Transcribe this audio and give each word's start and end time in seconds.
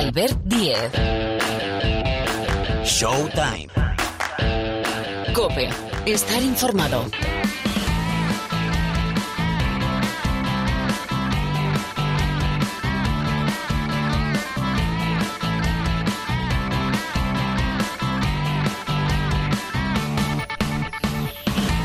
Albert 0.00 0.38
Diez. 0.46 0.92
Showtime. 2.84 3.68
Cope. 5.34 5.68
Estar 6.06 6.42
informado. 6.42 7.04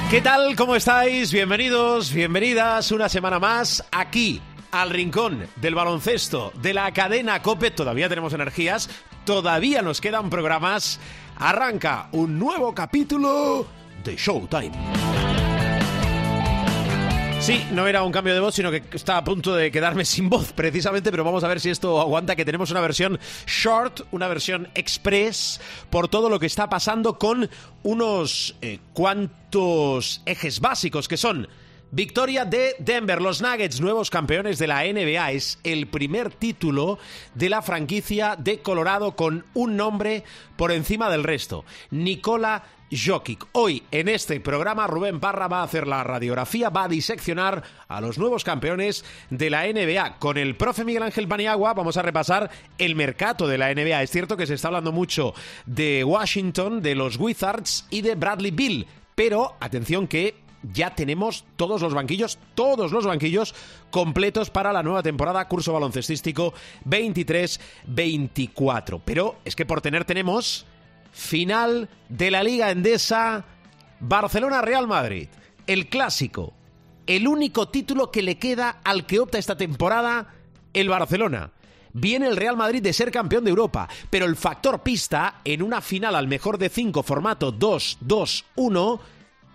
¿Qué 0.10 0.22
tal? 0.22 0.56
¿Cómo 0.56 0.78
estáis? 0.78 1.34
Bienvenidos, 1.34 2.14
bienvenidas 2.14 2.94
una 2.94 3.10
semana 3.10 3.40
más 3.40 3.84
aquí 3.92 4.42
al 4.82 4.90
rincón 4.90 5.48
del 5.56 5.76
baloncesto 5.76 6.52
de 6.62 6.74
la 6.74 6.92
cadena 6.92 7.42
Cope. 7.42 7.72
Todavía 7.72 8.10
tenemos 8.10 8.34
energías, 8.34 8.90
todavía 9.26 9.82
nos 9.82 10.02
quedan 10.02 10.30
programas. 10.30 11.00
Arranca 11.38 12.10
un 12.12 12.38
nuevo 12.38 12.74
capítulo 12.74 13.68
de 14.04 14.16
Showtime. 14.16 14.72
Sí, 17.40 17.64
no 17.72 17.88
era 17.88 18.04
un 18.04 18.12
cambio 18.12 18.34
de 18.34 18.40
voz, 18.40 18.56
sino 18.56 18.72
que 18.72 18.84
está 18.94 19.18
a 19.18 19.24
punto 19.24 19.56
de 19.56 19.72
quedarme 19.72 20.04
sin 20.06 20.30
voz, 20.30 20.52
precisamente, 20.52 21.12
pero 21.12 21.24
vamos 21.24 21.44
a 21.44 21.48
ver 21.48 21.60
si 21.60 21.70
esto 21.70 22.02
aguanta, 22.02 22.36
que 22.36 22.44
tenemos 22.44 22.72
una 22.72 22.82
versión 22.82 23.20
short, 23.46 24.02
una 24.12 24.28
versión 24.28 24.68
express, 24.74 25.62
por 25.90 26.08
todo 26.08 26.30
lo 26.30 26.40
que 26.40 26.48
está 26.48 26.70
pasando 26.70 27.20
con 27.20 27.50
unos 27.84 28.56
eh, 28.62 28.80
cuantos 28.94 30.22
ejes 30.26 30.60
básicos 30.60 31.08
que 31.08 31.18
son 31.18 31.48
Victoria 31.96 32.44
de 32.44 32.76
Denver, 32.80 33.22
los 33.22 33.42
Nuggets, 33.42 33.80
nuevos 33.80 34.10
campeones 34.10 34.60
de 34.60 34.68
la 34.68 34.84
NBA. 34.84 35.32
Es 35.32 35.60
el 35.64 35.88
primer 35.88 36.30
título 36.30 37.00
de 37.36 37.48
la 37.48 37.62
franquicia 37.62 38.36
de 38.36 38.60
Colorado 38.60 39.16
con 39.16 39.46
un 39.54 39.78
nombre 39.78 40.26
por 40.58 40.74
encima 40.74 41.10
del 41.10 41.24
resto. 41.24 41.64
Nikola 41.92 42.64
Jokic. 42.92 43.48
Hoy 43.54 43.82
en 43.92 44.10
este 44.10 44.42
programa 44.42 44.88
Rubén 44.88 45.22
Parra 45.22 45.48
va 45.48 45.62
a 45.62 45.64
hacer 45.64 45.88
la 45.88 46.04
radiografía, 46.04 46.70
va 46.70 46.84
a 46.84 46.90
diseccionar 46.90 47.64
a 47.88 48.02
los 48.02 48.18
nuevos 48.18 48.44
campeones 48.44 49.06
de 49.30 49.50
la 49.50 49.64
NBA. 49.66 50.20
Con 50.20 50.38
el 50.38 50.58
profe 50.58 50.84
Miguel 50.84 51.04
Ángel 51.04 51.30
Paniagua 51.30 51.74
vamos 51.74 51.96
a 51.96 52.02
repasar 52.02 52.52
el 52.78 52.98
mercado 52.98 53.48
de 53.48 53.58
la 53.58 53.74
NBA. 53.74 54.04
Es 54.04 54.12
cierto 54.12 54.36
que 54.36 54.48
se 54.48 54.56
está 54.56 54.68
hablando 54.68 54.92
mucho 54.92 55.34
de 55.66 56.04
Washington, 56.04 56.82
de 56.82 56.94
los 56.94 57.16
Wizards 57.16 57.88
y 57.90 58.02
de 58.02 58.16
Bradley 58.16 58.52
Bill, 58.52 58.86
pero 59.16 59.56
atención 59.62 60.10
que 60.10 60.44
ya 60.74 60.96
tenemos 60.96 61.46
todos 61.56 61.82
los 61.82 61.94
banquillos, 61.94 62.40
todos 62.56 62.92
los 62.92 63.06
banquillos 63.06 63.54
completos 63.92 64.50
para 64.50 64.74
la 64.74 64.84
nueva 64.84 65.04
temporada 65.04 65.48
curso 65.48 65.74
baloncestístico 65.74 66.54
23-24. 66.88 69.02
Pero 69.04 69.36
es 69.46 69.56
que 69.56 69.66
por 69.66 69.82
tener 69.82 70.06
tenemos 70.06 70.66
final 71.12 71.90
de 72.10 72.32
la 72.32 72.44
Liga 72.44 72.72
Endesa 72.72 73.46
Barcelona-Real 74.00 74.88
Madrid, 74.88 75.30
el 75.68 75.88
clásico, 75.88 76.54
el 77.08 77.28
único 77.28 77.70
título 77.70 78.12
que 78.12 78.22
le 78.22 78.38
queda 78.38 78.82
al 78.84 79.06
que 79.06 79.20
opta 79.20 79.38
esta 79.38 79.58
temporada 79.58 80.34
el 80.74 80.90
Barcelona. 80.90 81.52
Viene 81.94 82.28
el 82.28 82.36
Real 82.36 82.58
Madrid 82.58 82.84
de 82.84 82.92
ser 82.92 83.10
campeón 83.10 83.46
de 83.46 83.52
Europa, 83.52 83.88
pero 84.10 84.26
el 84.26 84.36
factor 84.36 84.84
pista 84.84 85.40
en 85.46 85.62
una 85.62 85.80
final 85.80 86.16
al 86.16 86.28
mejor 86.28 86.58
de 86.58 86.68
cinco 86.68 87.04
formato 87.04 87.58
2-2-1 87.58 89.00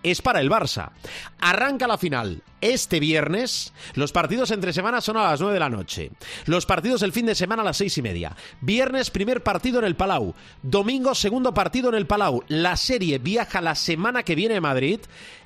es 0.03 0.21
para 0.21 0.41
el 0.41 0.49
Barça. 0.49 0.91
Arranca 1.39 1.87
la 1.87 1.97
final 1.97 2.43
este 2.61 2.99
viernes. 2.99 3.73
Los 3.95 4.11
partidos 4.11 4.51
entre 4.51 4.73
semanas 4.73 5.03
son 5.03 5.17
a 5.17 5.23
las 5.23 5.41
9 5.41 5.53
de 5.53 5.59
la 5.59 5.69
noche. 5.69 6.11
Los 6.45 6.65
partidos 6.65 7.01
el 7.01 7.11
fin 7.11 7.25
de 7.25 7.35
semana 7.35 7.63
a 7.63 7.65
las 7.65 7.77
seis 7.77 7.97
y 7.97 8.01
media. 8.01 8.35
Viernes, 8.61 9.09
primer 9.09 9.43
partido 9.43 9.79
en 9.79 9.85
el 9.85 9.95
Palau. 9.95 10.33
Domingo, 10.61 11.15
segundo 11.15 11.53
partido 11.53 11.89
en 11.89 11.95
el 11.95 12.07
Palau. 12.07 12.43
La 12.47 12.77
serie 12.77 13.17
viaja 13.17 13.61
la 13.61 13.75
semana 13.75 14.23
que 14.23 14.35
viene 14.35 14.57
a 14.57 14.61
Madrid. 14.61 14.99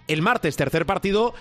El 0.08 0.22
martes, 0.22 0.56
tercer 0.56 0.86
partido. 0.86 1.34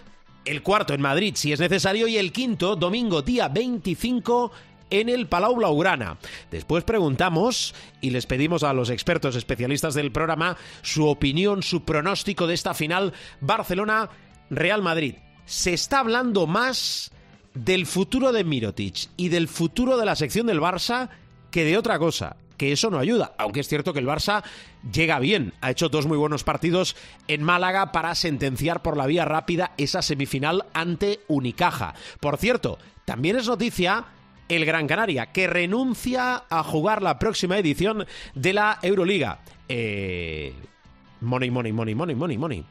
El 0.45 0.63
cuarto 0.63 0.95
en 0.95 1.01
Madrid, 1.01 1.35
si 1.37 1.53
es 1.53 1.61
necesario. 1.61 2.07
Y 2.07 2.17
el 2.19 2.33
quinto, 2.33 2.77
domingo, 2.77 3.23
día 3.23 3.49
25 3.49 4.53
en 4.91 5.09
el 5.09 5.27
Palau 5.27 5.57
Blaugrana. 5.57 6.19
Después 6.51 6.85
preguntamos 6.85 7.75
y 8.01 8.11
les 8.11 8.27
pedimos 8.27 8.63
a 8.63 8.73
los 8.73 8.91
expertos 8.91 9.37
especialistas 9.37 9.95
del 9.95 10.13
programa 10.13 10.57
su 10.83 11.07
opinión, 11.07 11.63
su 11.63 11.85
pronóstico 11.85 12.47
de 12.47 12.55
esta 12.55 12.75
final 12.75 13.13
Barcelona-Real 13.41 14.83
Madrid. 14.83 15.17
Se 15.47 15.75
está 15.75 16.01
hablando 16.01 16.47
más 16.47 17.11
del 17.55 17.87
futuro 17.87 18.33
de 18.33 18.45
Mirotic 18.45 19.09
y 19.17 19.29
del 19.29 19.49
futuro 19.49 19.97
de 19.97 20.07
la 20.07 20.17
sección 20.17 20.47
del 20.47 20.61
Barça 20.61 21.11
que 21.51 21.65
de 21.65 21.79
otra 21.79 21.99
cosa 21.99 22.37
que 22.57 22.73
eso 22.73 22.91
no 22.91 22.99
ayuda, 22.99 23.35
aunque 23.39 23.61
es 23.61 23.69
cierto 23.69 23.93
que 23.93 23.99
el 23.99 24.07
Barça 24.07 24.45
llega 24.93 25.19
bien, 25.19 25.55
ha 25.61 25.71
hecho 25.71 25.89
dos 25.89 26.07
muy 26.07 26.17
buenos 26.17 26.45
partidos 26.45 26.97
en 27.29 27.43
Málaga 27.43 27.93
para 27.93 28.15
sentenciar 28.15 28.83
por 28.83 28.97
la 28.97 29.07
vía 29.07 29.25
rápida 29.25 29.73
esa 29.77 30.03
semifinal 30.03 30.67
ante 30.73 31.21
Unicaja. 31.29 31.95
Por 32.21 32.37
cierto, 32.37 32.79
también 33.05 33.37
es 33.37 33.49
noticia 33.49 34.05
el 34.49 34.65
Gran 34.65 34.87
Canaria, 34.87 35.27
que 35.27 35.47
renuncia 35.47 36.45
a 36.49 36.63
jugar 36.63 37.03
la 37.03 37.19
próxima 37.19 37.59
edición 37.59 38.07
de 38.35 38.53
la 38.53 38.79
Euroliga. 38.83 39.41
Eh, 39.69 40.53
money, 41.21 41.51
money, 41.51 41.73
money, 41.73 41.95
money, 41.95 42.15
money, 42.15 42.39
money. 42.39 42.65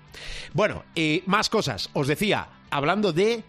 Bueno, 0.53 0.83
eh, 0.95 1.23
más 1.25 1.49
cosas. 1.49 1.89
Os 1.93 2.07
decía, 2.07 2.47
hablando 2.69 3.11
de 3.13 3.43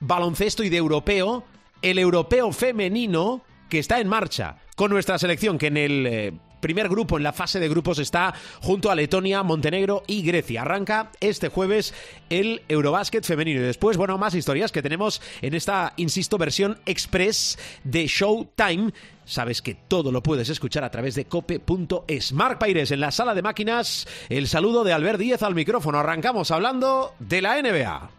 baloncesto 0.00 0.62
y 0.62 0.68
de 0.68 0.76
europeo, 0.76 1.44
el 1.82 1.98
europeo 1.98 2.52
femenino 2.52 3.42
que 3.68 3.78
está 3.78 4.00
en 4.00 4.08
marcha 4.08 4.56
con 4.76 4.90
nuestra 4.90 5.18
selección, 5.18 5.58
que 5.58 5.66
en 5.66 5.76
el 5.76 6.06
eh, 6.06 6.32
primer 6.60 6.88
grupo, 6.88 7.16
en 7.16 7.22
la 7.22 7.32
fase 7.32 7.60
de 7.60 7.68
grupos, 7.68 7.98
está 7.98 8.34
junto 8.60 8.90
a 8.90 8.94
Letonia, 8.94 9.42
Montenegro 9.42 10.02
y 10.06 10.22
Grecia. 10.22 10.62
Arranca 10.62 11.10
este 11.20 11.48
jueves 11.48 11.94
el 12.30 12.62
Eurobásquet 12.68 13.24
femenino. 13.24 13.60
Y 13.60 13.64
después, 13.64 13.96
bueno, 13.96 14.18
más 14.18 14.34
historias 14.34 14.72
que 14.72 14.82
tenemos 14.82 15.20
en 15.42 15.54
esta, 15.54 15.92
insisto, 15.96 16.38
versión 16.38 16.78
express 16.86 17.58
de 17.84 18.06
Showtime. 18.06 18.92
Sabes 19.24 19.60
que 19.60 19.74
todo 19.74 20.10
lo 20.10 20.22
puedes 20.22 20.48
escuchar 20.48 20.84
a 20.84 20.90
través 20.90 21.14
de 21.14 21.26
cope.es. 21.26 22.32
Paires 22.58 22.90
en 22.90 23.00
la 23.00 23.10
sala 23.10 23.34
de 23.34 23.42
máquinas. 23.42 24.08
El 24.30 24.48
saludo 24.48 24.84
de 24.84 24.92
Albert 24.92 25.18
Díez 25.18 25.42
al 25.42 25.54
micrófono. 25.54 25.98
Arrancamos 25.98 26.50
hablando 26.50 27.14
de 27.18 27.42
la 27.42 27.60
NBA. 27.60 28.10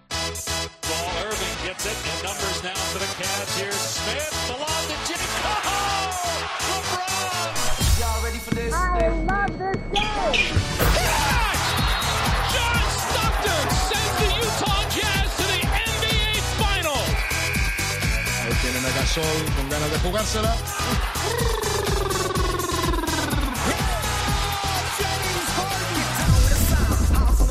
Gasol 19.10 19.24
con 19.56 19.70
ganas 19.70 19.92
de 19.92 20.00
jugársela. 20.00 20.56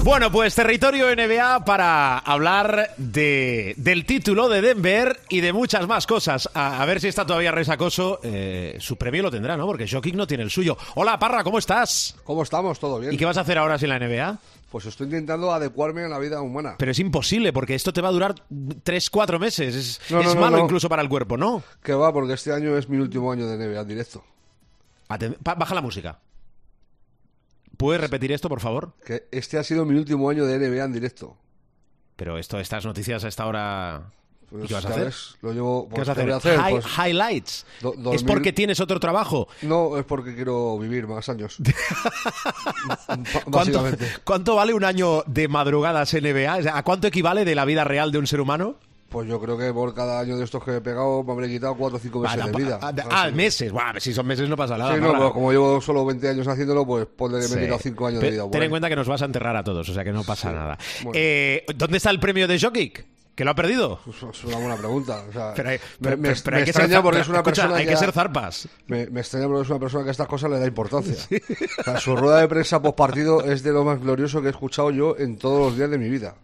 Bueno, 0.04 0.30
pues 0.30 0.54
territorio 0.54 1.14
NBA 1.14 1.64
para 1.64 2.18
hablar 2.18 2.94
de, 2.96 3.74
del 3.76 4.06
título 4.06 4.48
de 4.48 4.62
Denver 4.62 5.20
y 5.28 5.40
de 5.40 5.52
muchas 5.52 5.88
más 5.88 6.06
cosas. 6.06 6.48
A, 6.54 6.80
a 6.80 6.86
ver 6.86 7.00
si 7.00 7.08
está 7.08 7.26
todavía 7.26 7.50
resacoso. 7.50 8.20
Eh, 8.22 8.76
su 8.78 8.96
premio 8.96 9.24
lo 9.24 9.30
tendrá, 9.30 9.56
¿no? 9.56 9.66
Porque 9.66 9.88
Jokic 9.88 10.14
no 10.14 10.28
tiene 10.28 10.44
el 10.44 10.50
suyo. 10.50 10.78
Hola, 10.94 11.18
Parra, 11.18 11.42
¿cómo 11.42 11.58
estás? 11.58 12.14
¿Cómo 12.22 12.44
estamos? 12.44 12.78
¿Todo 12.78 13.00
bien? 13.00 13.12
¿Y 13.12 13.16
qué 13.16 13.24
vas 13.24 13.36
a 13.36 13.40
hacer 13.40 13.58
ahora 13.58 13.78
sin 13.78 13.88
la 13.88 13.98
NBA? 13.98 14.38
Pues 14.70 14.84
estoy 14.84 15.06
intentando 15.06 15.50
adecuarme 15.52 16.04
a 16.04 16.08
la 16.08 16.18
vida 16.18 16.42
humana. 16.42 16.76
Pero 16.78 16.90
es 16.90 16.98
imposible, 16.98 17.52
porque 17.54 17.74
esto 17.74 17.92
te 17.92 18.02
va 18.02 18.08
a 18.08 18.12
durar 18.12 18.34
3-4 18.50 19.38
meses. 19.38 19.74
Es, 19.74 20.00
No, 20.10 20.22
no, 20.22 20.28
es 20.28 20.34
no, 20.34 20.40
malo 20.42 20.58
incluso 20.58 20.88
para 20.90 21.00
el 21.00 21.08
cuerpo, 21.08 21.36
¿no? 21.38 21.62
Que 21.82 21.94
va, 21.94 22.12
porque 22.12 22.34
este 22.34 22.52
año 22.52 22.76
es 22.76 22.88
mi 22.88 22.98
último 22.98 23.32
año 23.32 23.46
de 23.46 23.56
NBA 23.56 23.80
en 23.80 23.88
directo. 23.88 24.22
Aten- 25.08 25.36
Baja 25.42 25.74
la 25.74 25.80
música. 25.80 26.18
¿Puedes 27.78 28.00
repetir 28.00 28.32
esto, 28.32 28.48
por 28.48 28.60
favor? 28.60 28.92
Que 29.06 29.28
este 29.30 29.56
ha 29.58 29.62
sido 29.64 29.84
mi 29.86 29.94
último 29.96 30.28
año 30.28 30.44
de 30.44 30.58
NBA 30.58 30.84
en 30.84 30.92
directo. 30.92 31.36
Pero 32.16 32.36
esto, 32.36 32.58
estas 32.58 32.84
noticias 32.84 33.24
a 33.24 33.28
esta 33.28 33.46
hora... 33.46 34.10
Pues, 34.50 34.64
¿Y 34.64 34.68
qué 34.68 34.74
vas 34.74 34.84
a 34.86 34.88
hacer? 34.88 35.14
lo 35.42 35.52
llevo, 35.52 35.88
¿Qué 35.88 35.94
pues, 35.96 36.08
vas 36.08 36.16
a 36.18 36.24
¿qué 36.24 36.32
hacer? 36.32 36.60
Pues, 36.70 36.86
highlights. 36.98 37.66
do- 37.82 38.12
¿Es 38.14 38.22
porque 38.22 38.52
tienes 38.52 38.80
otro 38.80 38.98
trabajo? 38.98 39.46
No, 39.62 39.96
es 39.98 40.04
porque 40.04 40.34
quiero 40.34 40.78
vivir 40.78 41.06
más 41.06 41.28
años. 41.28 41.58
¿Cuánto, 43.50 43.84
cuánto 44.24 44.56
vale 44.56 44.74
un 44.74 44.84
año 44.84 45.22
de 45.26 45.48
madrugadas 45.48 46.12
NBA? 46.14 46.56
O 46.56 46.62
sea, 46.62 46.78
¿A 46.78 46.82
cuánto 46.82 47.06
equivale 47.06 47.44
de 47.44 47.54
la 47.54 47.64
vida 47.64 47.84
real 47.84 48.12
de 48.12 48.18
un 48.18 48.26
ser 48.26 48.40
humano? 48.40 48.76
Pues 49.08 49.26
yo 49.26 49.40
creo 49.40 49.56
que 49.56 49.72
por 49.72 49.94
cada 49.94 50.20
año 50.20 50.36
de 50.36 50.44
estos 50.44 50.62
que 50.62 50.76
he 50.76 50.80
pegado 50.82 51.22
me 51.24 51.32
habré 51.32 51.48
quitado 51.48 51.74
4 51.76 51.96
o 51.96 52.00
5 52.00 52.20
meses 52.20 52.44
de 52.44 52.52
vida. 52.52 52.78
ah, 52.82 52.92
ah, 53.10 53.30
meses. 53.30 53.72
Buah, 53.72 53.94
si 54.00 54.12
son 54.12 54.26
meses 54.26 54.46
no 54.50 54.56
pasa 54.56 54.76
nada. 54.76 54.94
Sí, 54.94 55.00
no, 55.00 55.12
pero 55.12 55.32
como 55.32 55.50
llevo 55.50 55.80
solo 55.80 56.04
20 56.04 56.28
años 56.28 56.46
haciéndolo, 56.46 56.84
pues 56.86 57.06
ponle 57.16 57.40
que 57.40 57.48
me 57.48 57.60
he 57.60 57.64
quitado 57.64 57.80
5 57.82 58.06
años 58.06 58.20
de 58.20 58.30
vida. 58.30 58.50
Ten 58.50 58.62
en 58.64 58.70
cuenta 58.70 58.90
que 58.90 58.96
nos 58.96 59.08
vas 59.08 59.22
a 59.22 59.24
enterrar 59.24 59.56
a 59.56 59.64
todos, 59.64 59.88
o 59.88 59.94
sea 59.94 60.04
que 60.04 60.12
no 60.12 60.24
pasa 60.24 60.50
Sí. 60.50 60.54
nada. 60.54 60.78
Bueno. 61.04 61.12
Eh, 61.14 61.64
¿Dónde 61.74 61.96
está 61.96 62.10
el 62.10 62.20
premio 62.20 62.46
de 62.46 62.60
Jokic? 62.60 63.06
¿Que 63.38 63.44
lo 63.44 63.52
ha 63.52 63.54
perdido? 63.54 64.00
Es 64.08 64.42
una 64.42 64.56
buena 64.56 64.74
pregunta. 64.76 65.22
O 65.28 65.32
sea, 65.32 65.54
Pero 65.54 65.68
hay, 65.68 65.78
me, 65.78 65.82
pero- 66.10 66.16
me- 66.16 66.34
pero 66.34 66.56
me 66.56 66.58
hay 66.58 66.64
que 66.64 66.72
ser 66.72 66.82
extraña 66.82 67.02
porque 67.04 67.20
es 67.20 67.28
una 67.28 67.38
escucha, 67.38 67.62
persona 67.62 67.78
hay 67.78 67.84
que 67.86 67.92
ya- 67.92 67.96
ser 67.96 68.10
zarpas. 68.12 68.68
Me, 68.88 69.06
me 69.06 69.20
extraña 69.20 69.46
porque 69.46 69.62
es 69.62 69.70
una 69.70 69.78
persona 69.78 70.02
que 70.02 70.08
a 70.08 70.10
estas 70.10 70.26
cosas 70.26 70.50
le 70.50 70.58
da 70.58 70.66
importancia. 70.66 71.14
O 71.78 71.82
sea, 71.84 72.00
su 72.00 72.16
rueda 72.16 72.40
de 72.40 72.48
prensa 72.48 72.82
post 72.82 72.96
partido 72.96 73.44
es 73.44 73.62
de 73.62 73.70
lo 73.70 73.84
más 73.84 74.00
glorioso 74.00 74.40
que 74.40 74.48
he 74.48 74.50
escuchado 74.50 74.90
yo 74.90 75.14
en 75.16 75.38
todos 75.38 75.60
los 75.66 75.76
días 75.76 75.88
de 75.88 75.98
mi 75.98 76.08
vida. 76.08 76.34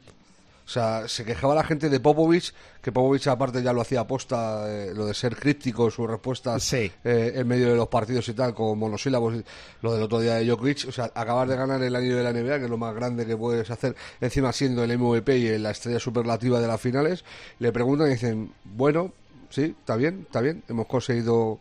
O 0.64 0.68
sea, 0.68 1.06
se 1.08 1.24
quejaba 1.26 1.54
la 1.54 1.62
gente 1.62 1.90
de 1.90 2.00
Popovich, 2.00 2.54
que 2.80 2.90
Popovich 2.90 3.26
aparte 3.26 3.62
ya 3.62 3.72
lo 3.74 3.82
hacía 3.82 4.00
aposta, 4.00 4.64
eh, 4.66 4.92
lo 4.94 5.04
de 5.06 5.12
ser 5.12 5.36
críptico, 5.36 5.90
sus 5.90 6.08
respuestas 6.08 6.62
Sí. 6.64 6.90
eh, 7.04 7.32
en 7.36 7.46
medio 7.46 7.68
de 7.68 7.76
los 7.76 7.88
partidos 7.88 8.26
y 8.28 8.32
tal, 8.32 8.54
con 8.54 8.78
monosílabos, 8.78 9.34
lo 9.82 9.92
del 9.92 10.02
otro 10.02 10.20
día 10.20 10.36
de 10.36 10.48
Jokic, 10.48 10.86
o 10.88 10.92
sea, 10.92 11.10
acabar 11.14 11.46
de 11.48 11.56
ganar 11.56 11.82
el 11.82 11.94
año 11.94 12.16
de 12.16 12.22
la 12.22 12.30
NBA, 12.32 12.58
que 12.58 12.64
es 12.64 12.70
lo 12.70 12.78
más 12.78 12.94
grande 12.94 13.26
que 13.26 13.36
puedes 13.36 13.70
hacer, 13.70 13.94
encima 14.22 14.52
siendo 14.52 14.82
el 14.82 14.96
MVP 14.98 15.36
y 15.36 15.58
la 15.58 15.70
estrella 15.70 16.00
superlativa 16.00 16.58
de 16.60 16.66
las 16.66 16.80
finales, 16.80 17.24
le 17.58 17.70
preguntan 17.70 18.08
y 18.08 18.12
dicen, 18.12 18.52
bueno, 18.64 19.12
sí, 19.50 19.76
está 19.78 19.96
bien, 19.96 20.22
está 20.22 20.40
bien, 20.40 20.62
hemos 20.68 20.86
conseguido 20.86 21.58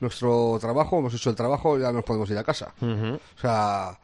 nuestro 0.00 0.58
trabajo, 0.60 0.98
hemos 0.98 1.14
hecho 1.14 1.30
el 1.30 1.36
trabajo, 1.36 1.78
ya 1.78 1.90
nos 1.90 2.04
podemos 2.04 2.30
ir 2.30 2.38
a 2.38 2.44
casa. 2.44 2.72
O 2.80 3.40
sea, 3.40 3.98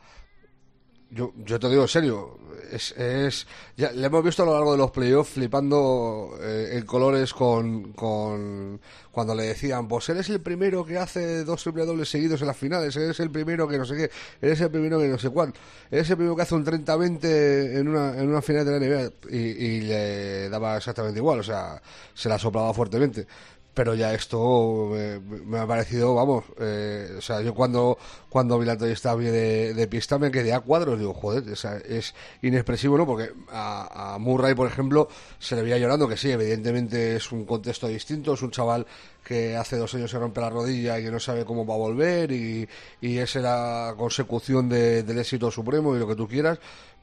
yo, 1.11 1.33
yo 1.45 1.59
te 1.59 1.69
digo 1.69 1.83
en 1.83 1.89
serio, 1.89 2.39
es, 2.71 2.93
es 2.93 3.47
ya 3.77 3.91
le 3.93 4.07
hemos 4.07 4.23
visto 4.23 4.43
a 4.43 4.47
lo 4.47 4.55
largo 4.55 4.73
de 4.73 4.79
los 4.79 4.91
playoffs 4.91 5.33
flipando 5.33 6.39
eh, 6.41 6.71
en 6.73 6.87
colores 6.87 7.35
con, 7.35 7.93
con 7.93 8.81
cuando 9.11 9.35
le 9.35 9.45
decían, 9.45 9.89
pues 9.89 10.09
eres 10.09 10.29
el 10.29 10.41
primero 10.41 10.85
que 10.85 10.99
hace 10.99 11.45
dos 11.45 11.62
triple 11.62 11.85
dobles 11.85 12.09
seguidos 12.09 12.41
en 12.41 12.47
las 12.47 12.57
finales, 12.57 12.95
eres 12.97 13.19
el 13.21 13.31
primero 13.31 13.67
que 13.67 13.79
no 13.79 13.85
sé 13.85 13.97
qué, 13.97 14.11
eres 14.41 14.61
el 14.61 14.71
primero 14.71 14.99
que 14.99 15.09
no 15.09 15.19
sé 15.19 15.31
cuál, 15.31 15.53
eres 15.91 16.09
el 16.11 16.17
primero 16.17 16.37
que 16.37 16.43
hace 16.43 16.55
un 16.55 16.65
30-20 16.65 17.79
en 17.79 17.89
una, 17.89 18.17
en 18.17 18.29
una 18.29 18.43
final 18.43 18.65
de 18.65 18.73
la 18.73 18.79
NBA 18.79 19.12
y 19.31 19.81
le 19.81 20.49
daba 20.49 20.77
exactamente 20.77 21.19
igual, 21.19 21.41
o 21.41 21.45
sea, 21.45 21.83
se 22.15 22.29
la 22.29 22.39
soplaba 22.39 22.73
fuertemente 22.73 23.27
pero 23.72 23.94
ya 23.94 24.12
esto 24.14 24.90
eh, 24.96 25.20
me 25.20 25.58
ha 25.58 25.67
parecido, 25.67 26.14
vamos, 26.14 26.44
eh, 26.58 27.14
o 27.19 27.20
sea, 27.20 27.40
yo 27.40 27.55
cuando 27.55 27.96
cuando 28.28 28.58
vi 28.58 28.67
la 28.67 28.72
entrevista 28.75 29.17
de, 29.17 29.75
de 29.75 29.87
pista 29.88 30.19
me 30.19 30.31
quedé 30.31 30.52
a 30.52 30.61
cuadros, 30.61 30.99
digo, 30.99 31.14
joder, 31.14 31.49
o 31.50 31.56
sea, 31.56 31.76
es 31.78 32.14
inexpresivo, 32.43 32.96
¿no? 32.99 33.06
Porque 33.06 33.32
a, 33.50 34.14
a 34.14 34.19
Murray, 34.19 34.55
por 34.55 34.67
ejemplo, 34.69 35.08
se 35.38 35.56
le 35.56 35.62
veía 35.62 35.78
llorando, 35.78 36.08
que 36.08 36.17
sí, 36.17 36.31
evidentemente 36.31 37.17
es 37.17 37.32
un 37.32 37.44
contexto 37.44 37.88
distinto, 37.88 38.34
es 38.34 38.43
un 38.43 38.50
chaval 38.50 38.87
que 39.25 39.56
hace 39.56 39.76
dos 39.76 39.94
años 39.94 40.11
se 40.11 40.19
rompe 40.19 40.40
la 40.40 40.50
rodilla 40.50 40.99
y 40.99 41.05
que 41.05 41.11
no 41.11 41.20
sabe 41.20 41.44
cómo 41.44 41.66
va 41.66 41.75
a 41.75 41.78
volver 41.78 42.32
y, 42.32 42.69
y 43.00 43.19
es 43.19 43.34
la 43.37 43.94
consecución 43.96 44.69
de- 44.69 45.02
del 45.02 45.19
éxito 45.19 45.50
supremo 45.50 45.94
y 45.94 45.99
lo 45.99 46.06
que 46.08 46.16
tú 46.16 46.26
quieras, 46.28 46.58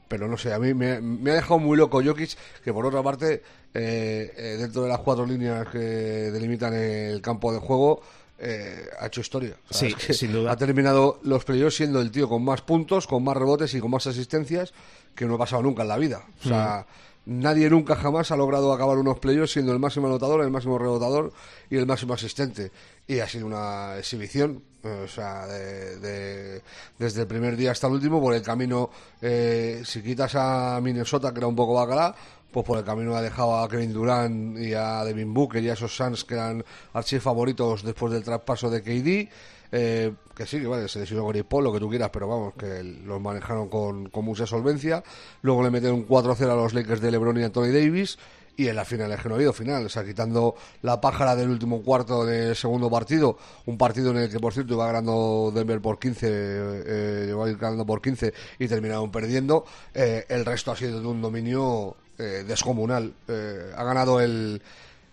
pero 0.08 0.26
no 0.26 0.36
sé, 0.36 0.52
a 0.52 0.58
mí 0.58 0.74
me, 0.74 1.00
me 1.00 1.30
ha 1.30 1.34
dejado 1.34 1.58
muy 1.58 1.76
loco 1.76 2.02
Jokic, 2.02 2.36
que 2.64 2.72
por 2.72 2.84
otra 2.86 3.02
parte, 3.02 3.42
eh, 3.74 4.32
eh, 4.36 4.56
dentro 4.58 4.82
de 4.82 4.88
las 4.88 5.00
cuatro 5.00 5.26
líneas 5.26 5.68
que 5.68 5.78
delimitan 5.78 6.74
el 6.74 7.20
campo 7.20 7.52
de 7.52 7.58
juego, 7.58 8.00
eh, 8.38 8.86
ha 8.98 9.06
hecho 9.06 9.20
historia. 9.20 9.54
O 9.68 9.74
sea, 9.74 9.88
Sí, 9.88 9.94
es 9.96 10.06
que 10.06 10.14
sin 10.14 10.32
duda. 10.32 10.52
Ha 10.52 10.56
terminado 10.56 11.20
los 11.24 11.44
playoffs 11.44 11.76
siendo 11.76 12.00
el 12.00 12.10
tío 12.10 12.28
con 12.28 12.44
más 12.44 12.62
puntos, 12.62 13.06
con 13.06 13.22
más 13.22 13.36
rebotes 13.36 13.74
y 13.74 13.80
con 13.80 13.90
más 13.90 14.06
asistencias 14.06 14.72
que 15.14 15.26
no 15.26 15.34
ha 15.34 15.38
pasado 15.38 15.62
nunca 15.62 15.82
en 15.82 15.88
la 15.88 15.98
vida. 15.98 16.24
O 16.44 16.48
sea, 16.48 16.86
nadie 17.26 17.68
nunca 17.68 17.96
jamás 17.96 18.30
ha 18.30 18.36
logrado 18.36 18.72
acabar 18.72 18.96
unos 18.96 19.18
playoffs 19.18 19.52
siendo 19.52 19.72
el 19.72 19.80
máximo 19.80 20.06
anotador, 20.06 20.40
el 20.42 20.50
máximo 20.50 20.78
rebotador 20.78 21.32
y 21.68 21.76
el 21.76 21.86
máximo 21.86 22.14
asistente. 22.14 22.70
Y 23.06 23.18
ha 23.18 23.28
sido 23.28 23.46
una 23.46 23.98
exhibición, 23.98 24.62
o 24.84 25.08
sea, 25.08 25.46
de- 25.46 25.98
de- 25.98 26.62
desde 26.98 27.22
el 27.22 27.26
primer 27.26 27.56
día 27.56 27.72
hasta 27.72 27.86
el 27.86 27.94
último, 27.94 28.20
por 28.20 28.34
el 28.34 28.42
camino, 28.42 28.90
eh, 29.20 29.82
si 29.84 30.02
quitas 30.02 30.34
a 30.36 30.80
Minnesota, 30.82 31.32
que 31.32 31.38
era 31.40 31.46
un 31.46 31.56
poco 31.56 31.74
bacalá, 31.74 32.14
pues 32.50 32.64
por 32.64 32.78
el 32.78 32.84
camino 32.84 33.14
ha 33.14 33.20
dejado 33.22 33.58
a 33.58 33.68
Kevin 33.68 33.92
Durant 33.92 34.58
y 34.58 34.72
a 34.72 35.04
Devin 35.04 35.34
Booker 35.34 35.62
y 35.62 35.68
a 35.68 35.74
esos 35.74 35.94
Suns 35.94 36.24
que 36.24 36.34
eran 36.34 36.64
archifavoritos 36.94 37.82
después 37.82 38.12
del 38.12 38.24
traspaso 38.24 38.70
de 38.70 38.82
KD. 38.82 39.28
eh, 39.70 40.14
que 40.34 40.46
sí, 40.46 40.58
que 40.60 40.66
vale, 40.66 40.88
se 40.88 40.98
lesionó 41.00 41.26
Gary 41.26 41.42
Paul, 41.42 41.64
lo 41.64 41.72
que 41.74 41.78
tú 41.78 41.90
quieras, 41.90 42.08
pero 42.10 42.26
vamos, 42.26 42.54
que 42.58 42.82
los 42.82 43.20
manejaron 43.20 43.68
con, 43.68 44.08
con 44.08 44.24
mucha 44.24 44.46
solvencia. 44.46 45.02
Luego 45.42 45.62
le 45.62 45.70
metieron 45.70 46.06
4-0 46.06 46.50
a 46.50 46.56
los 46.56 46.72
Lakers 46.72 47.02
de 47.02 47.10
LeBron 47.10 47.38
y 47.38 47.42
Anthony 47.44 47.66
Davis. 47.70 48.18
Y 48.58 48.66
en 48.68 48.74
la 48.76 48.84
final 48.84 49.10
es 49.12 49.20
que 49.20 49.28
no 49.28 49.34
ha 49.34 49.38
habido 49.38 49.52
final, 49.52 49.86
o 49.86 49.88
sea, 49.88 50.04
quitando 50.04 50.54
la 50.82 51.00
pájara 51.00 51.36
del 51.36 51.48
último 51.48 51.80
cuarto 51.80 52.26
del 52.26 52.56
segundo 52.56 52.90
partido, 52.90 53.38
un 53.66 53.78
partido 53.78 54.10
en 54.10 54.16
el 54.16 54.28
que, 54.30 54.40
por 54.40 54.52
cierto, 54.52 54.74
iba 54.74 54.84
ganando 54.86 55.52
Denver 55.54 55.80
por 55.80 55.98
15, 56.00 56.26
eh, 56.30 57.26
iba 57.30 57.46
a 57.46 57.48
ir 57.48 57.56
ganando 57.56 57.86
por 57.86 58.02
15 58.02 58.34
y 58.58 58.66
terminaron 58.66 59.12
perdiendo, 59.12 59.64
eh, 59.94 60.24
el 60.28 60.44
resto 60.44 60.72
ha 60.72 60.76
sido 60.76 61.00
de 61.00 61.06
un 61.06 61.22
dominio 61.22 61.96
eh, 62.18 62.44
descomunal. 62.46 63.14
Eh, 63.28 63.70
ha 63.76 63.84
ganado 63.84 64.20
el, 64.20 64.60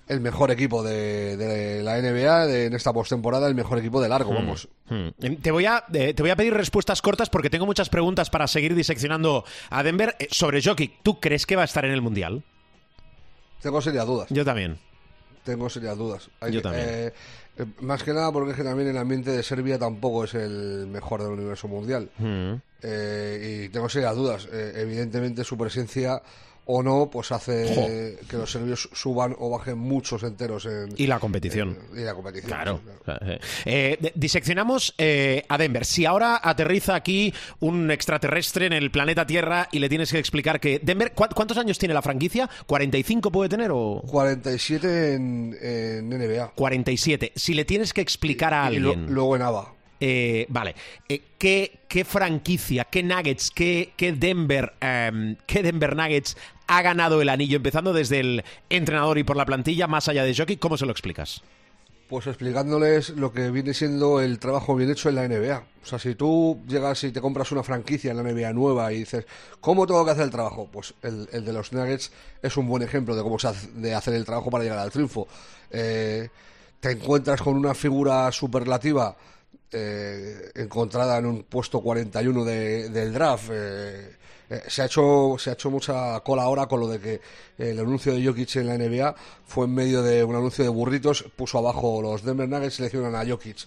el 0.08 0.22
mejor 0.22 0.50
equipo 0.50 0.82
de, 0.82 1.38
de 1.38 1.84
la 1.84 2.00
NBA 2.02 2.48
de- 2.48 2.66
en 2.66 2.74
esta 2.74 2.92
postemporada, 2.94 3.48
el 3.48 3.54
mejor 3.54 3.78
equipo 3.78 4.02
de 4.02 4.10
largo, 4.10 4.34
vamos. 4.34 4.68
Hmm. 4.90 5.10
Te 5.40 5.52
voy, 5.52 5.68
a, 5.68 5.84
eh, 5.94 6.16
te 6.16 6.24
voy 6.24 6.32
a 6.32 6.36
pedir 6.36 6.56
respuestas 6.56 7.00
cortas 7.04 7.30
porque 7.30 7.52
tengo 7.52 7.68
muchas 7.68 7.90
preguntas 7.90 8.32
para 8.32 8.48
seguir 8.48 8.74
diseccionando 8.74 9.46
a 9.70 9.84
Denver. 9.84 10.16
Eh, 10.18 10.28
sobre 10.32 10.64
Jokic, 10.64 11.04
¿tú 11.04 11.20
crees 11.20 11.46
que 11.46 11.56
va 11.56 11.62
a 11.62 11.66
estar 11.66 11.86
en 11.86 11.92
el 11.92 12.02
Mundial? 12.02 12.44
Tengo 13.66 13.82
serias 13.82 14.06
dudas. 14.06 14.28
Yo 14.30 14.46
también. 14.46 14.78
Tengo 15.44 15.68
serias 15.72 15.98
dudas. 15.98 16.30
Hay 16.40 16.52
Yo 16.54 16.60
que- 16.60 16.64
también. 16.64 16.86
eh, 16.88 17.14
eh, 17.58 17.66
más 17.82 18.04
que 18.04 18.14
nada 18.14 18.32
porque 18.32 18.52
es 18.52 18.58
que 18.58 18.64
también 18.64 18.90
el 18.90 18.98
ambiente 18.98 19.32
de 19.32 19.42
Serbia 19.42 19.80
tampoco 19.80 20.26
es 20.26 20.36
el 20.36 20.86
mejor 20.86 21.24
del 21.24 21.32
universo 21.32 21.68
mundial. 21.68 22.12
Hmm. 22.20 22.54
Eh, 22.84 23.64
y 23.66 23.70
tengo 23.70 23.90
serias 23.90 24.16
dudas. 24.16 24.48
Eh, 24.52 24.74
evidentemente 24.76 25.44
su 25.44 25.58
presencia 25.58 26.22
o 26.68 26.82
no, 26.82 27.10
pues 27.12 27.32
hace 27.32 28.18
que 28.30 28.38
los 28.38 28.52
serbios 28.52 28.90
suban 28.94 29.36
o 29.40 29.50
bajen 29.52 29.78
muchos 29.78 30.24
enteros 30.24 30.66
en 30.66 30.90
Y 30.98 31.06
la 31.08 31.20
competición. 31.20 31.78
en- 31.94 32.00
y 32.00 32.04
la 32.04 32.14
competición. 32.16 32.48
Claro. 32.50 32.82
sí, 32.84 32.92
claro. 33.06 33.26
Eh, 33.32 33.40
eh, 33.66 34.12
diseccionamos 34.16 34.94
eh, 34.98 35.46
a 35.48 35.58
Denver. 35.58 35.86
Si 35.86 36.06
ahora 36.06 36.40
aterriza 36.44 36.96
aquí 36.96 37.34
un 37.60 37.92
extraterrestre 37.92 38.66
en 38.66 38.74
el 38.74 38.90
planeta 38.92 39.28
Tierra 39.28 39.70
y 39.72 39.80
le 39.80 39.90
tienes 39.90 40.12
que 40.12 40.18
explicar 40.18 40.60
que 40.60 40.80
Denver, 40.80 41.14
¿cu- 41.14 41.26
¿cuántos 41.36 41.58
años 41.58 41.78
tiene 41.78 41.94
la 41.94 42.02
franquicia? 42.02 42.50
¿45 42.68 43.32
puede 43.32 43.50
tener 43.50 43.70
o 43.72 44.02
47 44.08 45.14
en, 45.14 45.56
en 45.62 46.10
NBA. 46.10 46.52
47? 46.56 47.32
Si 47.36 47.54
le 47.54 47.66
tienes 47.66 47.94
que 47.94 48.02
explicar 48.02 48.54
a 48.54 48.72
Y 48.72 48.80
lo- 48.80 48.90
alguien. 48.92 49.14
luego 49.14 49.36
en 49.36 49.42
ABA. 49.44 49.75
Eh, 50.00 50.46
vale. 50.50 50.76
Eh, 51.08 51.22
¿qué, 51.38 51.80
qué 51.88 52.04
franquicia, 52.06 52.86
qué 52.86 53.04
Nuggets, 53.04 53.52
qué, 53.52 53.94
qué 53.96 54.14
Denver, 54.14 54.74
em, 54.82 55.36
qué 55.46 55.64
Denver 55.64 55.96
Nuggets 55.96 56.36
ha 56.68 56.82
ganado 56.82 57.22
el 57.22 57.30
anillo, 57.30 57.58
empezando 57.58 57.94
desde 57.94 58.20
el 58.20 58.44
entrenador 58.70 59.18
y 59.18 59.24
por 59.24 59.38
la 59.38 59.46
plantilla, 59.46 59.88
más 59.88 60.08
allá 60.08 60.24
de 60.24 60.36
Jokic? 60.36 60.60
¿Cómo 60.60 60.78
se 60.78 60.86
lo 60.86 60.92
explicas? 60.92 61.42
Pues 62.10 62.28
explicándoles 62.28 63.10
lo 63.10 63.34
que 63.34 63.50
viene 63.50 63.74
siendo 63.74 64.22
el 64.22 64.38
trabajo 64.38 64.75
bien 64.75 64.92
hecho 64.92 65.10
en 65.10 65.16
la 65.16 65.28
NBA. 65.28 65.64
O 65.82 65.86
sea, 65.88 65.98
si 65.98 66.14
tú 66.14 66.62
llegas 66.68 67.04
y 67.04 67.12
te 67.12 67.20
compras 67.20 67.52
una 67.52 67.64
franquicia 67.64 68.12
en 68.12 68.18
la 68.18 68.24
NBA 68.24 68.54
nueva 68.54 68.94
y 68.94 69.00
dices, 69.00 69.25
¿cómo 69.60 69.88
tengo 69.88 70.06
que 70.06 70.12
hacer 70.12 70.25
el 70.25 70.30
trabajo? 70.30 70.70
Pues 70.72 70.94
el, 71.02 71.28
el 71.32 71.46
de 71.46 71.54
los 71.54 71.74
Nuggets 71.74 72.12
es 72.44 72.58
un 72.58 72.68
buen 72.68 72.84
ejemplo 72.84 73.16
de 73.16 73.24
cómo 73.24 73.40
se 73.40 73.48
hace, 73.48 73.72
de 73.72 73.96
hacer 73.96 74.14
el 74.14 74.24
trabajo 74.24 74.52
para 74.52 74.64
llegar 74.64 74.80
al 74.80 74.92
triunfo. 74.92 75.28
Eh, 75.72 76.30
te 76.80 76.92
encuentras 76.92 77.42
con 77.42 77.56
una 77.58 77.74
figura 77.74 78.32
superlativa 78.32 79.16
eh, 79.72 80.51
encontrada 80.55 81.17
en 81.17 81.25
un 81.25 81.43
puesto 81.43 81.81
41 81.81 82.43
de- 82.45 82.89
del 82.89 83.13
draft. 83.13 83.50
eh, 83.51 84.15
eh, 84.50 84.62
se 84.67 84.84
ha 84.84 84.86
hecho 84.86 85.36
se 85.39 85.50
ha 85.50 85.53
hecho 85.53 85.72
mucha 85.72 86.19
cola 86.19 86.43
ahora 86.43 86.67
con 86.67 86.79
lo 86.79 86.88
de 86.88 87.00
que 87.00 87.22
el 87.57 87.79
anuncio 87.79 88.13
de 88.13 88.24
Jokic 88.24 88.57
en 88.57 88.67
la 88.67 88.77
NBA 88.77 89.15
fue 89.45 89.65
en 89.65 89.74
medio 89.74 90.03
de 90.03 90.24
un 90.24 90.36
anuncio 90.36 90.63
de 90.63 90.69
burritos, 90.69 91.25
puso 91.36 91.57
abajo 91.57 92.00
los 92.01 92.24
Denver 92.24 92.48
Nuggets 92.48 92.75
seleccionan 92.75 93.15
a 93.15 93.25
Jokic. 93.27 93.65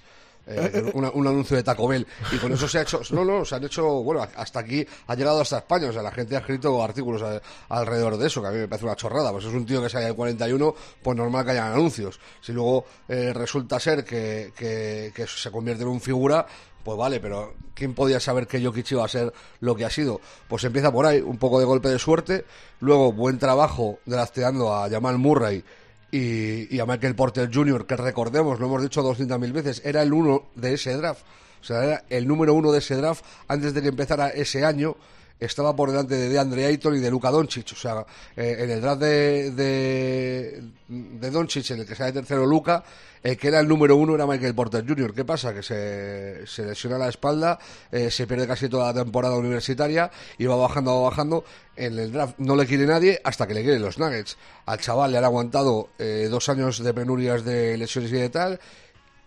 Eh, 0.48 0.90
un 0.94 1.26
anuncio 1.26 1.56
de 1.56 1.62
Taco 1.62 1.86
Bell. 1.88 2.06
Y 2.32 2.36
con 2.38 2.52
eso 2.52 2.66
se 2.68 2.78
ha 2.78 2.82
hecho 2.82 3.00
no 3.10 3.24
no 3.24 3.44
se 3.44 3.54
han 3.54 3.64
hecho 3.64 4.02
bueno 4.02 4.26
hasta 4.36 4.60
aquí 4.60 4.86
ha 5.06 5.14
llegado 5.14 5.40
hasta 5.40 5.58
España. 5.58 5.88
O 5.88 5.92
sea 5.92 6.02
la 6.02 6.10
gente 6.10 6.36
ha 6.36 6.40
escrito 6.40 6.82
artículos 6.82 7.22
alrededor 7.68 8.16
de 8.16 8.26
eso 8.26 8.40
que 8.40 8.48
a 8.48 8.50
mí 8.50 8.58
me 8.58 8.68
parece 8.68 8.86
una 8.86 8.96
chorrada. 8.96 9.30
Pues 9.32 9.44
es 9.44 9.52
un 9.52 9.66
tío 9.66 9.82
que 9.82 9.88
sale 9.88 10.06
del 10.06 10.14
41 10.14 10.74
pues 11.02 11.16
normal 11.16 11.44
que 11.44 11.52
hayan 11.52 11.72
anuncios. 11.72 12.18
Si 12.40 12.52
luego 12.52 12.86
eh, 13.08 13.32
resulta 13.32 13.78
ser 13.78 14.04
que, 14.04 14.52
que, 14.56 15.12
que 15.14 15.26
se 15.26 15.50
convierte 15.50 15.82
en 15.82 15.88
un 15.88 16.00
figura 16.00 16.46
pues 16.88 16.96
vale, 16.96 17.20
pero 17.20 17.54
¿quién 17.74 17.92
podía 17.92 18.18
saber 18.18 18.46
que 18.46 18.64
Jokic 18.64 18.92
iba 18.92 19.04
a 19.04 19.08
ser 19.08 19.30
lo 19.60 19.76
que 19.76 19.84
ha 19.84 19.90
sido? 19.90 20.22
Pues 20.48 20.64
empieza 20.64 20.90
por 20.90 21.04
ahí, 21.04 21.20
un 21.20 21.36
poco 21.36 21.58
de 21.58 21.66
golpe 21.66 21.90
de 21.90 21.98
suerte, 21.98 22.46
luego 22.80 23.12
buen 23.12 23.38
trabajo 23.38 23.98
drafteando 24.06 24.74
a 24.74 24.88
Jamal 24.88 25.18
Murray 25.18 25.62
y, 26.10 26.74
y 26.74 26.80
a 26.80 26.86
Michael 26.86 27.14
Porter 27.14 27.50
Jr., 27.52 27.86
que 27.86 27.96
recordemos, 27.96 28.58
lo 28.60 28.66
hemos 28.66 28.82
dicho 28.82 29.02
200.000 29.02 29.52
veces, 29.52 29.82
era 29.84 30.02
el 30.02 30.12
uno 30.12 30.44
de 30.54 30.74
ese 30.74 30.94
draft. 30.96 31.22
O 31.60 31.64
sea, 31.64 31.84
era 31.84 32.04
el 32.08 32.26
número 32.26 32.54
uno 32.54 32.72
de 32.72 32.78
ese 32.78 32.96
draft 32.96 33.24
antes 33.48 33.74
de 33.74 33.82
que 33.82 33.88
empezara 33.88 34.28
ese 34.28 34.64
año. 34.64 34.96
Estaba 35.40 35.75
por 35.75 35.90
delante 35.90 36.14
de 36.14 36.28
DeAndre 36.28 36.66
Ayton 36.66 36.97
y 36.97 37.00
de 37.00 37.11
Luka 37.11 37.30
Doncic. 37.30 37.73
O 37.73 37.76
sea, 37.76 38.04
eh, 38.37 38.57
en 38.61 38.71
el 38.71 38.80
draft 38.80 39.00
de, 39.00 39.50
de, 39.52 40.62
de 40.88 41.30
Doncic, 41.30 41.71
en 41.71 41.80
el 41.80 41.87
que 41.87 41.95
sale 41.95 42.12
tercero 42.12 42.47
Luka, 42.47 42.85
el 43.23 43.37
que 43.37 43.49
era 43.49 43.61
el 43.61 43.68
número 43.68 43.97
uno 43.97 44.14
era 44.14 44.26
Michael 44.26 44.54
Porter 44.54 44.87
Jr. 44.87 45.12
¿Qué 45.14 45.25
pasa? 45.25 45.52
Que 45.52 45.62
se, 45.62 46.47
se 46.47 46.64
lesiona 46.64 46.99
la 46.99 47.09
espalda, 47.09 47.59
eh, 47.90 48.11
se 48.11 48.26
pierde 48.26 48.47
casi 48.47 48.68
toda 48.68 48.92
la 48.92 49.04
temporada 49.04 49.37
universitaria 49.37 50.11
y 50.38 50.47
va 50.47 50.57
bajando, 50.57 51.02
va 51.02 51.11
bajando. 51.11 51.45
En 51.76 51.99
el 51.99 52.12
draft 52.12 52.35
no 52.38 52.57
le 52.57 52.66
quiere 52.66 52.87
nadie 52.87 53.21
hasta 53.23 53.47
que 53.47 53.54
le 53.54 53.62
quieren 53.62 53.83
los 53.83 53.99
Nuggets. 53.99 54.37
Al 54.66 54.78
chaval 54.78 55.12
le 55.12 55.18
han 55.18 55.25
aguantado 55.25 55.90
eh, 55.99 56.28
dos 56.30 56.49
años 56.49 56.83
de 56.83 56.95
penurias 56.95 57.45
de 57.45 57.76
lesiones 57.76 58.11
y 58.11 58.16
de 58.16 58.28
tal 58.30 58.61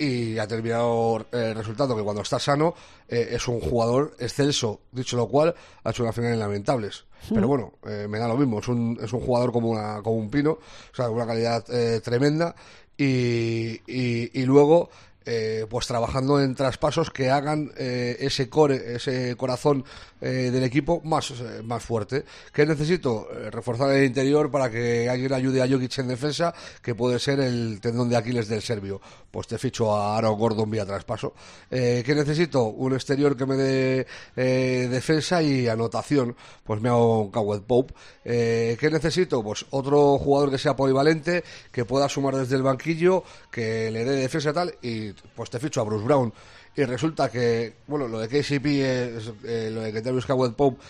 y 0.02 0.40
ha 0.40 0.48
terminado 0.48 1.28
el 1.32 1.40
eh, 1.40 1.54
resultado 1.54 1.96
que 1.96 2.02
cuando 2.02 2.24
está 2.24 2.40
sano 2.40 2.74
eh, 3.08 3.30
es 3.34 3.48
un 3.48 3.60
jugador 3.60 4.16
excelso, 4.18 4.82
dicho 4.92 5.16
lo 5.16 5.28
cual 5.28 5.54
ha 5.84 5.92
hecho 5.92 6.02
una 6.02 6.12
final 6.12 6.40
lamentables. 6.40 7.06
Pero 7.30 7.48
bueno, 7.48 7.74
eh, 7.86 8.08
me 8.10 8.18
da 8.18 8.28
lo 8.28 8.36
mismo, 8.36 8.60
es 8.60 8.68
un, 8.68 8.98
es 9.00 9.14
un 9.14 9.20
jugador 9.20 9.52
como, 9.52 9.70
una, 9.70 10.02
como 10.02 10.16
un 10.16 10.32
pino, 10.32 10.54
o 10.54 10.96
sea, 10.96 11.08
una 11.12 11.28
calidad 11.28 11.64
tremenda. 12.02 12.56
Y, 12.98 13.80
y, 13.86 14.42
y 14.42 14.46
luego 14.46 14.90
eh, 15.24 15.68
pues 15.70 15.86
trabajando 15.86 16.42
en 16.42 16.56
traspasos 16.56 17.12
que 17.12 17.30
hagan 17.30 17.72
eh, 17.78 18.18
ese 18.22 18.50
core, 18.50 18.96
ese 18.96 19.36
corazón 19.36 19.86
eh, 20.20 20.50
del 20.52 20.64
equipo 20.64 21.00
más, 21.04 21.32
más 21.64 21.84
fuerte. 21.84 22.26
¿Qué 22.52 22.66
necesito? 22.66 23.28
reforzar 23.52 23.92
el 23.92 24.06
interior 24.06 24.50
para 24.50 24.70
que 24.70 25.10
alguien 25.10 25.34
ayude 25.34 25.62
a 25.62 25.68
Jokic 25.68 26.00
en 26.00 26.08
defensa, 26.08 26.54
que 26.82 26.96
puede 26.96 27.20
ser 27.20 27.40
el 27.40 27.80
tendón 27.82 28.10
de 28.10 28.18
Aquiles 28.18 28.48
del 28.48 28.62
serbio. 28.62 29.00
Pues 29.30 29.48
te 29.48 29.58
ficho 29.58 29.96
a 29.96 30.18
Aaron 30.18 30.38
Gordon 30.38 30.70
vía 30.70 30.86
traspaso. 30.86 31.34
¿Qué 31.70 32.14
necesito? 32.16 32.66
Un 32.66 32.94
exterior 32.94 33.38
que 33.38 33.46
me 33.46 33.56
dé 33.56 34.08
defensa 34.36 35.42
y 35.42 35.68
anotación. 35.68 36.36
Pues 36.64 36.82
me 36.82 36.90
hago 36.90 37.24
un 37.24 37.64
Pope. 37.64 37.94
¿Qué 38.24 38.90
necesito? 38.92 39.44
Pues 39.44 39.66
otro 39.70 40.18
jugador 40.18 40.52
que 40.52 40.58
sea 40.58 40.76
polivalente, 40.76 41.44
que 41.72 41.86
pueda 41.86 42.10
sumar 42.10 42.36
desde 42.36 42.56
el 42.56 42.64
banquillo, 42.64 43.24
que 43.50 43.90
le 43.92 44.04
dé 44.04 44.16
defensa 44.16 44.54
tal 44.54 44.76
y 44.82 45.11
pues 45.36 45.50
te 45.50 45.60
ficho 45.60 45.82
a 45.82 45.84
Bruce 45.84 46.06
Brown 46.06 46.34
y 46.74 46.86
resulta 46.86 47.30
que, 47.30 47.74
bueno, 47.88 48.08
lo 48.08 48.20
de 48.20 48.30
KCP 48.30 48.66
es, 48.66 49.32
eh, 49.44 49.70
lo 49.74 49.82
de 49.82 49.92
que 49.92 50.02
Davis 50.02 50.26
Cowell 50.26 50.54
Pope 50.54 50.82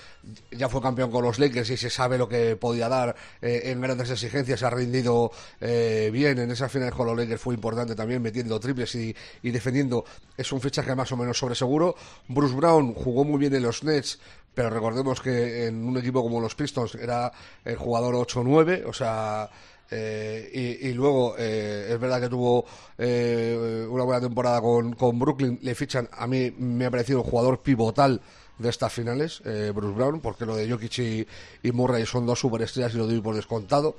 ya 0.52 0.70
fue 0.70 0.80
campeón 0.80 1.10
con 1.10 1.24
los 1.24 1.40
Lakers 1.40 1.72
y 1.72 1.78
se 1.78 1.90
sabe 1.90 2.20
lo 2.20 2.30
que 2.30 2.56
podía 2.56 2.88
dar 2.88 3.16
eh, 3.42 3.64
en 3.66 3.82
grandes 3.82 4.12
exigencias, 4.12 4.62
ha 4.62 4.70
rendido 4.70 5.32
eh, 5.60 6.12
bien 6.14 6.38
en 6.38 6.52
esa 6.52 6.70
final 6.70 6.92
con 6.92 7.08
los 7.08 7.18
Lakers, 7.18 7.42
fue 7.42 7.56
importante 7.56 7.96
también 7.96 8.22
metiendo 8.22 8.60
triples 8.60 8.94
y, 8.94 9.16
defendiendo, 9.42 10.06
es 10.38 10.52
un 10.52 10.62
fichaje 10.62 10.94
más 10.94 11.12
o 11.12 11.18
menos 11.18 11.40
sobre 11.40 11.56
seguro. 11.56 11.96
Bruce 12.28 12.54
Brown 12.54 12.94
jugó 12.94 13.24
muy 13.24 13.40
bien 13.40 13.56
en 13.56 13.64
los 13.64 13.84
Nets, 13.84 14.20
pero 14.54 14.70
recordemos 14.70 15.20
que 15.20 15.66
en 15.66 15.84
un 15.84 15.98
equipo 15.98 16.22
como 16.22 16.40
los 16.40 16.54
Pistons 16.54 16.94
era 16.94 17.32
el 17.66 17.76
jugador 17.76 18.14
8-9, 18.14 18.84
o 18.86 18.94
sea 18.94 19.50
eh, 19.94 20.80
y, 20.82 20.94
luego 20.94 21.36
eh, 21.38 21.90
es 21.92 22.00
verdad 22.00 22.22
que 22.22 22.30
tuvo 22.30 22.66
eh, 22.98 23.86
una 23.90 24.06
buena 24.06 24.22
temporada 24.22 24.62
con, 24.62 24.94
con, 24.94 25.20
Brooklyn. 25.20 25.60
Le 25.62 25.76
fichan, 25.76 26.08
a 26.14 26.28
mí 26.28 26.50
me 26.58 26.86
ha 26.86 26.92
parecido 26.92 27.22
un 27.22 27.30
jugador 27.30 27.60
pivotal 27.62 28.22
de 28.58 28.70
estas 28.70 28.94
finales, 28.94 29.42
Bruce 29.74 29.96
Brown, 29.96 30.20
porque 30.22 30.46
lo 30.46 30.56
de 30.56 30.70
Jokic 30.70 31.00
y, 31.00 31.72
Murray 31.72 32.06
son 32.06 32.28
dos 32.28 32.40
superestrellas 32.40 32.94
y 32.94 32.98
lo 32.98 33.08
doy 33.08 33.20
por 33.20 33.36
descontado. 33.36 33.96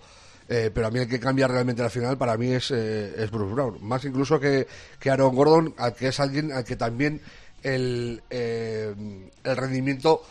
pero 0.47 0.87
a 0.87 0.91
mí 0.91 1.01
el 1.01 1.09
que 1.09 1.19
cambia 1.19 1.49
realmente 1.49 1.83
la 1.83 1.91
final 1.91 2.17
para 2.17 2.37
mí 2.37 2.53
es, 2.53 2.71
es 2.71 3.29
Bruce 3.33 3.53
Brown. 3.53 3.79
Más 3.81 4.05
incluso 4.05 4.39
que, 4.39 4.69
que 5.01 5.11
Aaron 5.11 5.35
Gordon, 5.35 5.75
al 5.79 5.95
que 5.95 6.09
es 6.09 6.21
alguien 6.21 6.53
al 6.53 6.63
que 6.63 6.77
también 6.77 7.21
el, 7.65 8.23
el 8.31 9.57
rendimiento 9.57 10.23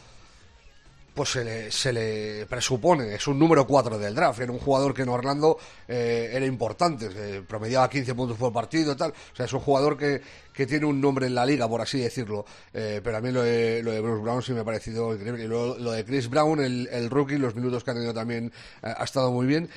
pues 1.14 1.30
se 1.30 1.44
le, 1.44 1.72
se 1.72 1.92
le 1.92 2.46
presupone, 2.46 3.16
es 3.16 3.28
un 3.28 3.38
número 3.38 3.68
4 3.68 4.00
del 4.00 4.16
draft, 4.16 4.40
era 4.40 4.52
un 4.52 4.60
jugador 4.60 4.94
que 4.94 5.02
en 5.02 5.10
Orlando 5.10 5.58
eh, 5.88 6.30
era 6.32 6.46
importante, 6.46 7.10
promediaba 7.48 7.90
15 7.90 8.16
puntos 8.16 8.38
por 8.38 8.54
partido 8.54 8.94
y 8.94 8.96
tal, 8.96 9.12
o 9.12 9.36
sea, 9.36 9.46
es 9.46 9.54
un 9.54 9.60
jugador 9.60 9.98
que, 9.98 10.22
que 10.54 10.66
tiene 10.66 10.86
un 10.86 11.02
nombre 11.02 11.28
en 11.28 11.36
la 11.36 11.46
liga, 11.46 11.68
por 11.68 11.82
así 11.82 12.00
decirlo, 12.00 12.46
eh, 12.74 13.02
pero 13.04 13.18
a 13.18 13.22
mí 13.22 13.32
lo 13.32 13.44
de, 13.44 13.84
lo 13.84 13.92
de 13.92 14.00
Bruce 14.00 14.22
Brown 14.22 14.42
sí 14.42 14.54
me 14.54 14.62
ha 14.62 14.66
parecido 14.66 15.14
increíble, 15.14 15.44
y 15.44 15.48
lo, 15.48 15.78
lo 15.78 15.92
de 15.92 16.06
Chris 16.06 16.30
Brown, 16.30 16.62
el, 16.62 16.88
el, 16.92 17.10
rookie, 17.10 17.38
los 17.38 17.56
minutos 17.56 17.84
que 17.84 17.92
ha 17.92 17.94
tenido 17.94 18.14
también 18.14 18.52
eh, 18.82 18.94
ha 18.96 19.04
estado 19.04 19.32
muy 19.32 19.46
bien, 19.46 19.70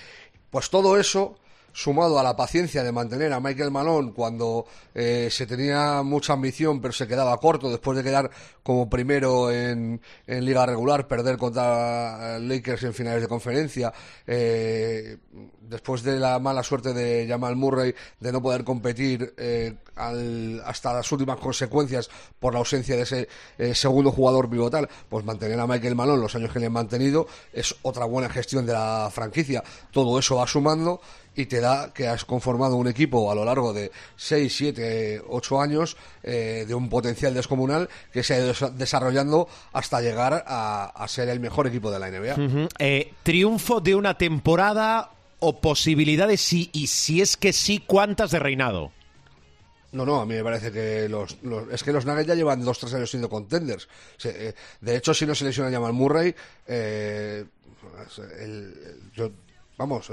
pues 0.51 0.71
todo 0.71 0.99
eso 0.99 1.37
sumado 1.75 2.21
a 2.21 2.23
la 2.23 2.37
paciencia 2.37 2.85
de 2.85 2.93
mantener 2.93 3.33
a 3.33 3.41
Michael 3.41 3.73
Malone 3.73 4.13
cuando 4.15 4.65
eh, 4.95 5.29
se 5.31 5.45
tenía 5.45 6.03
mucha 6.03 6.33
ambición 6.33 6.81
pero 6.81 6.93
se 6.93 7.09
quedaba 7.09 7.37
corto 7.39 7.69
después 7.69 7.99
de 7.99 8.05
quedar 8.05 8.31
como 8.63 8.89
primero 8.89 9.51
en, 9.51 10.01
en 10.27 10.45
liga 10.45 10.65
regular, 10.65 11.09
perder 11.09 11.37
contra 11.37 12.39
Lakers 12.39 12.85
en 12.85 12.95
finales 12.95 13.23
de 13.23 13.29
conferencia, 13.29 13.93
eh, 14.27 15.19
después 15.61 16.03
de 16.05 16.19
la 16.19 16.39
mala 16.39 16.63
suerte 16.63 16.95
de 16.95 17.27
Jamal 17.29 17.57
Murray 17.57 17.95
de 18.21 18.33
no 18.33 18.41
poder 18.41 18.63
competir 18.63 19.35
eh, 19.37 19.75
hasta 19.97 20.93
las 20.95 21.11
últimas 21.11 21.39
consecuencias 21.39 22.09
por 22.39 22.53
la 22.53 22.61
ausencia 22.61 22.97
de 22.97 23.03
ese 23.03 23.29
segundo 23.75 24.13
jugador 24.13 24.49
pivotal, 24.49 24.89
pues 25.09 25.25
mantener 25.25 25.59
a 25.59 25.67
Michael 25.67 25.95
Malone 25.95 26.23
los 26.23 26.35
años 26.35 26.53
que 26.53 26.61
le 26.61 26.67
han 26.67 26.73
mantenido 26.73 27.27
es 27.53 27.75
otra 27.83 28.05
buena 28.05 28.29
gestión 28.29 28.65
de 28.65 28.73
la 28.73 29.11
franquicia. 29.13 29.63
Todo 29.93 30.19
eso 30.19 30.37
va 30.37 30.47
sumando 30.47 31.01
y 31.37 31.47
te 31.47 31.61
da 31.61 31.93
que 31.93 32.09
has 32.09 32.25
conformado 32.25 32.77
un 32.77 32.89
equipo 32.89 33.31
a 33.31 33.35
lo 33.35 33.45
largo 33.45 33.73
de 33.73 33.91
6, 34.17 34.57
7, 34.57 35.23
8 35.29 35.61
años 35.61 35.97
eh, 36.23 36.65
de 36.67 36.75
un 36.75 36.89
potencial 36.89 37.35
descomunal 37.35 37.89
que 38.13 38.23
se 38.23 38.35
ha 38.35 38.39
ido 38.39 38.71
desarrollando 38.71 39.49
hasta 39.73 40.01
llegar 40.01 40.45
a, 40.47 41.05
ser 41.09 41.29
el 41.29 41.41
mejor 41.41 41.67
equipo 41.67 41.91
de 41.91 41.99
la 41.99 42.11
NBA. 42.11 42.69
Eh, 42.79 43.13
triunfo 43.23 43.81
de 43.81 43.95
una 43.95 44.17
temporada 44.17 45.11
o 45.41 45.61
posibilidades 45.61 46.41
sí, 46.41 46.71
y 46.73 46.87
si 46.87 47.21
es 47.21 47.37
que 47.37 47.53
sí, 47.53 47.83
¿cuántas 47.87 48.31
de 48.31 48.39
reinado? 48.39 48.93
No, 49.93 50.05
no, 50.05 50.21
a 50.21 50.27
mí 50.27 50.35
me 50.35 50.43
parece 50.43 50.73
que 50.73 51.09
los, 51.09 51.37
es 51.71 51.85
que 51.85 51.93
los 51.93 52.05
Nuggets 52.05 52.27
ya 52.27 52.35
llevan 52.35 52.65
dos, 52.65 52.81
tres 52.81 52.95
años 52.95 53.11
siendo 53.11 53.29
contenders. 53.29 53.89
Eh, 54.25 54.53
de 54.81 54.97
hecho, 54.97 55.15
si 55.15 55.25
no 55.25 55.37
se 55.37 55.45
lesiona 55.45 55.71
Jamal 55.71 55.93
Murray, 55.93 56.35
el, 56.67 57.47
yo 59.15 59.31
vamos, 59.77 60.11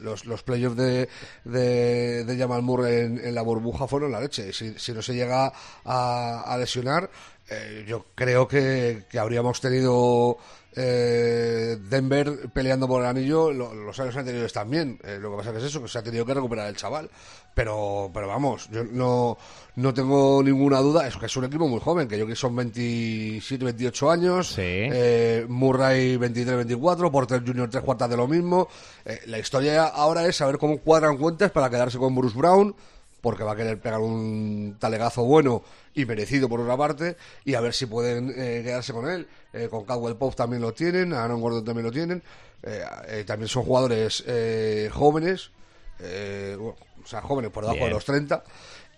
los, 0.00 0.24
los 0.24 0.42
playoffs 0.42 0.76
de, 0.76 1.08
de, 1.44 2.24
de 2.24 2.38
Jamal 2.38 2.62
Murray 2.62 2.96
en, 3.00 3.34
la 3.34 3.42
burbuja 3.42 3.86
fueron 3.86 4.12
la 4.12 4.20
leche. 4.20 4.52
Si, 4.52 4.78
si 4.78 4.92
no 4.92 5.02
se 5.02 5.14
llega 5.14 5.52
a, 5.84 6.56
lesionar, 6.58 7.10
eh, 7.48 7.84
yo 7.86 8.06
creo 8.14 8.48
que, 8.48 9.04
que 9.10 9.18
habríamos 9.18 9.60
tenido 9.60 10.38
eh, 10.74 11.76
Denver 11.88 12.48
peleando 12.52 12.88
por 12.88 13.02
el 13.02 13.08
anillo 13.08 13.52
los 13.52 13.98
años 14.00 14.16
anteriores 14.16 14.52
también. 14.52 14.98
Eh, 15.04 15.18
lo 15.20 15.30
que 15.30 15.36
pasa 15.38 15.52
que 15.52 15.58
es 15.58 15.64
eso, 15.64 15.82
que 15.82 15.88
se 15.88 15.98
ha 15.98 16.02
tenido 16.02 16.24
que 16.24 16.34
recuperar 16.34 16.68
el 16.68 16.76
chaval. 16.76 17.10
Pero, 17.54 18.10
pero 18.14 18.28
vamos, 18.28 18.70
yo 18.70 18.82
no, 18.82 19.36
no 19.76 19.92
tengo 19.92 20.42
ninguna 20.42 20.78
duda. 20.78 21.06
Es 21.06 21.16
que 21.16 21.26
es 21.26 21.36
un 21.36 21.44
equipo 21.44 21.68
muy 21.68 21.80
joven, 21.80 22.08
que 22.08 22.18
yo 22.18 22.26
que 22.26 22.34
son 22.34 22.56
27, 22.56 23.64
28 23.64 24.10
años. 24.10 24.54
Eh, 24.58 25.44
Murray 25.48 26.16
23, 26.16 26.56
24, 26.56 27.12
Porter 27.12 27.42
Jr. 27.46 27.68
tres 27.68 27.84
cuartas 27.84 28.08
de 28.08 28.16
lo 28.16 28.26
mismo. 28.26 28.68
la 29.26 29.38
historia 29.38 29.84
ahora 29.84 30.26
es 30.26 30.36
saber 30.36 30.56
cómo 30.56 30.78
cuadran 30.78 31.18
cuentas 31.18 31.50
para 31.50 31.68
quedarse 31.68 31.98
con 31.98 32.14
Bruce 32.14 32.36
Brown 32.36 32.74
porque 33.22 33.44
va 33.44 33.52
a 33.52 33.56
querer 33.56 33.80
pegar 33.80 34.00
un 34.00 34.76
talegazo 34.78 35.24
bueno 35.24 35.62
y 35.94 36.04
merecido 36.04 36.48
por 36.48 36.60
otra 36.60 36.76
parte, 36.76 37.16
y 37.44 37.54
a 37.54 37.60
ver 37.60 37.72
si 37.72 37.86
pueden 37.86 38.30
eh, 38.30 38.62
quedarse 38.64 38.92
con 38.92 39.08
él. 39.08 39.26
Eh, 39.52 39.68
con 39.70 39.84
Caldwell 39.84 40.16
Pop 40.16 40.34
también 40.34 40.60
lo 40.60 40.72
tienen, 40.74 41.14
Aaron 41.14 41.40
Gordon 41.40 41.64
también 41.64 41.86
lo 41.86 41.92
tienen. 41.92 42.22
Eh, 42.64 43.24
también 43.26 43.48
son 43.48 43.64
jugadores 43.64 44.24
jóvenes, 44.92 45.50
o 46.00 47.06
sea, 47.06 47.22
jóvenes 47.22 47.50
por 47.50 47.64
debajo 47.64 47.84
de 47.84 47.90
los 47.90 48.04
30. 48.04 48.42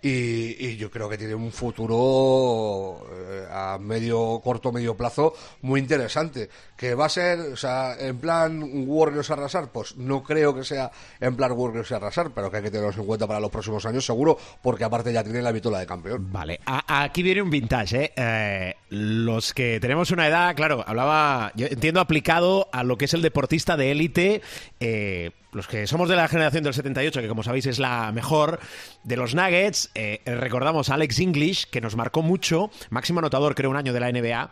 Y, 0.07 0.77
yo 0.77 0.91
creo 0.91 1.09
que 1.09 1.17
tiene 1.17 1.35
un 1.35 1.51
futuro 1.51 3.07
eh, 3.11 3.47
a 3.51 3.79
medio, 3.81 4.39
corto, 4.45 4.71
medio 4.71 4.95
plazo 4.95 5.33
muy 5.63 5.81
interesante. 5.81 6.51
Que 6.77 6.95
va 6.95 7.07
a 7.07 7.09
ser, 7.09 7.39
o 7.41 7.57
sea, 7.57 7.97
en 7.99 8.19
plan 8.19 8.63
Warriors 8.87 9.31
arrasar, 9.31 9.73
pues 9.73 9.97
no 9.97 10.23
creo 10.23 10.55
que 10.55 10.63
sea 10.63 10.91
en 11.21 11.35
plan 11.37 11.53
Warriors 11.53 11.91
arrasar, 11.93 12.33
pero 12.35 12.51
que 12.51 12.59
hay 12.59 12.63
que 12.65 12.71
tenerlos 12.71 12.99
en 12.99 13.07
cuenta 13.07 13.27
para 13.27 13.41
los 13.41 13.51
próximos 13.51 13.87
años, 13.87 14.05
seguro, 14.05 14.37
porque 14.63 14.85
aparte 14.85 15.11
ya 15.11 15.25
tiene 15.25 15.41
la 15.41 15.53
vitola 15.53 15.79
de 15.79 15.87
campeón. 15.87 16.31
Vale, 16.31 16.61
aquí 16.67 17.23
viene 17.23 17.41
un 17.41 17.49
vintage, 17.49 18.05
¿eh? 18.05 18.13
¿eh? 18.17 18.77
Los 18.91 19.55
que 19.55 19.81
tenemos 19.81 20.11
una 20.11 20.27
edad, 20.27 20.55
claro, 20.55 20.85
hablaba, 20.87 21.51
yo 21.55 21.67
entiendo 21.67 22.01
aplicado 22.01 22.69
a 22.73 22.85
lo 22.85 22.99
que 22.99 23.07
es 23.07 23.15
el 23.15 23.23
deportista 23.23 23.79
de 23.79 23.91
élite, 23.91 24.43
eh, 24.87 25.31
los 25.53 25.67
que 25.69 25.87
somos 25.87 26.09
de 26.09 26.17
la 26.17 26.29
generación 26.29 26.64
del 26.64 26.75
78, 26.75 27.21
que 27.21 27.29
como 27.29 27.43
sabéis 27.43 27.67
es 27.67 27.79
la 27.79 28.11
mejor 28.12 28.59
de 29.05 29.17
los 29.17 29.35
Nuggets, 29.35 29.91
eh, 29.95 30.21
recordamos 30.26 30.91
a 30.91 30.95
Alex 30.95 31.21
English, 31.21 31.67
que 31.71 31.81
nos 31.81 31.95
marcó 31.97 32.23
mucho, 32.23 32.71
máximo 32.91 33.21
anotador 33.21 33.55
creo 33.55 33.71
un 33.71 33.76
año 33.76 33.93
de 33.93 34.00
la 34.00 34.11
NBA, 34.11 34.50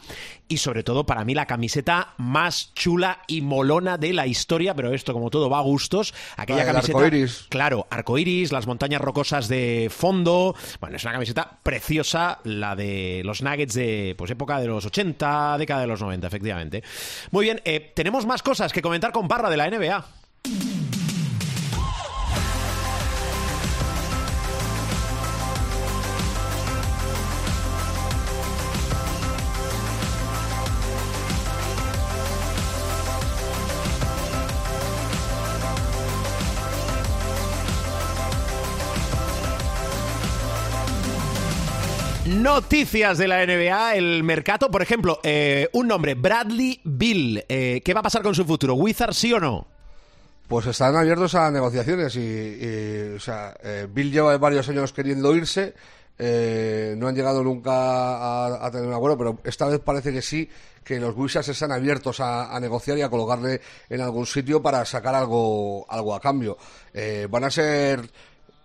y 0.48 0.58
sobre 0.58 0.84
todo 0.84 1.04
para 1.04 1.24
mí 1.24 1.34
la 1.34 1.46
camiseta 1.46 2.14
más 2.18 2.72
chula 2.74 3.22
y 3.26 3.40
molona 3.40 3.98
de 3.98 4.12
la 4.12 4.26
historia, 4.26 4.74
pero 4.74 4.94
esto 4.94 5.12
como 5.12 5.28
todo 5.28 5.50
va 5.50 5.58
a 5.58 5.62
gustos, 5.62 6.14
aquella 6.36 6.60
Ah, 6.60 6.66
el 6.66 6.72
camiseta... 6.72 6.98
arcoiris. 6.98 7.46
Claro, 7.48 7.86
arcoiris, 7.90 8.52
las 8.52 8.66
montañas 8.66 9.00
rocosas 9.00 9.48
de 9.48 9.88
fondo, 9.90 10.54
bueno, 10.80 10.96
es 10.96 11.04
una 11.04 11.14
camiseta 11.14 11.58
preciosa, 11.62 12.38
la 12.44 12.76
de 12.76 13.22
los 13.24 13.42
Nuggets 13.42 13.74
de 13.74 14.14
pues 14.16 14.30
época 14.30 14.60
de 14.60 14.68
los 14.68 14.86
80, 14.86 15.58
década 15.58 15.80
de 15.80 15.86
los 15.88 16.00
90, 16.00 16.26
efectivamente. 16.26 16.82
Muy 17.32 17.44
bien, 17.44 17.60
eh, 17.64 17.92
tenemos 17.94 18.24
más 18.24 18.42
cosas 18.42 18.72
que 18.72 18.82
comentar 18.82 19.12
con 19.12 19.26
Parra 19.26 19.50
de 19.50 19.56
la 19.56 19.68
NBA. 19.68 20.21
Noticias 42.42 43.18
de 43.18 43.28
la 43.28 43.46
NBA, 43.46 43.94
el 43.94 44.22
mercado, 44.24 44.70
por 44.70 44.82
ejemplo, 44.82 45.20
eh, 45.22 45.68
un 45.72 45.86
nombre, 45.86 46.14
Bradley 46.14 46.80
Bill. 46.82 47.44
Eh, 47.48 47.82
¿Qué 47.84 47.94
va 47.94 48.00
a 48.00 48.02
pasar 48.02 48.22
con 48.22 48.34
su 48.34 48.44
futuro? 48.44 48.74
¿Wizard 48.74 49.12
sí 49.12 49.32
o 49.32 49.40
no? 49.40 49.66
Pues 50.52 50.66
están 50.66 50.94
abiertos 50.94 51.34
a 51.34 51.50
negociaciones 51.50 52.14
y, 52.14 52.20
y, 52.20 53.14
o 53.16 53.18
sea, 53.18 53.54
eh, 53.62 53.88
Bill 53.90 54.12
lleva 54.12 54.36
varios 54.36 54.68
años 54.68 54.92
queriendo 54.92 55.34
irse, 55.34 55.72
eh, 56.18 56.94
no 56.98 57.08
han 57.08 57.14
llegado 57.14 57.42
nunca 57.42 58.62
a, 58.62 58.70
tener 58.70 58.86
un 58.86 58.92
acuerdo, 58.92 59.16
pero 59.16 59.38
esta 59.44 59.66
vez 59.66 59.80
parece 59.80 60.12
que 60.12 60.20
sí, 60.20 60.46
que 60.84 61.00
los 61.00 61.16
Wizards 61.16 61.48
están 61.48 61.72
abiertos 61.72 62.20
a, 62.20 62.54
a 62.54 62.60
negociar 62.60 62.98
y 62.98 63.00
a 63.00 63.08
colocarle 63.08 63.62
en 63.88 64.02
algún 64.02 64.26
sitio 64.26 64.60
para 64.60 64.84
sacar 64.84 65.14
algo, 65.14 65.86
algo 65.88 66.14
a 66.14 66.20
cambio. 66.20 66.58
Eh, 66.92 67.26
van 67.30 67.44
a 67.44 67.50
ser 67.50 68.02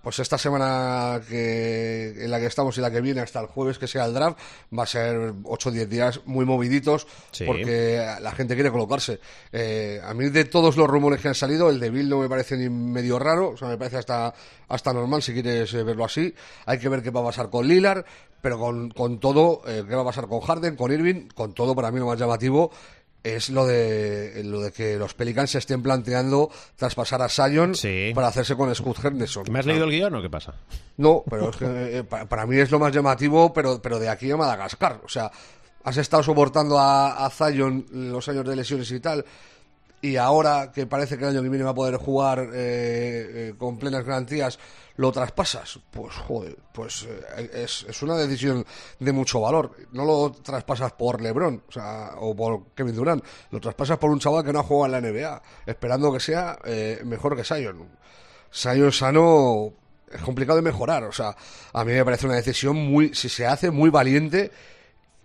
pues 0.07 0.19
esta 0.19 0.37
semana 0.37 1.19
que, 1.27 2.13
en 2.23 2.31
la 2.31 2.39
que 2.39 2.45
estamos 2.45 2.77
y 2.77 2.79
la 2.79 2.89
que 2.89 3.01
viene 3.01 3.19
hasta 3.19 3.41
el 3.41 3.47
jueves 3.47 3.77
que 3.77 3.87
sea 3.87 4.05
el 4.05 4.13
draft 4.13 4.39
va 4.73 4.83
a 4.83 4.85
ser 4.85 5.33
8 5.43 5.67
o 5.67 5.71
10 5.73 5.89
días 5.89 6.21
muy 6.23 6.45
moviditos 6.45 7.05
Sí. 7.31 7.43
porque 7.45 8.01
la 8.21 8.31
gente 8.31 8.53
quiere 8.53 8.71
colocarse. 8.71 9.19
Eh, 9.51 9.99
a 10.01 10.13
mí 10.13 10.29
de 10.29 10.45
todos 10.45 10.77
los 10.77 10.87
rumores 10.87 11.19
que 11.19 11.27
han 11.27 11.35
salido, 11.35 11.69
el 11.69 11.81
de 11.81 11.89
Bill 11.89 12.07
no 12.07 12.19
me 12.19 12.29
parece 12.29 12.55
ni 12.55 12.69
medio 12.69 13.19
raro, 13.19 13.49
o 13.49 13.57
sea, 13.57 13.67
me 13.67 13.77
parece 13.77 13.97
hasta, 13.97 14.33
hasta 14.69 14.93
normal 14.93 15.21
si 15.21 15.33
quieres 15.33 15.73
eh, 15.73 15.83
verlo 15.83 16.05
así. 16.05 16.33
Hay 16.65 16.79
que 16.79 16.87
ver 16.87 17.03
qué 17.03 17.09
va 17.09 17.19
a 17.19 17.25
pasar 17.25 17.49
con 17.49 17.67
Lillard, 17.67 18.05
pero 18.41 18.57
con, 18.57 18.89
con 18.91 19.19
todo, 19.19 19.61
eh, 19.67 19.83
qué 19.85 19.93
va 19.93 20.03
a 20.03 20.05
pasar 20.05 20.27
con 20.27 20.39
Harden, 20.39 20.77
con 20.77 20.89
Irving, 20.89 21.27
con 21.35 21.53
todo 21.53 21.75
para 21.75 21.91
mí 21.91 21.99
lo 21.99 22.05
más 22.05 22.17
llamativo 22.17 22.71
es 23.35 23.49
lo 23.49 23.65
de 23.65 24.41
lo 24.45 24.61
de 24.61 24.71
que 24.71 24.95
los 24.97 25.13
Pelicans 25.13 25.51
se 25.51 25.57
estén 25.57 25.83
planteando 25.83 26.49
traspasar 26.75 27.21
a 27.21 27.29
Sion 27.29 27.75
Sí. 27.75 28.11
para 28.15 28.27
hacerse 28.27 28.55
con 28.55 28.73
Scott 28.73 29.03
Henderson. 29.03 29.45
¿Me 29.51 29.59
has 29.59 29.65
leído 29.65 29.85
el 29.85 29.91
guion 29.91 30.15
o 30.15 30.21
qué 30.21 30.29
pasa? 30.29 30.53
No, 30.97 31.23
pero 31.29 31.49
es 31.49 31.57
que 31.57 31.65
eh, 31.99 32.03
pa- 32.03 32.25
para, 32.25 32.45
mí 32.45 32.57
es 32.57 32.71
lo 32.71 32.79
más 32.79 32.91
llamativo, 32.93 33.53
pero, 33.53 33.81
pero 33.81 33.99
de 33.99 34.09
aquí 34.09 34.31
a 34.31 34.37
Madagascar. 34.37 35.01
O 35.03 35.09
sea, 35.09 35.31
has 35.83 35.97
estado 35.97 36.23
soportando 36.23 36.77
a, 36.79 37.25
a 37.25 37.29
Zion 37.29 37.85
los 37.91 38.27
años 38.29 38.45
de 38.45 38.55
lesiones 38.55 38.89
y 38.91 38.99
tal, 38.99 39.23
y 40.01 40.15
ahora 40.17 40.71
que 40.71 40.85
parece 40.85 41.17
que 41.17 41.23
el 41.23 41.31
año 41.31 41.41
que 41.41 41.49
viene 41.49 41.63
va 41.63 41.71
a 41.71 41.75
poder 41.75 41.95
jugar 41.97 42.39
eh, 42.39 42.47
eh, 42.53 43.53
con 43.57 43.77
plenas 43.77 44.03
garantías, 44.05 44.59
lo 44.97 45.11
traspasas. 45.11 45.79
Pues 45.89 46.13
joder, 46.15 46.57
pues 46.73 47.07
eh, 47.37 47.49
es, 47.53 47.85
es 47.87 48.01
una 48.01 48.15
decisión 48.15 48.65
de 48.99 49.11
mucho 49.11 49.41
valor. 49.41 49.71
No 49.93 50.05
lo 50.05 50.31
traspasas 50.31 50.91
por 50.93 51.21
LeBron, 51.21 51.63
o 51.67 51.71
sea, 51.71 52.11
o 52.17 52.35
por 52.35 52.67
Kevin 52.75 52.95
Durant, 52.95 53.23
lo 53.51 53.59
traspasas 53.59 53.97
por 53.97 54.11
un 54.11 54.19
chaval 54.19 54.43
que 54.43 54.53
no 54.53 54.59
ha 54.59 54.63
jugado 54.63 54.95
en 54.95 55.03
la 55.03 55.09
NBA, 55.09 55.41
esperando 55.65 56.11
que 56.11 56.19
sea 56.19 56.59
eh, 56.65 57.01
mejor 57.05 57.35
que 57.35 57.43
Zion. 57.43 57.87
Zion 58.53 58.91
sano 58.91 59.73
es 60.11 60.21
complicado 60.21 60.57
de 60.57 60.63
mejorar. 60.63 61.03
O 61.03 61.11
sea, 61.11 61.35
a 61.73 61.83
mí 61.83 61.93
me 61.93 62.03
parece 62.03 62.25
una 62.25 62.35
decisión 62.35 62.75
muy, 62.75 63.13
si 63.13 63.29
se 63.29 63.45
hace, 63.45 63.71
muy 63.71 63.89
valiente 63.89 64.51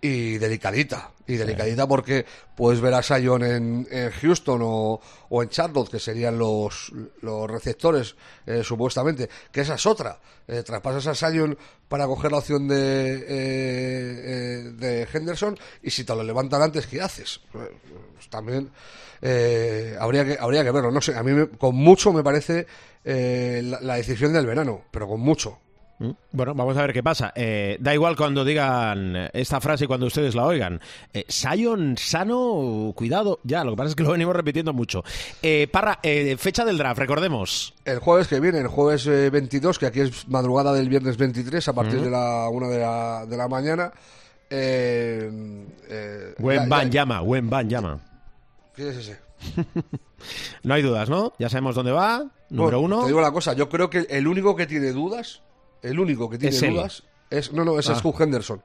y 0.03 0.37
delicadita. 0.37 1.09
Y 1.25 1.35
delicadita 1.37 1.87
porque 1.87 2.25
puedes 2.57 2.81
ver 2.81 2.93
a 2.93 3.01
Sion 3.01 3.41
en, 3.43 3.87
en 3.89 4.11
Houston 4.11 4.59
o, 4.61 4.99
o 5.29 5.41
en 5.43 5.47
Charlotte, 5.47 5.89
que 5.89 5.99
serían 5.99 6.37
los, 6.37 6.91
los 7.21 7.49
receptores, 7.49 8.15
eh, 8.45 8.61
supuestamente. 8.63 9.29
Que 9.51 9.61
esa 9.61 9.75
es 9.75 9.85
otra. 9.85 10.19
Eh, 10.47 10.61
traspasas 10.63 11.07
a 11.23 11.31
Sion 11.31 11.57
para 11.87 12.05
coger 12.07 12.31
la 12.33 12.39
opción 12.39 12.67
de, 12.67 12.75
eh, 13.15 13.23
eh, 13.29 14.71
de 14.75 15.07
Henderson 15.13 15.57
y 15.81 15.89
si 15.91 16.03
te 16.03 16.13
lo 16.13 16.23
levantan 16.23 16.61
antes, 16.61 16.85
¿qué 16.87 16.99
haces? 17.01 17.39
Pues 17.53 17.69
también 18.29 18.69
eh, 19.21 19.95
habría, 19.97 20.25
que, 20.25 20.37
habría 20.37 20.63
que 20.65 20.71
verlo. 20.71 20.91
No 20.91 20.99
sé, 20.99 21.15
a 21.15 21.23
mí 21.23 21.31
me- 21.31 21.47
con 21.47 21.75
mucho 21.75 22.11
me 22.11 22.21
parece 22.23 22.67
eh, 23.05 23.61
la, 23.63 23.79
la 23.79 23.95
decisión 23.95 24.33
del 24.33 24.45
verano, 24.45 24.81
pero 24.91 25.07
con 25.07 25.21
mucho. 25.21 25.59
Bueno, 26.31 26.53
vamos 26.53 26.75
a 26.77 26.81
ver 26.81 26.93
qué 26.93 27.01
pasa. 27.03 27.31
Eh, 27.35 27.77
da 27.79 27.93
igual 27.93 28.15
cuando 28.15 28.43
digan 28.43 29.29
esta 29.33 29.61
frase 29.61 29.85
y 29.85 29.87
cuando 29.87 30.07
ustedes 30.07 30.35
la 30.35 30.45
oigan. 30.45 30.79
Eh, 31.13 31.25
Sion 31.27 31.95
sano, 31.97 32.91
cuidado. 32.95 33.39
Ya, 33.43 33.63
lo 33.63 33.71
que 33.71 33.77
pasa 33.77 33.89
es 33.89 33.95
que 33.95 34.03
lo 34.03 34.11
venimos 34.11 34.35
repitiendo 34.35 34.73
mucho. 34.73 35.03
Eh, 35.41 35.67
Parra, 35.71 35.99
eh, 36.03 36.35
fecha 36.37 36.65
del 36.65 36.77
draft, 36.77 36.99
recordemos. 36.99 37.73
El 37.85 37.99
jueves 37.99 38.27
que 38.27 38.39
viene, 38.39 38.59
el 38.59 38.67
jueves 38.67 39.07
eh, 39.07 39.29
22, 39.29 39.79
que 39.79 39.85
aquí 39.85 40.01
es 40.01 40.27
madrugada 40.27 40.73
del 40.73 40.89
viernes 40.89 41.17
23, 41.17 41.67
a 41.67 41.73
partir 41.73 42.01
de 42.01 42.09
la 42.09 42.49
una 42.49 42.67
de 42.67 42.79
la, 42.79 43.25
de 43.25 43.37
la 43.37 43.47
mañana. 43.47 43.91
Eh, 44.49 45.65
eh, 45.89 46.35
Buen 46.37 46.69
Van 46.69 46.91
llama, 46.91 47.21
buen 47.21 47.49
Van 47.49 47.69
llama. 47.69 47.99
¿Quién 48.75 48.89
es 48.89 48.97
ese? 48.97 49.19
No 50.63 50.73
hay 50.73 50.81
dudas, 50.81 51.09
¿no? 51.09 51.33
Ya 51.39 51.49
sabemos 51.49 51.75
dónde 51.75 51.91
va. 51.91 52.23
Número 52.49 52.79
Bueno, 52.79 52.95
uno. 52.97 53.01
Te 53.01 53.07
digo 53.07 53.19
una 53.19 53.31
cosa, 53.31 53.53
yo 53.53 53.67
creo 53.67 53.89
que 53.89 54.05
el 54.09 54.27
único 54.27 54.55
que 54.55 54.67
tiene 54.67 54.91
dudas, 54.91 55.41
el 55.83 55.99
único 55.99 56.29
que 56.29 56.37
tiene 56.39 56.55
Es 56.55 56.63
él. 56.63 56.73
dudas, 56.73 57.03
es. 57.29 57.53
No, 57.53 57.63
no, 57.63 57.77
es 57.77 57.89
Ah. 57.89 57.95
Scoot 57.95 58.19
Henderson. 58.19 58.61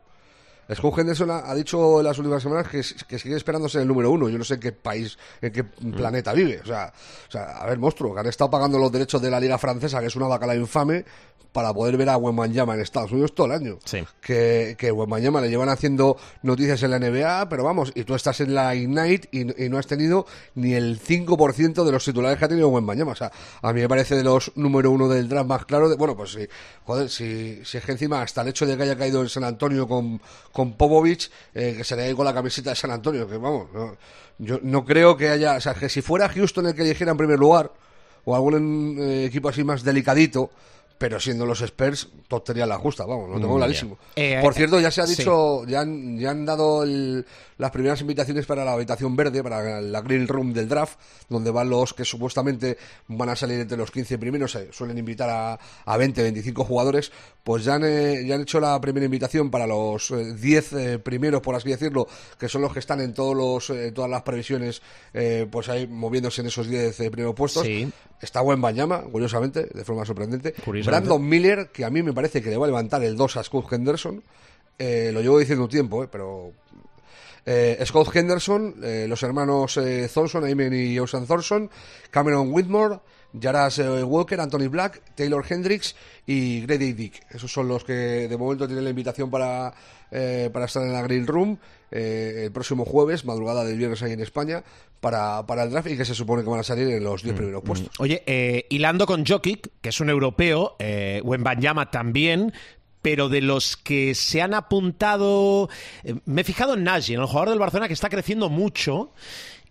Scoot 0.75 0.99
Henderson 0.99 1.31
ha, 1.31 1.51
ha 1.51 1.55
dicho 1.55 1.99
en 2.01 2.05
las 2.05 2.19
últimas 2.19 2.43
semanas 2.43 2.69
que, 2.69 2.83
que 3.07 3.19
sigue 3.19 3.37
esperándose 3.37 3.81
el 3.81 3.89
número 3.89 4.11
uno. 4.11 4.29
Yo 4.29 4.37
no 4.39 4.45
sé 4.45 4.55
en 4.55 4.61
qué 4.61 4.73
país, 4.73 5.17
en 5.41 5.53
qué 5.53 5.63
Mm. 5.63 5.93
planeta 5.93 6.33
vive. 6.33 6.61
O 6.61 6.67
sea, 6.67 6.93
o 7.29 7.31
sea, 7.31 7.59
a 7.59 7.67
ver, 7.67 7.79
monstruo, 7.79 8.13
que 8.15 8.21
han 8.21 8.27
estado 8.27 8.51
pagando 8.51 8.79
los 8.79 8.91
derechos 8.93 9.23
de 9.23 9.31
la 9.31 9.39
Liga 9.41 9.59
Francesa, 9.59 10.01
que 10.01 10.07
es 10.07 10.17
una 10.17 10.27
bacala 10.27 10.55
infame, 10.55 11.05
para 11.53 11.73
poder 11.73 11.97
ver 11.97 12.11
a 12.11 12.17
Wembanyama 12.19 12.75
en 12.75 12.81
Estados 12.81 13.11
Unidos 13.11 13.35
todo 13.35 13.47
el 13.47 13.53
año. 13.53 13.79
Sí. 13.85 14.05
Que, 14.21 14.77
que 14.79 14.93
Wembanyama 14.93 15.41
le 15.41 15.49
llevan 15.49 15.71
haciendo 15.71 16.17
noticias 16.43 16.83
en 16.83 16.91
la 16.91 16.99
NBA, 16.99 17.49
pero 17.49 17.65
vamos, 17.65 17.91
y 17.95 18.05
tú 18.05 18.15
estás 18.15 18.41
en 18.41 18.55
la 18.55 18.75
Ignite 18.75 19.29
y, 19.33 19.65
y 19.65 19.69
no 19.71 19.79
has 19.79 19.87
tenido 19.87 20.27
ni 20.55 20.75
el 20.75 21.01
5% 21.01 21.85
de 21.85 21.91
los 21.93 22.05
titulares 22.05 22.39
que 22.39 22.45
ha 22.45 22.49
tenido 22.49 22.69
Wembanyama. 22.69 23.13
O 23.13 23.17
sea, 23.17 23.33
a 23.63 23.73
mí 23.73 23.81
me 23.81 23.89
parece 23.89 24.15
de 24.15 24.25
los 24.25 24.53
número 24.57 24.91
uno 24.91 25.09
del 25.09 25.27
draft 25.29 25.49
más 25.49 25.65
claro. 25.65 25.89
De, 25.89 25.97
bueno, 25.97 26.15
pues 26.17 26.33
sí, 26.33 26.47
joder, 26.85 27.09
si, 27.09 27.65
si 27.65 27.79
es 27.79 27.85
que 27.85 27.93
encima 27.93 28.21
hasta 28.21 28.43
el 28.43 28.49
hecho 28.49 28.67
de 28.67 28.77
que 28.77 28.83
haya 28.83 28.97
caído 28.99 29.23
en 29.23 29.29
San 29.31 29.43
Antonio 29.45 29.89
con, 29.89 30.21
con 30.59 30.73
Popovich, 30.73 31.31
eh, 31.55 31.75
que 31.77 31.85
se 31.85 31.95
le 31.95 32.13
con 32.17 32.25
la 32.25 32.35
camiseta 32.35 32.71
de 32.71 32.75
San 32.77 32.91
Antonio, 32.91 33.29
que 33.29 33.37
vamos, 33.37 33.69
no, 33.73 33.97
yo 34.39 34.59
no 34.61 34.85
creo 34.85 35.17
que 35.17 35.29
haya, 35.29 35.55
o 35.55 35.61
sea, 35.61 35.73
que 35.75 35.89
si 35.89 36.03
fuera 36.03 36.29
Houston 36.29 36.67
el 36.67 36.75
que 36.75 36.83
eligiera 36.83 37.13
en 37.13 37.17
primer 37.17 37.39
lugar, 37.39 37.71
o 38.25 38.35
algún 38.35 38.97
eh, 39.01 39.25
equipo 39.27 39.49
así 39.51 39.63
más 39.63 39.85
delicadito, 39.85 40.51
pero 40.99 41.21
siendo 41.21 41.47
los 41.47 41.61
Spurs, 41.61 42.09
tontería 42.27 42.67
la 42.67 42.77
justa, 42.77 43.07
vamos, 43.07 43.31
lo 43.31 43.39
tengo 43.41 43.55
Mm, 43.55 43.59
clarísimo. 43.59 43.99
Eh, 44.17 44.41
Por 44.43 44.53
cierto, 44.53 44.81
ya 44.81 44.91
se 44.91 45.01
ha 45.01 45.07
sí. 45.07 45.15
dicho, 45.15 45.65
ya, 45.65 45.83
han, 45.83 46.19
ya 46.19 46.31
han 46.33 46.45
dado 46.45 46.83
el- 46.83 47.25
las 47.59 47.71
primeras 47.71 48.01
invitaciones 48.01 48.47
para 48.47 48.65
la 48.65 48.73
habitación 48.73 49.15
verde, 49.15 49.43
para 49.43 49.81
la 49.81 50.01
Green 50.01 50.27
Room 50.27 50.53
del 50.53 50.69
draft, 50.69 50.99
donde 51.29 51.51
van 51.51 51.69
los 51.69 51.93
que 51.93 52.05
supuestamente 52.05 52.79
van 53.09 53.29
a 53.29 53.37
salir 53.37 53.61
entre 53.61 53.77
los 53.77 53.91
15 53.91 54.19
primeros, 54.19 54.53
se 54.53 54.73
suelen 54.73 54.97
invitar 54.99 55.29
a, 55.29 55.59
a 55.85 55.97
20, 55.97 56.23
25 56.23 56.65
jugadores, 56.65 57.13
pues 57.45 57.65
ya 57.65 57.75
han, 57.75 57.85
eh, 57.85 58.25
ya 58.27 58.37
han 58.37 58.43
hecho 58.43 58.61
la 58.61 58.81
primera 58.81 59.05
invitación 59.05 59.51
para 59.51 59.67
los 59.67 60.11
eh, 60.11 60.35
10 60.35 60.73
eh, 60.73 60.99
primeros, 60.99 61.43
por 61.43 61.55
así 61.55 61.69
decirlo, 61.69 62.09
que 62.39 62.49
son 62.49 62.63
los 62.63 62.73
que 62.73 62.79
están 62.79 63.01
en 63.01 63.13
todos 63.13 63.37
los, 63.37 63.71
eh, 63.71 63.93
todas 63.93 64.11
las 64.11 64.23
previsiones, 64.23 64.81
eh, 65.13 65.47
pues 65.51 65.69
ahí 65.69 65.87
moviéndose 65.87 66.41
en 66.41 66.47
esos 66.47 66.69
10 66.69 67.01
eh, 67.01 67.11
primeros 67.11 67.35
puestos. 67.35 67.65
Sí. 67.65 67.91
Está 68.21 68.41
buen 68.41 68.61
Banyama, 68.61 69.03
curiosamente, 69.03 69.67
de 69.73 69.85
forma 69.85 70.05
sorprendente. 70.05 70.55
Brandon 70.85 71.27
Miller, 71.27 71.69
que 71.69 71.85
a 71.85 71.91
mí 71.91 72.03
me 72.03 72.13
parece 72.13 72.43
que 72.43 72.51
le 72.51 72.57
va 72.57 72.67
a 72.67 72.69
levantar 72.69 73.03
el 73.05 73.17
2 73.17 73.37
a 73.37 73.45
Scott 73.45 73.73
Henderson. 73.73 74.23
Eh, 74.79 75.11
lo 75.13 75.21
llevo 75.21 75.39
diciendo 75.39 75.65
un 75.65 75.71
tiempo, 75.71 76.05
eh, 76.05 76.09
pero. 76.11 76.53
Eh, 77.47 77.83
Scott 77.85 78.15
Henderson, 78.15 78.77
eh, 78.83 79.07
los 79.09 79.23
hermanos 79.23 79.77
eh, 79.77 80.09
Thompson, 80.13 80.45
Ayman 80.45 80.73
y 80.75 80.99
Ocean 80.99 81.27
Thompson, 81.27 81.71
Cameron 82.11 82.53
Whitmore, 82.53 83.01
Jaras 83.39 83.79
eh, 83.79 84.03
Walker, 84.03 84.41
Anthony 84.41 84.69
Black, 84.69 85.03
Taylor 85.15 85.45
Hendricks 85.49 85.95
y 86.27 86.63
Grady 86.63 86.93
Dick. 86.93 87.27
Esos 87.31 87.53
son 87.53 87.69
los 87.69 87.85
que 87.85 87.93
de 88.29 88.37
momento 88.37 88.67
tienen 88.67 88.85
la 88.85 88.91
invitación 88.91 89.31
para, 89.31 89.73
eh, 90.11 90.51
para 90.53 90.67
estar 90.67 90.83
en 90.83 90.93
la 90.93 91.03
Green 91.03 91.27
Room 91.27 91.59
eh, 91.91 92.43
el 92.45 92.53
próximo 92.53 92.85
jueves, 92.85 93.25
madrugada 93.25 93.65
del 93.65 93.79
viernes 93.79 94.03
ahí 94.03 94.13
en 94.13 94.21
España, 94.21 94.63
para, 95.01 95.47
para 95.47 95.63
el 95.63 95.71
draft 95.71 95.89
y 95.89 95.97
que 95.97 96.05
se 96.05 96.15
supone 96.15 96.43
que 96.43 96.51
van 96.51 96.61
a 96.61 96.65
salir 96.65 96.89
en 96.89 97.03
los 97.03 97.23
10 97.23 97.37
primeros 97.37 97.63
puestos. 97.63 97.91
Oye, 97.99 98.23
eh, 98.27 98.67
hilando 98.69 99.07
con 99.07 99.25
Jokic, 99.25 99.71
que 99.81 99.89
es 99.89 100.01
un 100.01 100.11
europeo, 100.11 100.77
eh, 100.79 101.21
Wembanyama 101.25 101.91
también, 101.91 102.53
pero 103.03 103.29
de 103.29 103.41
los 103.41 103.77
que 103.77 104.15
se 104.15 104.43
han 104.43 104.55
apuntado, 104.55 105.69
eh, 106.05 106.15
me 106.25 106.41
he 106.41 106.45
fijado 106.45 106.75
en 106.75 106.85
Nagy, 106.85 107.15
en 107.15 107.21
el 107.21 107.27
jugador 107.27 107.51
del 107.51 107.59
Barcelona 107.59 107.89
que 107.89 107.95
está 107.95 108.09
creciendo 108.09 108.49
mucho 108.49 109.13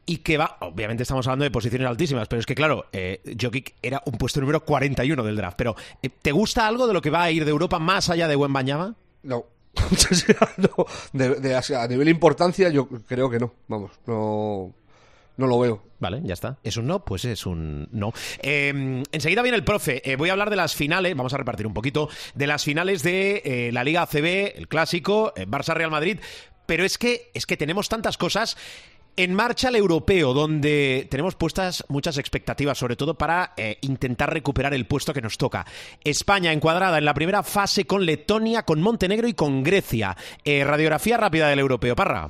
y 0.05 0.17
que 0.19 0.37
va, 0.37 0.57
obviamente 0.61 1.03
estamos 1.03 1.27
hablando 1.27 1.43
de 1.43 1.51
posiciones 1.51 1.87
altísimas, 1.87 2.27
pero 2.29 2.39
es 2.39 2.45
que 2.45 2.55
claro, 2.55 2.85
eh, 2.93 3.21
Jokic 3.39 3.75
era 3.81 4.01
un 4.05 4.13
puesto 4.17 4.39
número 4.39 4.63
41 4.63 5.21
del 5.23 5.35
draft, 5.35 5.57
pero 5.57 5.75
eh, 6.01 6.09
¿te 6.09 6.31
gusta 6.31 6.65
algo 6.65 6.87
de 6.87 6.93
lo 6.93 7.01
que 7.01 7.09
va 7.09 7.23
a 7.23 7.31
ir 7.31 7.43
de 7.43 7.51
Europa 7.51 7.77
más 7.79 8.09
allá 8.09 8.27
de 8.27 8.35
Wembanyama? 8.37 8.95
No. 9.23 9.43
No. 10.57 10.85
De- 11.13 11.55
a 11.55 11.87
nivel 11.87 12.09
importancia, 12.09 12.69
yo 12.69 12.87
creo 12.87 13.29
que 13.29 13.39
no. 13.39 13.53
Vamos, 13.67 13.91
no, 14.07 14.73
no 15.37 15.47
lo 15.47 15.59
veo. 15.59 15.83
Vale, 15.99 16.21
ya 16.23 16.33
está. 16.33 16.57
¿Es 16.63 16.77
un 16.77 16.87
no? 16.87 17.03
Pues 17.03 17.25
es 17.25 17.45
un 17.45 17.87
no. 17.91 18.13
Eh, 18.41 19.03
enseguida 19.11 19.41
viene 19.41 19.57
el 19.57 19.63
profe. 19.63 20.01
Eh, 20.09 20.15
voy 20.15 20.29
a 20.29 20.33
hablar 20.33 20.49
de 20.49 20.55
las 20.55 20.75
finales, 20.75 21.15
vamos 21.15 21.33
a 21.33 21.37
repartir 21.37 21.65
un 21.65 21.73
poquito, 21.73 22.09
de 22.35 22.47
las 22.47 22.63
finales 22.63 23.01
de 23.03 23.41
eh, 23.45 23.71
la 23.71 23.83
Liga 23.83 24.03
ACB, 24.03 24.57
el 24.57 24.67
clásico, 24.67 25.33
eh, 25.35 25.47
Barça-Real 25.47 25.89
Madrid. 25.89 26.19
Pero 26.65 26.83
es 26.83 26.97
que, 26.97 27.31
es 27.33 27.45
que 27.45 27.57
tenemos 27.57 27.89
tantas 27.89 28.17
cosas. 28.17 28.57
En 29.15 29.33
marcha 29.33 29.69
el 29.69 29.75
europeo, 29.75 30.35
donde 30.35 31.07
tenemos 31.09 31.33
puestas 31.33 31.83
muchas 31.87 32.19
expectativas, 32.19 32.77
sobre 32.77 32.95
todo 32.95 33.17
para 33.17 33.55
intentar 33.81 34.31
recuperar 34.31 34.75
el 34.75 34.85
puesto 34.85 35.11
que 35.11 35.23
nos 35.23 35.39
toca. 35.39 35.65
España 36.03 36.53
encuadrada 36.53 36.99
en 36.99 37.05
la 37.05 37.15
primera 37.15 37.41
fase 37.41 37.85
con 37.85 38.05
Letonia, 38.05 38.61
con 38.61 38.79
Montenegro 38.79 39.27
y 39.27 39.33
con 39.33 39.63
Grecia. 39.63 40.15
Eh, 40.43 40.63
radiografía 40.63 41.17
rápida 41.17 41.47
del 41.47 41.57
europeo, 41.57 41.95
Parra. 41.95 42.29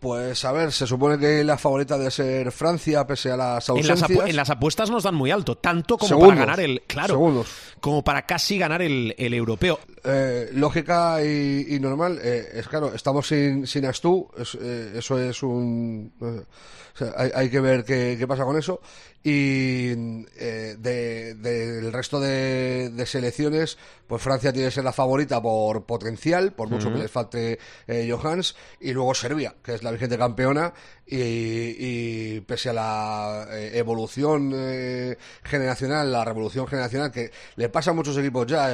Pues 0.00 0.46
a 0.46 0.52
ver, 0.52 0.72
se 0.72 0.86
supone 0.86 1.18
que 1.18 1.44
la 1.44 1.58
favorita 1.58 1.98
de 1.98 2.10
ser 2.10 2.50
Francia, 2.52 3.06
pese 3.06 3.32
a 3.32 3.36
las 3.36 3.68
En 3.68 3.86
las, 3.86 4.00
ausencias. 4.02 4.28
en 4.30 4.36
las 4.36 4.48
apuestas 4.48 4.88
nos 4.90 5.02
dan 5.02 5.14
muy 5.14 5.30
alto, 5.30 5.56
tanto 5.58 5.98
como 5.98 6.08
Segundos. 6.08 6.28
para 6.30 6.40
ganar 6.46 6.60
el. 6.60 6.82
Claro. 6.86 7.14
Segundos. 7.14 7.48
Como 7.80 8.02
para 8.02 8.22
casi 8.24 8.56
ganar 8.56 8.80
el, 8.80 9.14
el 9.18 9.34
europeo. 9.34 9.78
Eh, 10.02 10.48
lógica 10.54 11.22
y, 11.22 11.66
y 11.74 11.78
normal, 11.80 12.18
eh, 12.22 12.48
es 12.54 12.66
claro, 12.68 12.94
estamos 12.94 13.26
sin, 13.28 13.66
sin 13.66 13.84
Astú, 13.84 14.28
es- 14.38 14.56
eh, 14.60 14.92
eso 14.96 15.18
es 15.18 15.42
un... 15.42 16.10
o 16.20 16.96
sea, 16.96 17.12
hay, 17.16 17.30
hay 17.34 17.50
que 17.50 17.60
ver 17.60 17.84
qué, 17.84 18.16
qué 18.18 18.26
pasa 18.26 18.44
con 18.44 18.56
eso. 18.56 18.80
Y 19.22 19.90
eh, 20.38 20.76
de- 20.78 21.34
del 21.34 21.92
resto 21.92 22.18
de, 22.18 22.88
de 22.88 23.04
selecciones, 23.04 23.76
pues 24.06 24.22
Francia 24.22 24.50
tiene 24.50 24.68
que 24.68 24.74
ser 24.74 24.84
la 24.84 24.94
favorita 24.94 25.42
por 25.42 25.84
potencial, 25.84 26.52
por 26.54 26.70
mucho 26.70 26.90
que 26.90 26.98
les 27.00 27.10
falte 27.10 27.58
eh, 27.86 28.08
Johans, 28.10 28.56
y 28.80 28.92
luego 28.94 29.14
Serbia, 29.14 29.54
que 29.62 29.74
es 29.74 29.82
la 29.82 29.90
vigente 29.90 30.16
campeona, 30.16 30.72
y, 31.06 31.18
y 31.18 32.40
pese 32.40 32.70
a 32.70 32.72
la 32.72 33.46
evolución 33.74 34.54
generacional, 35.42 36.10
la 36.10 36.24
revolución 36.24 36.66
generacional 36.66 37.10
que 37.12 37.30
le 37.56 37.68
pasa 37.68 37.90
a 37.90 37.94
muchos 37.94 38.16
equipos 38.16 38.46
ya 38.46 38.70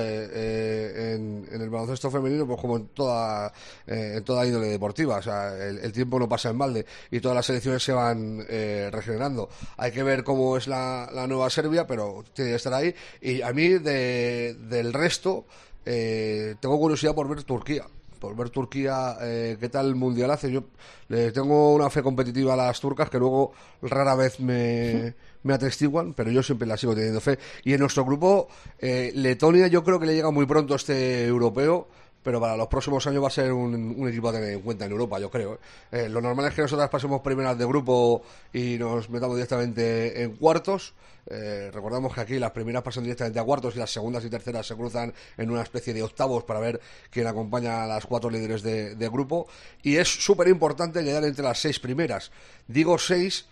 en, 1.16 1.48
el 1.62 1.68
baloncesto 1.70 2.10
femenino, 2.10 2.46
pues 2.46 2.60
como 2.60 2.76
en 2.76 2.86
toda, 2.88 3.52
eh, 3.86 4.14
en 4.18 4.24
toda 4.24 4.46
índole 4.46 4.68
deportiva, 4.68 5.16
o 5.16 5.22
sea, 5.22 5.56
el, 5.56 5.78
el 5.78 5.92
tiempo 5.92 6.18
no 6.18 6.28
pasa 6.28 6.50
en 6.50 6.58
balde 6.58 6.86
y 7.10 7.20
todas 7.20 7.34
las 7.34 7.46
selecciones 7.46 7.82
se 7.82 7.92
van 7.92 8.44
eh, 8.48 8.88
regenerando. 8.92 9.48
Hay 9.76 9.90
que 9.92 10.02
ver 10.02 10.22
cómo 10.22 10.56
es 10.56 10.68
la, 10.68 11.08
nueva 11.28 11.50
Serbia, 11.50 11.86
pero 11.86 12.24
tiene 12.32 12.50
que 12.52 12.56
estar 12.56 12.72
ahí. 12.74 12.94
Y 13.20 13.42
a 13.42 13.52
mí 13.52 13.68
de- 13.70 14.54
del 14.68 14.92
resto 14.92 15.46
eh, 15.84 16.54
tengo 16.60 16.78
curiosidad 16.78 17.14
por 17.14 17.28
ver 17.28 17.42
Turquía 17.42 17.84
por 18.16 18.34
ver 18.34 18.48
Turquía 18.50 19.18
eh, 19.20 19.56
qué 19.60 19.68
tal 19.68 19.94
mundial 19.94 20.30
hace. 20.30 20.50
Yo 20.50 20.64
le 21.08 21.32
tengo 21.32 21.74
una 21.74 21.90
fe 21.90 22.02
competitiva 22.02 22.54
a 22.54 22.56
las 22.56 22.80
turcas 22.80 23.10
que 23.10 23.18
luego 23.18 23.52
rara 23.82 24.14
vez 24.14 24.40
me, 24.40 25.14
me 25.46 25.54
atestiguan, 25.54 26.12
pero 26.12 26.30
yo 26.30 26.42
siempre 26.42 26.66
la 26.66 26.76
sigo 26.76 26.94
teniendo 26.94 27.20
fe. 27.20 27.38
Y 27.64 27.72
en 27.72 27.80
nuestro 27.80 28.04
grupo, 28.04 28.48
eh, 28.78 29.12
Letonia 29.14 29.68
yo 29.68 29.82
creo 29.82 29.98
que 29.98 30.06
le 30.06 30.14
llega 30.14 30.30
muy 30.30 30.46
pronto 30.46 30.74
este 30.74 31.26
europeo. 31.26 31.88
Pero 32.26 32.40
para 32.40 32.56
los 32.56 32.66
próximos 32.66 33.06
años 33.06 33.22
va 33.22 33.28
a 33.28 33.30
ser 33.30 33.52
un, 33.52 34.08
equipo 34.08 34.30
a 34.30 34.32
tener 34.32 34.54
en 34.54 34.60
cuenta 34.60 34.84
en 34.84 34.90
Europa, 34.90 35.20
yo 35.20 35.30
creo. 35.30 35.54
¿eh? 35.54 35.58
Eh, 35.92 36.08
lo 36.08 36.20
normal 36.20 36.46
es 36.46 36.54
que 36.54 36.62
nosotras 36.62 36.90
pasemos 36.90 37.20
primeras 37.20 37.56
de 37.56 37.64
grupo 37.64 38.24
y 38.52 38.76
nos 38.78 39.08
metamos 39.08 39.36
directamente 39.36 40.24
en 40.24 40.34
cuartos. 40.34 40.94
Eh, 41.28 41.70
recordamos 41.72 42.12
que 42.12 42.20
aquí 42.20 42.38
las 42.40 42.50
primeras 42.50 42.82
pasan 42.82 43.04
directamente 43.04 43.38
a 43.38 43.44
cuartos 43.44 43.76
y 43.76 43.78
las 43.78 43.92
segundas 43.92 44.24
y 44.24 44.28
terceras 44.30 44.66
se 44.66 44.74
cruzan 44.74 45.14
en 45.36 45.50
una 45.52 45.62
especie 45.62 45.94
de 45.94 46.02
octavos 46.02 46.42
para 46.42 46.58
ver 46.58 46.80
quién 47.10 47.28
acompaña 47.28 47.84
a 47.84 47.86
las 47.86 48.04
cuatro 48.06 48.28
líderes 48.28 48.60
de, 48.64 48.96
de 48.96 49.08
grupo. 49.08 49.46
Y 49.84 49.94
es 49.94 50.08
súper 50.08 50.48
importante 50.48 51.04
quedar 51.04 51.22
entre 51.22 51.44
las 51.44 51.60
seis 51.60 51.78
primeras. 51.78 52.32
Digo 52.66 52.98
seis, 52.98 53.46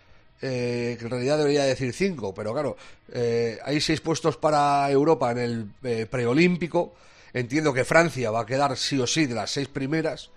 eh, 0.46 0.98
en 1.00 1.10
realidad 1.10 1.38
debería 1.38 1.64
decir 1.64 1.92
cinco, 1.94 2.34
pero 2.34 2.52
claro, 2.52 2.76
eh, 3.12 3.58
hay 3.64 3.80
seis 3.80 4.00
puestos 4.00 4.36
para 4.36 4.90
Europa 4.90 5.30
en 5.32 5.38
el 5.38 5.66
eh, 5.82 6.06
preolímpico. 6.10 6.92
Entiendo 7.32 7.72
que 7.72 7.84
Francia 7.84 8.30
va 8.30 8.40
a 8.42 8.46
quedar 8.46 8.76
sí 8.76 8.98
o 9.00 9.06
sí 9.06 9.26
de 9.26 9.34
las 9.34 9.50
seis 9.50 9.68
primeras. 9.68 10.30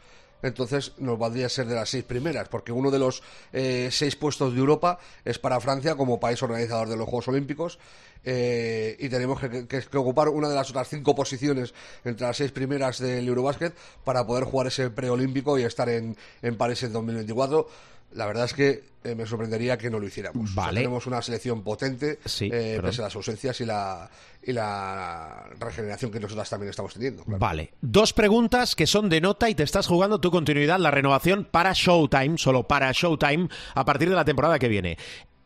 Entonces 0.43 0.93
nos 0.99 1.17
valdría 1.17 1.49
ser 1.49 1.65
de 1.65 1.75
las 1.75 1.89
seis 1.89 2.03
primeras, 2.03 2.47
porque 2.47 2.71
uno 2.71 2.91
de 2.91 2.99
los 2.99 3.23
eh, 3.53 3.89
seis 3.91 4.15
puestos 4.15 4.53
de 4.53 4.59
Europa 4.59 4.99
es 5.25 5.39
para 5.39 5.59
Francia 5.59 5.95
como 5.95 6.19
país 6.19 6.41
organizador 6.43 6.87
de 6.89 6.95
los 6.95 7.05
Juegos 7.05 7.27
Olímpicos 7.27 7.79
eh, 8.23 8.95
y 8.99 9.09
tenemos 9.09 9.39
que, 9.39 9.67
que- 9.67 9.81
que 9.81 9.97
ocupar 9.97 10.29
una 10.29 10.47
de 10.49 10.53
las 10.55 10.69
otras 10.69 10.89
cinco 10.89 11.15
posiciones 11.15 11.73
entre 12.05 12.27
las 12.27 12.37
seis 12.37 12.51
primeras 12.51 12.99
del 12.99 13.27
Eurobasket 13.27 13.73
para 14.03 14.25
poder 14.27 14.43
jugar 14.43 14.67
ese 14.67 14.89
preolímpico 14.91 15.57
y 15.57 15.63
estar 15.63 15.89
en, 15.89 16.15
en 16.43 16.55
París 16.57 16.83
en 16.83 16.93
2024. 16.93 17.67
La 18.13 18.25
verdad 18.25 18.45
es 18.45 18.53
que 18.53 18.83
eh, 19.03 19.15
me 19.15 19.25
sorprendería 19.25 19.77
que 19.77 19.89
no 19.89 19.99
lo 19.99 20.07
hiciéramos. 20.07 20.49
O 20.49 20.53
sea, 20.53 20.63
Vale. 20.65 20.79
tenemos 20.81 21.05
una 21.07 21.21
selección 21.21 21.61
potente, 21.63 22.19
Sí, 22.25 22.49
eh, 22.51 22.79
pese 22.81 23.01
a 23.01 23.05
las 23.05 23.15
ausencias 23.15 23.59
y 23.61 23.65
la, 23.65 24.09
y 24.41 24.53
la 24.53 25.45
regeneración 25.59 26.09
que 26.11 26.19
nosotras 26.19 26.49
también 26.49 26.69
estamos 26.69 26.93
teniendo. 26.93 27.23
claro. 27.23 27.39
Vale. 27.39 27.73
Dos 27.81 28.13
preguntas 28.13 28.75
que 28.75 28.87
son 28.87 29.09
de 29.09 29.21
nota 29.21 29.49
y 29.49 29.55
te 29.55 29.63
estás 29.63 29.87
jugando 29.87 30.19
tu 30.19 30.31
continuidad, 30.31 30.79
la 30.79 30.89
renovación 30.91 31.45
para 31.49 31.73
Showtime, 31.73 32.37
solo 32.37 32.63
para 32.67 32.91
Showtime, 32.91 33.49
a 33.75 33.85
partir 33.85 34.09
de 34.09 34.15
la 34.15 34.25
temporada 34.25 34.57
que 34.57 34.67
viene. 34.67 34.97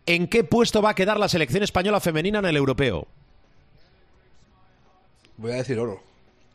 ¿En 0.06 0.28
qué 0.28 0.44
puesto 0.44 0.82
va 0.82 0.92
a 0.92 0.96
quedar 0.96 1.20
la 1.20 1.30
selección 1.30 1.64
española 1.64 2.00
femenina 2.00 2.40
en 2.40 2.46
el 2.46 2.58
europeo? 2.58 3.08
Voy 5.38 5.52
a 5.52 5.56
decir 5.56 5.78
oro. 5.80 6.02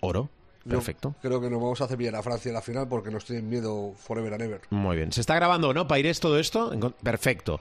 Oro. 0.01 0.29
Yo 0.67 0.79
Perfecto. 0.79 1.15
creo 1.23 1.41
que 1.41 1.49
nos 1.49 1.61
vamos 1.63 1.81
a 1.81 1.85
hacer 1.85 1.97
bien 1.97 2.17
a 2.17 2.23
Francia 2.25 2.49
en 2.49 2.55
la 2.55 2.61
final 2.61 2.89
porque 2.89 3.09
nos 3.09 3.25
tienen 3.25 3.49
miedo 3.49 3.93
forever 3.97 4.35
and 4.35 4.43
ever. 4.43 4.61
Muy 4.71 4.97
bien. 4.97 5.13
¿Se 5.13 5.21
está 5.21 5.37
grabando 5.37 5.73
no, 5.73 5.87
Paires, 5.87 6.19
todo 6.19 6.41
esto? 6.41 6.73
Perfecto. 7.05 7.61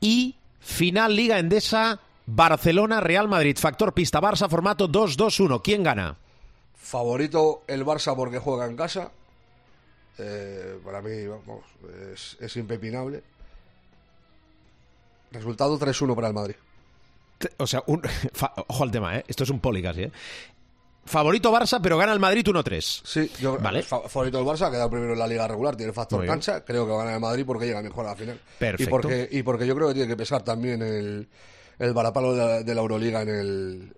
Y 0.00 0.36
final 0.60 1.16
Liga 1.16 1.40
Endesa, 1.40 1.98
Barcelona, 2.26 3.00
Real 3.00 3.26
Madrid, 3.26 3.56
factor 3.58 3.92
pista 3.92 4.20
Barça, 4.20 4.48
formato 4.48 4.88
2-2-1. 4.88 5.60
¿Quién 5.64 5.82
gana? 5.82 6.16
Favorito 6.76 7.64
el 7.66 7.84
Barça 7.84 8.14
porque 8.14 8.38
juega 8.38 8.66
en 8.66 8.76
casa. 8.76 9.10
Eh, 10.18 10.78
para 10.84 11.02
mí, 11.02 11.26
vamos, 11.26 11.64
es, 12.12 12.36
es 12.38 12.56
impepinable. 12.56 13.24
Resultado 15.32 15.76
3-1 15.80 16.14
para 16.14 16.28
el 16.28 16.34
Madrid. 16.34 16.54
O 17.56 17.66
sea, 17.66 17.82
un... 17.86 18.02
ojo 18.68 18.84
al 18.84 18.90
tema, 18.90 19.18
¿eh? 19.18 19.24
Esto 19.26 19.42
es 19.42 19.50
un 19.50 19.58
poli 19.58 19.82
casi, 19.82 20.02
¿eh? 20.04 20.12
Favorito 21.06 21.52
Barça, 21.52 21.80
pero 21.82 21.98
gana 21.98 22.12
el 22.12 22.18
Madrid 22.20 22.46
1-3. 22.46 23.02
Sí, 23.04 23.30
yo 23.40 23.58
Vale. 23.58 23.82
fa- 23.82 24.08
favorito 24.08 24.38
del 24.38 24.46
Barça, 24.46 24.66
ha 24.66 24.70
quedado 24.70 24.88
primero 24.90 25.12
en 25.12 25.18
la 25.18 25.26
liga 25.26 25.46
regular, 25.46 25.76
tiene 25.76 25.92
factor 25.92 26.18
Muy 26.18 26.26
bien. 26.26 26.34
cancha, 26.34 26.64
creo 26.64 26.86
que 26.86 26.92
va 26.92 26.96
a 26.96 27.04
ganar 27.04 27.14
el 27.16 27.20
Madrid 27.20 27.44
porque 27.46 27.66
llega 27.66 27.82
mejor 27.82 28.06
a 28.06 28.10
la 28.10 28.16
final. 28.16 28.40
Perfecto. 28.58 28.82
Y 28.82 28.86
porque, 28.86 29.28
y 29.30 29.42
porque 29.42 29.66
yo 29.66 29.74
creo 29.74 29.88
que 29.88 29.94
tiene 29.94 30.08
que 30.08 30.16
pesar 30.16 30.42
también 30.42 30.80
el, 30.82 31.28
el 31.78 31.92
varapalo 31.92 32.32
de 32.32 32.38
la, 32.38 32.62
de 32.62 32.74
la 32.74 32.80
Euroliga 32.80 33.22
en 33.22 33.28
el... 33.28 33.92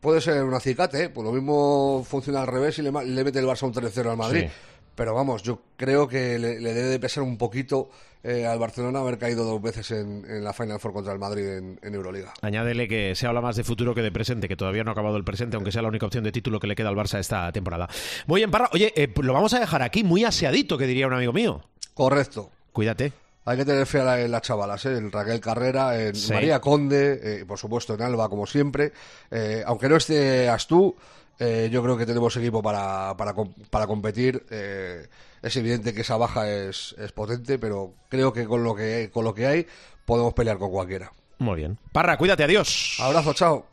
Puede 0.00 0.20
ser 0.20 0.44
un 0.44 0.54
acicate, 0.54 1.04
¿eh? 1.04 1.08
pues 1.08 1.24
lo 1.24 1.32
mismo 1.32 2.04
funciona 2.08 2.42
al 2.42 2.46
revés 2.46 2.78
y 2.78 2.82
le, 2.82 2.92
le 2.92 3.24
mete 3.24 3.40
el 3.40 3.46
Barça 3.46 3.64
un 3.64 3.72
3-0 3.74 4.10
al 4.10 4.16
Madrid. 4.16 4.42
Sí. 4.42 4.48
Pero 4.94 5.14
vamos, 5.14 5.42
yo 5.42 5.60
creo 5.76 6.06
que 6.08 6.38
le, 6.38 6.60
le 6.60 6.72
debe 6.74 6.88
de 6.88 7.00
pesar 7.00 7.22
un 7.24 7.36
poquito 7.36 7.90
eh, 8.22 8.46
al 8.46 8.58
Barcelona 8.58 9.00
haber 9.00 9.18
caído 9.18 9.44
dos 9.44 9.60
veces 9.60 9.90
en, 9.90 10.24
en 10.28 10.42
la 10.44 10.52
Final 10.52 10.78
Four 10.80 10.92
contra 10.92 11.12
el 11.12 11.18
Madrid 11.18 11.46
en, 11.46 11.78
en 11.82 11.94
Euroliga. 11.94 12.32
Añádele 12.42 12.88
que 12.88 13.14
se 13.14 13.26
habla 13.26 13.40
más 13.40 13.56
de 13.56 13.64
futuro 13.64 13.94
que 13.94 14.02
de 14.02 14.12
presente, 14.12 14.48
que 14.48 14.56
todavía 14.56 14.84
no 14.84 14.90
ha 14.90 14.92
acabado 14.92 15.16
el 15.16 15.24
presente, 15.24 15.56
aunque 15.56 15.72
sea 15.72 15.82
la 15.82 15.88
única 15.88 16.06
opción 16.06 16.24
de 16.24 16.32
título 16.32 16.60
que 16.60 16.66
le 16.66 16.74
queda 16.76 16.88
al 16.88 16.96
Barça 16.96 17.18
esta 17.18 17.50
temporada. 17.52 17.88
Muy 18.26 18.40
bien, 18.40 18.50
Parra. 18.50 18.70
Oye, 18.72 18.92
eh, 18.96 19.12
lo 19.20 19.32
vamos 19.32 19.52
a 19.54 19.60
dejar 19.60 19.82
aquí 19.82 20.04
muy 20.04 20.24
aseadito, 20.24 20.78
que 20.78 20.86
diría 20.86 21.06
un 21.06 21.12
amigo 21.12 21.32
mío. 21.32 21.60
Correcto. 21.92 22.50
Cuídate. 22.72 23.12
Hay 23.46 23.58
que 23.58 23.64
tener 23.66 23.84
fe 23.84 24.00
a 24.00 24.04
la- 24.04 24.20
en 24.22 24.30
las 24.30 24.40
chavalas, 24.40 24.86
¿eh? 24.86 24.96
en 24.96 25.12
Raquel 25.12 25.38
Carrera, 25.38 26.00
en 26.00 26.14
Sí. 26.14 26.32
María 26.32 26.60
Conde, 26.62 27.20
eh, 27.40 27.44
por 27.44 27.58
supuesto 27.58 27.92
en 27.94 28.00
Alba, 28.00 28.30
como 28.30 28.46
siempre. 28.46 28.92
Eh, 29.30 29.62
aunque 29.66 29.86
no 29.88 29.96
esté 29.96 30.48
Astú, 30.48 30.96
eh, 31.38 31.68
yo 31.70 31.82
creo 31.82 31.96
que 31.96 32.06
tenemos 32.06 32.36
equipo 32.36 32.62
para, 32.62 33.16
para, 33.16 33.34
para 33.70 33.86
competir. 33.86 34.44
Eh, 34.50 35.08
es 35.42 35.56
evidente 35.56 35.92
que 35.92 36.00
esa 36.02 36.16
baja 36.16 36.50
es, 36.50 36.94
es 36.98 37.12
potente, 37.12 37.58
pero 37.58 37.94
creo 38.08 38.32
que 38.32 38.46
con 38.46 38.64
lo 38.64 38.74
que 38.74 39.10
con 39.12 39.24
lo 39.24 39.34
que 39.34 39.46
hay 39.46 39.66
podemos 40.04 40.32
pelear 40.34 40.58
con 40.58 40.70
cualquiera. 40.70 41.12
Muy 41.38 41.56
bien. 41.56 41.78
Parra, 41.92 42.16
cuídate, 42.16 42.44
adiós. 42.44 42.96
Abrazo, 43.00 43.34
chao. 43.34 43.66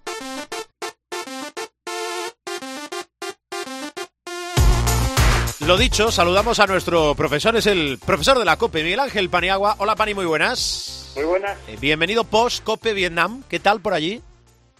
Lo 5.65 5.77
dicho, 5.77 6.11
saludamos 6.11 6.59
a 6.59 6.65
nuestro 6.65 7.13
profesor, 7.15 7.55
es 7.55 7.67
el 7.67 7.99
profesor 8.03 8.39
de 8.39 8.45
la 8.45 8.57
COPE, 8.57 8.83
Miguel 8.83 8.99
Ángel 8.99 9.29
Paniagua. 9.29 9.75
Hola, 9.77 9.95
Pani, 9.95 10.15
muy 10.15 10.25
buenas. 10.25 11.13
Muy 11.15 11.23
buenas. 11.23 11.57
Eh, 11.67 11.77
bienvenido 11.79 12.23
post 12.23 12.63
COPE 12.63 12.93
Vietnam. 12.93 13.43
¿Qué 13.47 13.59
tal 13.59 13.79
por 13.79 13.93
allí? 13.93 14.21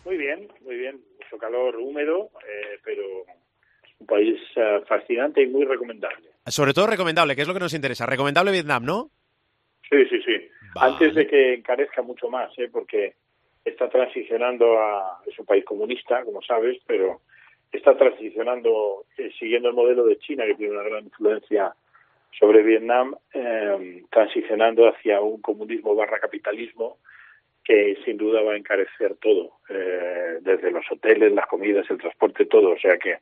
Muy 0.04 0.18
bien, 0.18 0.52
muy 0.66 0.76
bien. 0.76 1.00
Calor 1.42 1.76
húmedo, 1.76 2.30
eh, 2.48 2.80
pero 2.84 3.04
un 4.00 4.08
país 4.08 4.40
uh, 4.56 4.86
fascinante 4.86 5.42
y 5.42 5.48
muy 5.48 5.66
recomendable. 5.66 6.30
Sobre 6.46 6.74
todo 6.74 6.88
recomendable, 6.88 7.36
que 7.36 7.42
es 7.42 7.48
lo 7.48 7.54
que 7.54 7.60
nos 7.60 7.74
interesa. 7.74 8.06
Recomendable 8.06 8.52
Vietnam, 8.52 8.86
¿no? 8.86 9.10
Sí, 9.90 10.06
sí, 10.10 10.22
sí. 10.24 10.50
Vale. 10.74 10.94
Antes 10.94 11.16
de 11.16 11.28
que 11.28 11.54
encarezca 11.56 12.02
mucho 12.02 12.30
más, 12.30 12.50
¿eh? 12.58 12.70
porque 12.72 13.16
está 13.66 13.90
transicionando 13.90 14.80
a... 14.80 15.22
Es 15.26 15.38
un 15.38 15.46
país 15.46 15.66
comunista, 15.66 16.24
como 16.24 16.42
sabes, 16.42 16.78
pero 16.88 17.22
está 17.72 17.98
transicionando, 17.98 19.06
eh, 19.18 19.32
siguiendo 19.38 19.70
el 19.70 19.76
modelo 19.76 20.06
de 20.06 20.18
China, 20.20 20.46
que 20.46 20.56
tiene 20.56 20.74
una 20.74 20.84
gran 20.84 21.04
influencia 21.04 21.74
sobre 22.40 22.64
Vietnam, 22.64 23.16
eh, 23.34 24.04
transicionando 24.10 24.88
hacia 24.88 25.22
un 25.22 25.42
comunismo 25.42 25.96
barra 25.96 26.20
capitalismo 26.20 26.98
sin 28.04 28.18
duda 28.18 28.42
va 28.42 28.54
a 28.54 28.58
encarecer 28.58 29.16
todo, 29.16 29.60
eh, 29.70 30.40
desde 30.42 30.72
los 30.72 30.86
hoteles, 30.92 31.32
las 31.34 31.48
comidas, 31.48 31.90
el 31.90 31.98
transporte, 31.98 32.46
todo. 32.46 32.72
O 32.72 32.80
sea 32.80 32.98
que 32.98 33.18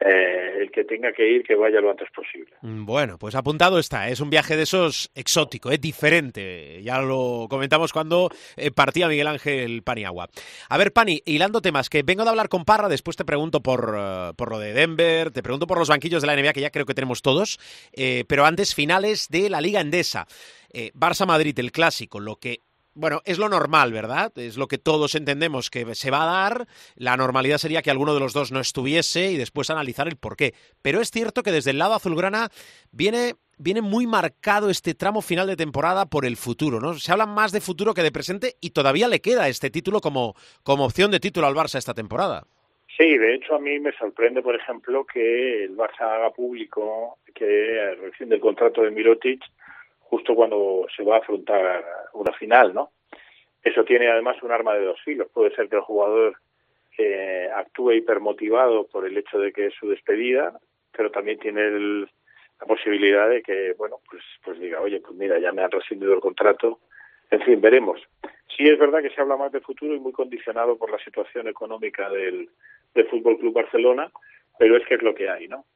eh, 0.00 0.58
el 0.60 0.70
que 0.70 0.84
tenga 0.84 1.12
que 1.12 1.28
ir, 1.28 1.42
que 1.42 1.56
vaya 1.56 1.80
lo 1.80 1.90
antes 1.90 2.08
posible. 2.14 2.52
Mm, 2.62 2.84
Bueno, 2.84 3.18
pues 3.18 3.34
apuntado 3.34 3.78
está. 3.78 4.08
Es 4.08 4.20
un 4.20 4.30
viaje 4.30 4.56
de 4.56 4.62
esos 4.62 5.10
exótico, 5.14 5.70
es 5.70 5.80
diferente. 5.80 6.80
Ya 6.82 7.00
lo 7.00 7.46
comentamos 7.50 7.92
cuando 7.92 8.30
eh, 8.56 8.70
partía 8.70 9.08
Miguel 9.08 9.26
Ángel 9.26 9.82
Paniagua. 9.82 10.28
A 10.68 10.78
ver, 10.78 10.92
Pani, 10.92 11.20
hilando 11.24 11.60
temas, 11.60 11.90
que 11.90 12.02
vengo 12.04 12.22
de 12.22 12.30
hablar 12.30 12.48
con 12.48 12.64
Parra, 12.64 12.88
después 12.88 13.16
te 13.16 13.24
pregunto 13.24 13.60
por, 13.60 13.94
eh, 13.98 14.32
por 14.36 14.50
lo 14.50 14.58
de 14.60 14.72
Denver, 14.72 15.32
te 15.32 15.42
pregunto 15.42 15.66
por 15.66 15.78
los 15.78 15.88
banquillos 15.88 16.22
de 16.22 16.28
la 16.28 16.36
NBA, 16.36 16.52
que 16.52 16.60
ya 16.60 16.70
creo 16.70 16.86
que 16.86 16.94
tenemos 16.94 17.20
todos, 17.22 17.58
eh, 17.92 18.24
pero 18.28 18.44
antes 18.44 18.74
finales 18.74 19.28
de 19.28 19.50
la 19.50 19.60
Liga 19.60 19.80
Endesa. 19.80 20.26
Eh, 20.70 20.92
Barça-Madrid, 20.94 21.58
el 21.58 21.72
clásico, 21.72 22.20
lo 22.20 22.36
que 22.36 22.60
bueno, 22.98 23.20
es 23.24 23.38
lo 23.38 23.48
normal, 23.48 23.92
¿verdad? 23.92 24.32
Es 24.36 24.56
lo 24.56 24.66
que 24.66 24.76
todos 24.76 25.14
entendemos 25.14 25.70
que 25.70 25.94
se 25.94 26.10
va 26.10 26.24
a 26.24 26.48
dar. 26.48 26.66
La 26.96 27.16
normalidad 27.16 27.58
sería 27.58 27.80
que 27.80 27.92
alguno 27.92 28.12
de 28.12 28.18
los 28.18 28.32
dos 28.32 28.50
no 28.50 28.58
estuviese 28.58 29.30
y 29.30 29.36
después 29.36 29.70
analizar 29.70 30.08
el 30.08 30.16
por 30.16 30.36
qué. 30.36 30.52
Pero 30.82 31.00
es 31.00 31.12
cierto 31.12 31.44
que 31.44 31.52
desde 31.52 31.70
el 31.70 31.78
lado 31.78 31.94
azulgrana 31.94 32.48
viene, 32.90 33.34
viene 33.56 33.82
muy 33.82 34.08
marcado 34.08 34.68
este 34.68 34.94
tramo 34.94 35.22
final 35.22 35.46
de 35.46 35.54
temporada 35.54 36.06
por 36.06 36.26
el 36.26 36.36
futuro, 36.36 36.80
¿no? 36.80 36.94
Se 36.94 37.12
habla 37.12 37.26
más 37.26 37.52
de 37.52 37.60
futuro 37.60 37.94
que 37.94 38.02
de 38.02 38.10
presente 38.10 38.54
y 38.60 38.70
todavía 38.70 39.06
le 39.06 39.20
queda 39.20 39.48
este 39.48 39.70
título 39.70 40.00
como, 40.00 40.34
como 40.64 40.84
opción 40.84 41.12
de 41.12 41.20
título 41.20 41.46
al 41.46 41.54
Barça 41.54 41.78
esta 41.78 41.94
temporada. 41.94 42.42
Sí, 42.96 43.16
de 43.16 43.36
hecho 43.36 43.54
a 43.54 43.60
mí 43.60 43.78
me 43.78 43.92
sorprende, 43.92 44.42
por 44.42 44.56
ejemplo, 44.56 45.06
que 45.06 45.64
el 45.66 45.76
Barça 45.76 46.00
haga 46.00 46.30
público 46.32 47.18
que 47.32 47.94
rescinde 48.02 48.34
el 48.34 48.40
contrato 48.40 48.82
de 48.82 48.90
Mirotic 48.90 49.40
justo 50.10 50.34
cuando 50.34 50.86
se 50.96 51.04
va 51.04 51.16
a 51.16 51.18
afrontar 51.18 51.84
una 52.14 52.32
final, 52.32 52.74
¿no? 52.74 52.90
Eso 53.62 53.84
tiene 53.84 54.08
además 54.08 54.42
un 54.42 54.52
arma 54.52 54.74
de 54.74 54.84
dos 54.84 55.00
filos. 55.02 55.28
Puede 55.32 55.54
ser 55.54 55.68
que 55.68 55.76
el 55.76 55.82
jugador 55.82 56.36
eh, 56.96 57.48
actúe 57.54 57.92
hipermotivado 57.92 58.86
por 58.86 59.06
el 59.06 59.16
hecho 59.16 59.38
de 59.38 59.52
que 59.52 59.66
es 59.66 59.74
su 59.74 59.88
despedida, 59.88 60.58
pero 60.92 61.10
también 61.10 61.38
tiene 61.38 61.62
el, 61.62 62.08
la 62.60 62.66
posibilidad 62.66 63.28
de 63.28 63.42
que, 63.42 63.74
bueno, 63.76 63.96
pues, 64.08 64.22
pues 64.44 64.58
diga, 64.58 64.80
oye, 64.80 65.00
pues 65.00 65.14
mira, 65.14 65.38
ya 65.38 65.52
me 65.52 65.62
han 65.62 65.70
rescindido 65.70 66.14
el 66.14 66.20
contrato. 66.20 66.80
En 67.30 67.42
fin, 67.42 67.60
veremos. 67.60 68.00
Sí 68.56 68.66
es 68.66 68.78
verdad 68.78 69.02
que 69.02 69.10
se 69.10 69.20
habla 69.20 69.36
más 69.36 69.52
de 69.52 69.60
futuro 69.60 69.94
y 69.94 70.00
muy 70.00 70.12
condicionado 70.12 70.78
por 70.78 70.90
la 70.90 70.98
situación 70.98 71.48
económica 71.48 72.08
del, 72.08 72.48
del 72.94 73.06
Fútbol 73.08 73.38
Club 73.38 73.52
Barcelona, 73.52 74.10
pero 74.58 74.76
es 74.76 74.86
que 74.86 74.94
es 74.94 75.02
lo 75.02 75.14
que 75.14 75.28
hay, 75.28 75.46
¿no? 75.46 75.66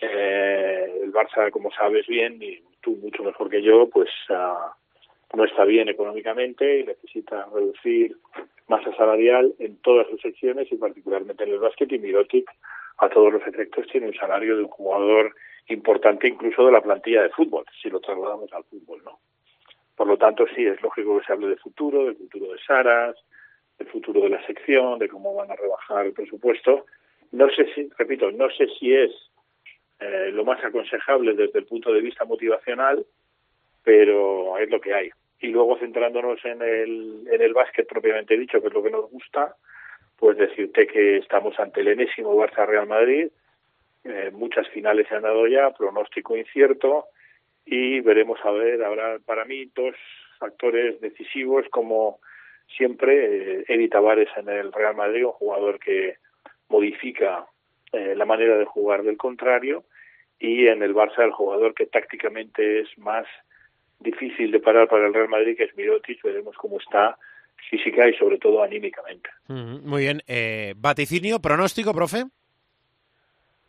Eh, 0.00 1.00
el 1.02 1.12
Barça, 1.12 1.50
como 1.50 1.72
sabes 1.72 2.06
bien, 2.06 2.40
y 2.40 2.62
mucho 2.96 3.22
mejor 3.22 3.50
que 3.50 3.62
yo, 3.62 3.88
pues 3.88 4.08
uh, 4.30 5.36
no 5.36 5.44
está 5.44 5.64
bien 5.64 5.88
económicamente 5.88 6.80
y 6.80 6.84
necesita 6.84 7.46
reducir 7.52 8.16
masa 8.68 8.94
salarial 8.96 9.54
en 9.58 9.76
todas 9.78 10.06
sus 10.08 10.20
secciones 10.20 10.70
y 10.70 10.76
particularmente 10.76 11.44
en 11.44 11.50
el 11.50 11.58
básquet 11.58 11.90
y 11.92 11.98
Mirotic 11.98 12.50
a 12.98 13.08
todos 13.08 13.32
los 13.32 13.46
efectos 13.46 13.86
tiene 13.90 14.08
un 14.08 14.14
salario 14.14 14.56
de 14.56 14.64
un 14.64 14.68
jugador 14.68 15.34
importante 15.68 16.28
incluso 16.28 16.64
de 16.66 16.72
la 16.72 16.80
plantilla 16.80 17.22
de 17.22 17.30
fútbol, 17.30 17.64
si 17.80 17.90
lo 17.90 18.00
trasladamos 18.00 18.52
al 18.52 18.64
fútbol, 18.64 19.02
¿no? 19.04 19.18
Por 19.96 20.06
lo 20.06 20.16
tanto, 20.16 20.46
sí, 20.54 20.64
es 20.64 20.80
lógico 20.80 21.18
que 21.18 21.26
se 21.26 21.32
hable 21.32 21.48
de 21.48 21.56
futuro, 21.56 22.04
del 22.04 22.16
futuro 22.16 22.52
de 22.52 22.58
Saras, 22.60 23.16
del 23.78 23.88
futuro 23.88 24.20
de 24.20 24.28
la 24.28 24.46
sección, 24.46 24.98
de 24.98 25.08
cómo 25.08 25.34
van 25.34 25.50
a 25.50 25.56
rebajar 25.56 26.06
el 26.06 26.12
presupuesto. 26.12 26.86
No 27.32 27.48
sé 27.50 27.66
si, 27.74 27.88
repito, 27.98 28.30
no 28.30 28.48
sé 28.50 28.68
si 28.78 28.94
es 28.94 29.10
eh, 30.00 30.30
lo 30.32 30.44
más 30.44 30.62
aconsejable 30.62 31.34
desde 31.34 31.58
el 31.58 31.66
punto 31.66 31.92
de 31.92 32.00
vista 32.00 32.24
motivacional, 32.24 33.04
pero 33.82 34.58
es 34.58 34.70
lo 34.70 34.80
que 34.80 34.94
hay. 34.94 35.10
Y 35.40 35.48
luego 35.48 35.78
centrándonos 35.78 36.44
en 36.44 36.62
el, 36.62 37.28
en 37.30 37.42
el 37.42 37.54
básquet 37.54 37.86
propiamente 37.86 38.36
dicho, 38.36 38.60
que 38.60 38.68
es 38.68 38.74
lo 38.74 38.82
que 38.82 38.90
nos 38.90 39.10
gusta, 39.10 39.54
pues 40.16 40.36
decirte 40.36 40.86
que 40.86 41.18
estamos 41.18 41.58
ante 41.58 41.80
el 41.80 41.88
enésimo 41.88 42.36
Barça 42.36 42.66
Real 42.66 42.86
Madrid, 42.86 43.28
eh, 44.04 44.30
muchas 44.32 44.68
finales 44.68 45.06
se 45.08 45.14
han 45.14 45.22
dado 45.22 45.46
ya, 45.46 45.70
pronóstico 45.70 46.36
incierto, 46.36 47.06
y 47.64 48.00
veremos 48.00 48.38
a 48.44 48.50
ver, 48.50 48.82
habrá 48.82 49.18
para 49.24 49.44
mí 49.44 49.70
dos 49.74 49.94
factores 50.38 51.00
decisivos 51.00 51.66
como 51.70 52.20
siempre 52.76 53.60
eh, 53.60 53.64
Eddie 53.68 53.88
Tavares 53.88 54.28
en 54.36 54.48
el 54.48 54.72
Real 54.72 54.96
Madrid, 54.96 55.26
un 55.26 55.32
jugador 55.32 55.78
que 55.78 56.16
modifica 56.68 57.46
eh, 57.92 58.14
la 58.16 58.24
manera 58.24 58.56
de 58.58 58.64
jugar 58.64 59.02
del 59.02 59.16
contrario 59.16 59.84
y 60.38 60.66
en 60.68 60.82
el 60.82 60.94
Barça 60.94 61.24
el 61.24 61.32
jugador 61.32 61.74
que 61.74 61.86
tácticamente 61.86 62.80
es 62.80 62.98
más 62.98 63.26
difícil 63.98 64.50
de 64.50 64.60
parar 64.60 64.88
para 64.88 65.06
el 65.06 65.14
Real 65.14 65.28
Madrid 65.28 65.56
que 65.56 65.64
es 65.64 65.76
Mirotic, 65.76 66.22
veremos 66.22 66.54
cómo 66.56 66.78
está 66.78 67.18
física 67.70 68.08
y 68.08 68.14
sobre 68.14 68.38
todo 68.38 68.62
anímicamente. 68.62 69.30
Mm, 69.48 69.88
muy 69.88 70.02
bien, 70.02 70.20
eh, 70.26 70.74
vaticinio, 70.76 71.40
pronóstico, 71.40 71.92
profe. 71.92 72.24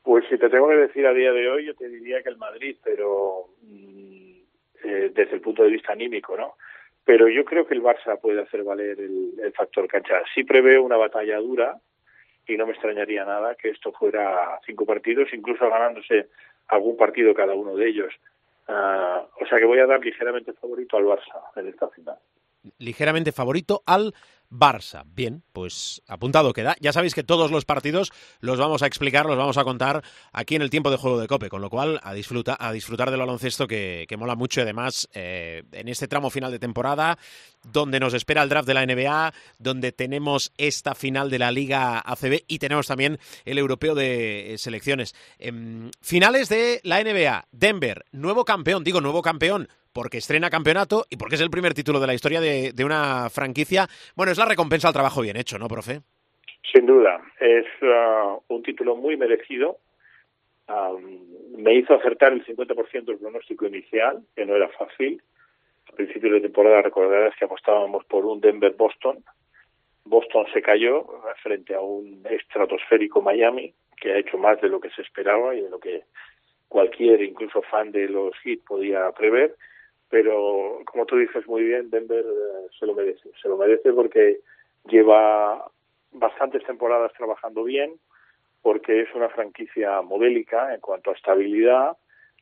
Pues 0.04 0.26
si 0.30 0.38
te 0.38 0.50
tengo 0.50 0.68
que 0.70 0.76
decir 0.76 1.06
a 1.06 1.14
día 1.14 1.32
de 1.32 1.50
hoy, 1.50 1.66
yo 1.66 1.76
te 1.76 1.88
diría 1.88 2.22
que 2.22 2.30
el 2.30 2.38
Madrid, 2.38 2.78
pero 2.84 3.48
mm, 3.62 4.32
eh, 4.84 5.12
desde 5.14 5.36
el 5.36 5.42
punto 5.42 5.64
de 5.64 5.70
vista 5.70 5.94
anímico, 5.94 6.38
¿no? 6.38 6.56
Pero 7.04 7.28
yo 7.28 7.44
creo 7.44 7.66
que 7.66 7.74
el 7.74 7.82
Barça 7.82 8.20
puede 8.20 8.42
hacer 8.42 8.64
valer 8.64 9.00
el, 9.00 9.34
el 9.42 9.52
factor 9.54 9.88
cancha. 9.88 10.22
Sí 10.34 10.44
preveo 10.44 10.84
una 10.84 10.98
batalla 10.98 11.38
dura 11.38 11.80
y 12.50 12.58
no 12.58 12.66
me 12.66 12.74
extrañaría 12.74 13.26
nada 13.26 13.56
que 13.56 13.70
esto 13.70 13.92
fuera 13.92 14.60
cinco 14.66 14.86
partidos, 14.86 15.30
incluso 15.34 15.70
ganándose 15.70 16.30
algún 16.68 16.98
partido 16.98 17.34
cada 17.34 17.54
uno 17.54 17.76
de 17.76 17.90
ellos. 17.90 18.14
Uh, 18.68 19.26
o 19.42 19.48
sea 19.48 19.58
que 19.58 19.66
voy 19.66 19.80
a 19.80 19.88
dar 19.88 20.00
ligeramente 20.00 20.54
favorito 20.54 20.98
al 20.98 21.06
Barça 21.06 21.42
en 21.56 21.68
esta 21.68 21.90
final. 21.90 22.18
Ligeramente 22.78 23.32
favorito 23.32 23.82
al 23.86 24.14
Barça. 24.50 25.04
Bien, 25.06 25.44
pues 25.54 26.02
apuntado 26.08 26.54
queda. 26.54 26.76
Ya 26.80 26.92
sabéis 26.92 27.16
que 27.16 27.24
todos 27.24 27.52
los 27.52 27.66
partidos 27.66 28.12
los 28.42 28.60
vamos 28.60 28.84
a 28.84 28.88
explicar, 28.88 29.26
los 29.26 29.38
vamos 29.38 29.58
a 29.58 29.64
contar 29.64 30.04
aquí 30.34 30.56
en 30.56 30.62
el 30.62 30.70
tiempo 30.70 30.92
de 30.92 30.98
juego 30.98 31.20
de 31.20 31.28
Cope, 31.28 31.50
con 31.50 31.62
lo 31.62 31.70
cual 31.70 32.00
a, 32.04 32.14
disfruta, 32.14 32.58
a 32.60 32.72
disfrutar 32.72 33.12
del 33.12 33.20
baloncesto 33.20 33.68
que, 33.68 34.06
que 34.08 34.18
mola 34.18 34.36
mucho 34.36 34.62
además 34.62 35.08
eh, 35.14 35.64
en 35.72 35.88
este 35.88 36.08
tramo 36.08 36.30
final 36.30 36.52
de 36.52 36.60
temporada 36.60 37.18
donde 37.64 38.00
nos 38.00 38.14
espera 38.14 38.44
el 38.44 38.50
draft 38.50 38.68
de 38.68 38.74
la 38.74 38.86
NBA, 38.86 39.34
donde 39.58 39.92
tenemos 39.92 40.54
esta 40.58 40.96
final 40.96 41.30
de 41.30 41.40
la 41.40 41.52
Liga 41.52 42.00
ACB 42.00 42.44
y 42.48 42.60
tenemos 42.60 42.88
también 42.88 43.18
el 43.46 43.58
europeo 43.58 43.96
de 43.96 44.56
selecciones. 44.58 45.14
Eh, 45.40 45.52
finales 46.02 46.50
de 46.50 46.80
la 46.84 47.04
NBA, 47.04 47.46
Denver, 47.52 48.06
nuevo 48.12 48.46
campeón, 48.46 48.84
digo 48.84 49.02
nuevo 49.02 49.22
campeón, 49.22 49.68
porque 49.94 50.18
estrena 50.18 50.50
campeonato 50.50 51.06
y 51.10 51.18
porque 51.18 51.36
es 51.36 51.42
el 51.42 51.50
primer 51.50 51.74
título 51.74 52.00
de 52.00 52.08
la 52.08 52.14
historia 52.14 52.42
de, 52.42 52.72
de, 52.74 52.86
una 52.86 53.30
franquicia. 53.30 53.88
Bueno, 54.16 54.32
es 54.32 54.38
la 54.38 54.46
recompensa 54.46 54.88
al 54.88 54.94
trabajo 54.94 55.22
bien 55.22 55.38
hecho, 55.38 55.58
¿no, 55.58 55.68
profe? 55.68 56.02
Sin 56.74 56.86
duda, 56.86 57.22
es 57.40 57.66
uh, 57.82 58.42
un 58.48 58.64
título 58.64 58.96
muy 58.96 59.18
merecido. 59.18 59.78
Um, 60.68 61.64
me 61.64 61.74
hizo 61.74 61.96
acertar 61.96 62.32
el 62.32 62.46
50% 62.46 63.06
del 63.06 63.18
pronóstico 63.18 63.66
inicial, 63.66 64.24
que 64.36 64.46
no 64.46 64.56
era 64.56 64.70
fácil. 64.70 65.22
A 65.92 65.96
principios 65.96 66.34
de 66.34 66.42
temporada 66.42 66.82
recordarás 66.82 67.36
que 67.38 67.46
apostábamos 67.46 68.06
por 68.06 68.26
un 68.26 68.40
Denver-Boston. 68.40 69.24
Boston 70.06 70.46
se 70.54 70.62
cayó 70.62 71.06
frente 71.44 71.76
a 71.76 71.82
un 71.82 72.26
estratosférico 72.30 73.22
Miami, 73.22 73.74
que 74.00 74.14
ha 74.14 74.18
hecho 74.18 74.38
más 74.38 74.62
de 74.62 74.70
lo 74.70 74.80
que 74.80 74.90
se 74.92 75.02
esperaba 75.02 75.54
y 75.54 75.62
de 75.62 75.70
lo 75.70 75.80
que 75.80 76.04
cualquier, 76.68 77.22
incluso 77.22 77.62
fan 77.64 77.92
de 77.92 78.08
los 78.08 78.34
Heat, 78.44 78.60
podía 78.66 79.12
prever 79.12 79.56
pero 80.10 80.82
como 80.86 81.06
tú 81.06 81.18
dices 81.18 81.48
muy 81.48 81.64
bien, 81.64 81.90
Denver 81.90 82.26
eh, 82.26 82.68
se 82.78 82.86
lo 82.86 82.96
merece, 82.96 83.30
se 83.42 83.48
lo 83.48 83.58
merece 83.58 83.94
porque 83.94 84.40
lleva 84.86 85.70
bastantes 86.12 86.64
temporadas 86.66 87.14
trabajando 87.14 87.64
bien, 87.64 87.94
porque 88.62 89.02
es 89.02 89.14
una 89.14 89.30
franquicia 89.30 90.02
modélica 90.02 90.74
en 90.74 90.82
cuanto 90.82 91.12
a 91.12 91.14
estabilidad, 91.14 91.96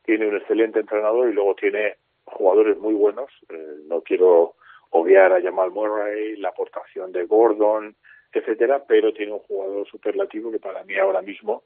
tiene 0.04 0.28
un 0.28 0.38
excelente 0.38 0.80
entrenador 0.80 1.30
y 1.30 1.34
luego 1.34 1.56
tiene 1.56 1.96
jugadores 2.38 2.78
muy 2.78 2.93
buenos, 2.93 3.30
eh, 3.50 3.76
no 3.88 4.02
quiero 4.02 4.56
obviar 4.91 5.34
a 5.34 5.41
Jamal 5.41 5.71
Murray, 5.71 6.38
la 6.38 6.50
aportación 6.50 7.12
de 7.12 7.26
Gordon, 7.26 7.95
etcétera, 8.32 8.84
pero 8.88 9.13
tiene 9.13 9.34
un 9.34 9.39
jugador 9.39 9.88
superlativo 9.88 10.52
que 10.52 10.60
para 10.60 10.84
mí 10.84 10.97
ahora 10.97 11.21
mismo, 11.21 11.63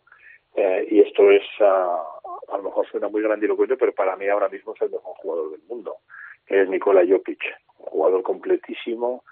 eh, 0.55 0.87
y 0.89 0.99
esto 1.01 1.29
es, 1.31 1.43
ah, 1.59 2.03
a 2.49 2.57
lo 2.57 2.63
mejor 2.63 2.87
suena 2.87 3.07
muy 3.07 3.21
grandilocuente, 3.21 3.77
pero 3.77 3.93
para 3.93 4.15
mí 4.15 4.27
ahora 4.27 4.49
mismo 4.49 4.73
es 4.73 4.81
el 4.81 4.91
mejor 4.91 5.15
jugador 5.17 5.51
del 5.51 5.61
mundo, 5.67 5.97
que 6.45 6.61
es 6.61 6.69
Nikola 6.69 7.05
Jokic, 7.07 7.43
un 7.79 7.85
jugador 7.85 8.23
completísimo, 8.23 9.23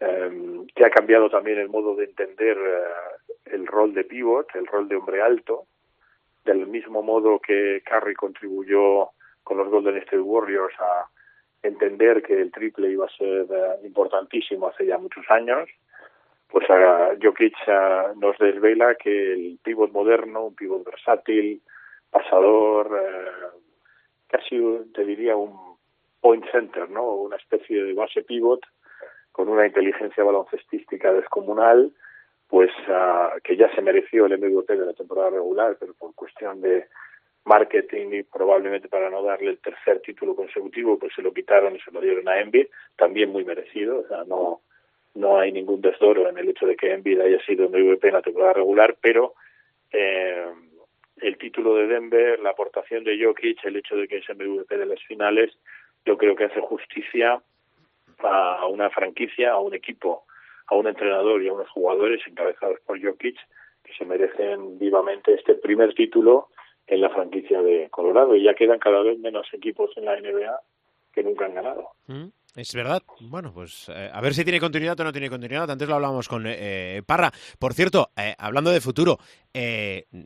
eh, 0.00 0.64
que 0.74 0.84
ha 0.84 0.90
cambiado 0.90 1.30
también 1.30 1.58
el 1.58 1.68
modo 1.68 1.94
de 1.94 2.04
entender 2.04 2.56
eh, 2.56 3.54
el 3.54 3.66
rol 3.66 3.92
de 3.94 4.04
pivot, 4.04 4.54
el 4.54 4.66
rol 4.66 4.88
de 4.88 4.96
hombre 4.96 5.20
alto, 5.20 5.66
del 6.44 6.66
mismo 6.66 7.02
modo 7.02 7.38
que 7.38 7.82
Curry 7.84 8.14
contribuyó 8.14 9.10
con 9.42 9.58
los 9.58 9.68
Golden 9.68 9.96
State 9.98 10.20
Warriors 10.20 10.74
a 10.80 11.08
entender 11.62 12.22
que 12.22 12.40
el 12.40 12.50
triple 12.50 12.90
iba 12.90 13.06
a 13.06 13.16
ser 13.16 13.46
eh, 13.50 13.86
importantísimo 13.86 14.68
hace 14.68 14.86
ya 14.86 14.98
muchos 14.98 15.24
años, 15.30 15.68
pues 16.48 16.68
a 16.68 17.14
Jokic 17.22 17.56
nos 18.16 18.36
desvela 18.38 18.94
que 18.96 19.32
el 19.32 19.58
pivot 19.62 19.90
moderno, 19.92 20.44
un 20.46 20.54
pivot 20.54 20.84
versátil, 20.84 21.62
pasador, 22.10 23.00
eh, 23.00 23.58
casi 24.28 24.60
te 24.94 25.04
diría 25.04 25.34
un 25.34 25.78
point 26.20 26.44
center, 26.52 26.90
¿no? 26.90 27.04
Una 27.04 27.36
especie 27.36 27.82
de 27.82 27.94
base 27.94 28.22
pivot 28.22 28.60
con 29.32 29.48
una 29.48 29.66
inteligencia 29.66 30.22
baloncestística 30.22 31.12
descomunal, 31.12 31.90
pues 32.48 32.70
uh, 32.86 33.40
que 33.42 33.56
ya 33.56 33.74
se 33.74 33.80
mereció 33.80 34.26
el 34.26 34.38
MVP 34.38 34.76
de 34.76 34.86
la 34.86 34.92
temporada 34.92 35.30
regular, 35.30 35.76
pero 35.80 35.94
por 35.94 36.14
cuestión 36.14 36.60
de 36.60 36.86
marketing 37.44 38.12
y 38.12 38.22
probablemente 38.22 38.88
para 38.88 39.10
no 39.10 39.22
darle 39.22 39.50
el 39.50 39.58
tercer 39.58 40.00
título 40.00 40.36
consecutivo, 40.36 40.98
pues 40.98 41.12
se 41.14 41.22
lo 41.22 41.32
quitaron 41.32 41.74
y 41.74 41.80
se 41.80 41.90
lo 41.90 42.00
dieron 42.00 42.28
a 42.28 42.40
Envy, 42.40 42.68
también 42.96 43.30
muy 43.30 43.44
merecido, 43.44 44.00
o 44.00 44.08
sea, 44.08 44.24
no 44.24 44.60
no 45.14 45.38
hay 45.38 45.52
ningún 45.52 45.80
desdoro 45.80 46.28
en 46.28 46.38
el 46.38 46.48
hecho 46.48 46.66
de 46.66 46.76
que 46.76 46.92
Embiid 46.92 47.20
haya 47.20 47.38
sido 47.44 47.68
MVP 47.68 48.08
en 48.08 48.14
la 48.14 48.22
temporada 48.22 48.54
regular, 48.54 48.96
pero 49.00 49.34
eh, 49.92 50.46
el 51.20 51.38
título 51.38 51.74
de 51.74 51.86
Denver, 51.86 52.40
la 52.40 52.50
aportación 52.50 53.04
de 53.04 53.22
Jokic, 53.22 53.64
el 53.64 53.76
hecho 53.76 53.96
de 53.96 54.08
que 54.08 54.18
es 54.18 54.28
MVP 54.28 54.76
de 54.76 54.86
las 54.86 55.02
finales, 55.02 55.52
yo 56.04 56.16
creo 56.16 56.34
que 56.34 56.44
hace 56.44 56.60
justicia 56.60 57.42
a 58.18 58.66
una 58.66 58.88
franquicia, 58.90 59.52
a 59.52 59.58
un 59.58 59.74
equipo, 59.74 60.24
a 60.66 60.76
un 60.76 60.86
entrenador 60.86 61.42
y 61.42 61.48
a 61.48 61.52
unos 61.52 61.68
jugadores 61.70 62.20
encabezados 62.26 62.80
por 62.86 63.02
Jokic 63.02 63.36
que 63.84 63.92
se 63.94 64.04
merecen 64.04 64.78
vivamente 64.78 65.34
este 65.34 65.54
primer 65.54 65.92
título 65.94 66.48
en 66.86 67.00
la 67.00 67.10
franquicia 67.10 67.62
de 67.62 67.88
Colorado 67.90 68.36
y 68.36 68.44
ya 68.44 68.54
quedan 68.54 68.78
cada 68.78 69.02
vez 69.02 69.18
menos 69.18 69.46
equipos 69.52 69.90
en 69.96 70.04
la 70.04 70.20
NBA 70.20 70.60
que 71.12 71.22
nunca 71.22 71.46
han 71.46 71.54
ganado. 71.54 71.90
Mm. 72.06 72.28
Es 72.54 72.74
verdad. 72.74 73.00
Bueno, 73.20 73.50
pues 73.54 73.88
eh, 73.88 74.10
a 74.12 74.20
ver 74.20 74.34
si 74.34 74.44
tiene 74.44 74.60
continuidad 74.60 75.00
o 75.00 75.04
no 75.04 75.12
tiene 75.12 75.30
continuidad. 75.30 75.70
Antes 75.70 75.88
lo 75.88 75.94
hablábamos 75.94 76.28
con 76.28 76.46
eh, 76.46 76.98
eh, 76.98 77.02
Parra. 77.06 77.30
Por 77.58 77.72
cierto, 77.72 78.08
hablando 78.38 78.70
de 78.70 78.82
futuro, 78.82 79.16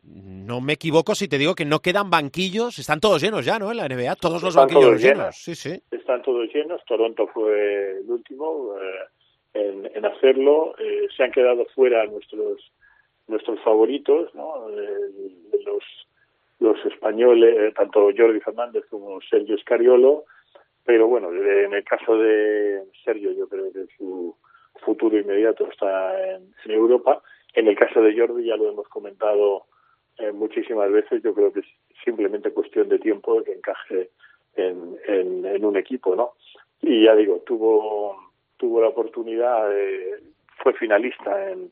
no 0.03 0.61
me 0.61 0.73
equivoco 0.73 1.14
si 1.14 1.29
te 1.29 1.38
digo 1.38 1.55
que 1.55 1.64
no 1.64 1.79
quedan 1.79 2.11
banquillos. 2.11 2.81
Están 2.81 2.99
todos 2.99 3.23
llenos 3.23 3.45
ya, 3.45 3.61
¿no? 3.61 3.71
En 3.71 3.77
la 3.77 3.88
NBA, 3.88 4.16
todos 4.16 4.42
los 4.42 4.57
banquillos 4.57 5.01
llenos. 5.01 5.37
Sí, 5.37 5.55
sí. 5.55 5.81
Están 5.92 6.23
todos 6.23 6.53
llenos. 6.53 6.85
Toronto 6.87 7.29
fue 7.29 7.99
el 8.01 8.11
último 8.11 8.75
en, 9.55 9.88
en, 9.95 10.05
hacerlo. 10.05 10.75
se 11.16 11.23
han 11.23 11.31
quedado 11.31 11.64
fuera 11.77 12.05
nuestros 12.07 12.61
nuestros 13.29 13.61
favoritos, 13.62 14.33
¿no? 14.35 14.69
los 14.69 15.83
los 16.61 16.85
españoles, 16.87 17.75
tanto 17.75 18.11
Jordi 18.16 18.40
Fernández 18.40 18.85
como 18.88 19.21
Sergio 19.21 19.59
Scariolo 19.59 20.25
pero 20.87 21.09
bueno, 21.09 21.33
en 21.33 21.75
el 21.75 21.85
caso 21.85 22.16
de 22.16 22.85
Sergio, 23.05 23.33
yo 23.33 23.49
creo 23.49 23.73
que 23.73 23.87
su 23.99 24.37
futuro 24.85 25.19
inmediato 25.19 25.69
está 25.69 26.14
en, 26.31 26.55
Europa. 26.64 27.23
En 27.55 27.66
el 27.66 27.77
caso 27.77 28.01
de 28.01 28.16
Jordi, 28.16 28.47
ya 28.47 28.57
lo 28.57 28.71
hemos 28.71 28.87
comentado 28.88 29.64
eh, 30.19 30.31
muchísimas 30.31 30.90
veces, 30.92 31.23
yo 31.25 31.35
creo 31.35 31.53
que 31.53 31.61
es 31.61 31.66
simplemente 32.05 32.53
cuestión 32.53 32.88
de 32.88 33.01
tiempo 33.01 33.37
de 33.37 33.45
que 33.45 33.53
encaje 33.55 34.11
en, 34.55 34.97
en, 35.09 35.64
un 35.64 35.77
equipo, 35.77 36.14
¿no? 36.14 36.35
Y 36.81 37.05
ya 37.05 37.16
digo, 37.16 37.42
tuvo 37.45 38.16
tuvo 38.57 38.81
la 38.81 38.88
oportunidad, 38.88 39.69
fue 40.62 40.73
finalista 40.75 41.51
en, 41.51 41.71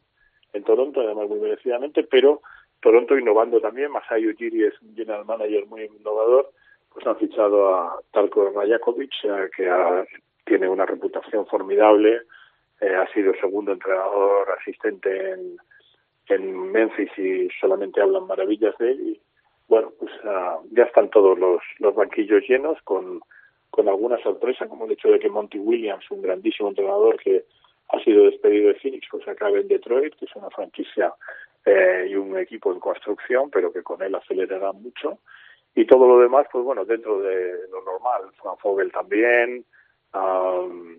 en 0.52 0.64
Toronto, 0.64 1.00
además 1.00 1.28
muy 1.28 1.38
merecidamente, 1.38 2.02
pero 2.02 2.42
Toronto 2.84 3.16
innovando 3.16 3.62
también, 3.62 3.90
Masayo 3.90 4.28
Ujiri 4.28 4.64
es 4.64 4.74
un 4.82 4.94
general 4.94 5.24
manager 5.24 5.64
muy 5.68 5.84
innovador, 5.84 6.50
pues 6.92 7.06
han 7.06 7.16
fichado 7.16 7.74
a 7.74 7.98
Talco 8.12 8.50
Rajakovic, 8.50 9.10
eh, 9.24 9.48
que 9.56 10.04
tiene 10.44 10.68
una 10.68 10.84
reputación 10.84 11.46
formidable, 11.46 12.20
eh, 12.82 12.94
ha 12.94 13.10
sido 13.14 13.32
segundo 13.40 13.72
entrenador 13.72 14.50
asistente 14.60 15.30
en, 15.30 15.56
en 16.28 16.72
Memphis 16.72 17.10
y 17.16 17.48
solamente 17.58 18.02
hablan 18.02 18.26
maravillas 18.26 18.76
de 18.76 18.90
él. 18.90 19.00
Y 19.00 19.20
bueno, 19.66 19.90
pues 19.98 20.12
ah, 20.24 20.58
ya 20.72 20.82
están 20.82 21.08
todos 21.08 21.38
los, 21.38 21.62
los 21.78 21.94
banquillos 21.94 22.42
llenos 22.46 22.76
con, 22.82 23.22
con 23.70 23.88
alguna 23.88 24.18
sorpresa, 24.18 24.68
como 24.68 24.84
el 24.84 24.92
hecho 24.92 25.08
de 25.08 25.20
que 25.20 25.30
Monty 25.30 25.58
Williams, 25.58 26.04
un 26.10 26.20
grandísimo 26.20 26.68
entrenador 26.68 27.16
que 27.16 27.46
ha 27.88 27.98
sido 28.00 28.24
despedido 28.24 28.68
de 28.68 28.74
Phoenix, 28.74 29.06
pues 29.10 29.26
acabe 29.26 29.62
en 29.62 29.68
Detroit, 29.68 30.14
que 30.16 30.26
es 30.26 30.36
una 30.36 30.50
franquicia 30.50 31.14
eh, 31.64 32.06
y 32.10 32.16
un 32.16 32.36
equipo 32.38 32.72
en 32.72 32.80
construcción, 32.80 33.50
pero 33.50 33.72
que 33.72 33.82
con 33.82 34.02
él 34.02 34.14
acelerará 34.14 34.72
mucho 34.72 35.20
y 35.74 35.86
todo 35.86 36.06
lo 36.06 36.20
demás, 36.20 36.46
pues 36.52 36.64
bueno, 36.64 36.84
dentro 36.84 37.20
de 37.20 37.68
lo 37.70 37.82
normal. 37.82 38.22
Frank 38.40 38.58
Fogel 38.60 38.92
también, 38.92 39.64
um, 40.14 40.98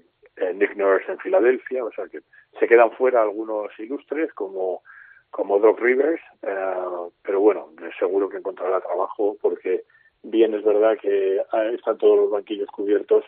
Nick 0.55 0.75
Nurse 0.75 1.11
en 1.11 1.19
Filadelfia, 1.19 1.85
o 1.85 1.91
sea 1.91 2.07
que 2.07 2.21
se 2.59 2.67
quedan 2.67 2.91
fuera 2.91 3.21
algunos 3.21 3.71
ilustres 3.79 4.33
como, 4.33 4.83
como 5.29 5.59
Doc 5.59 5.79
Rivers, 5.79 6.21
uh, 6.43 7.09
pero 7.21 7.39
bueno, 7.39 7.71
seguro 7.97 8.27
que 8.27 8.37
encontrará 8.37 8.81
trabajo 8.81 9.37
porque 9.41 9.85
bien 10.23 10.53
es 10.53 10.63
verdad 10.63 10.97
que 11.01 11.41
están 11.73 11.97
todos 11.97 12.17
los 12.17 12.31
banquillos 12.31 12.69
cubiertos, 12.69 13.23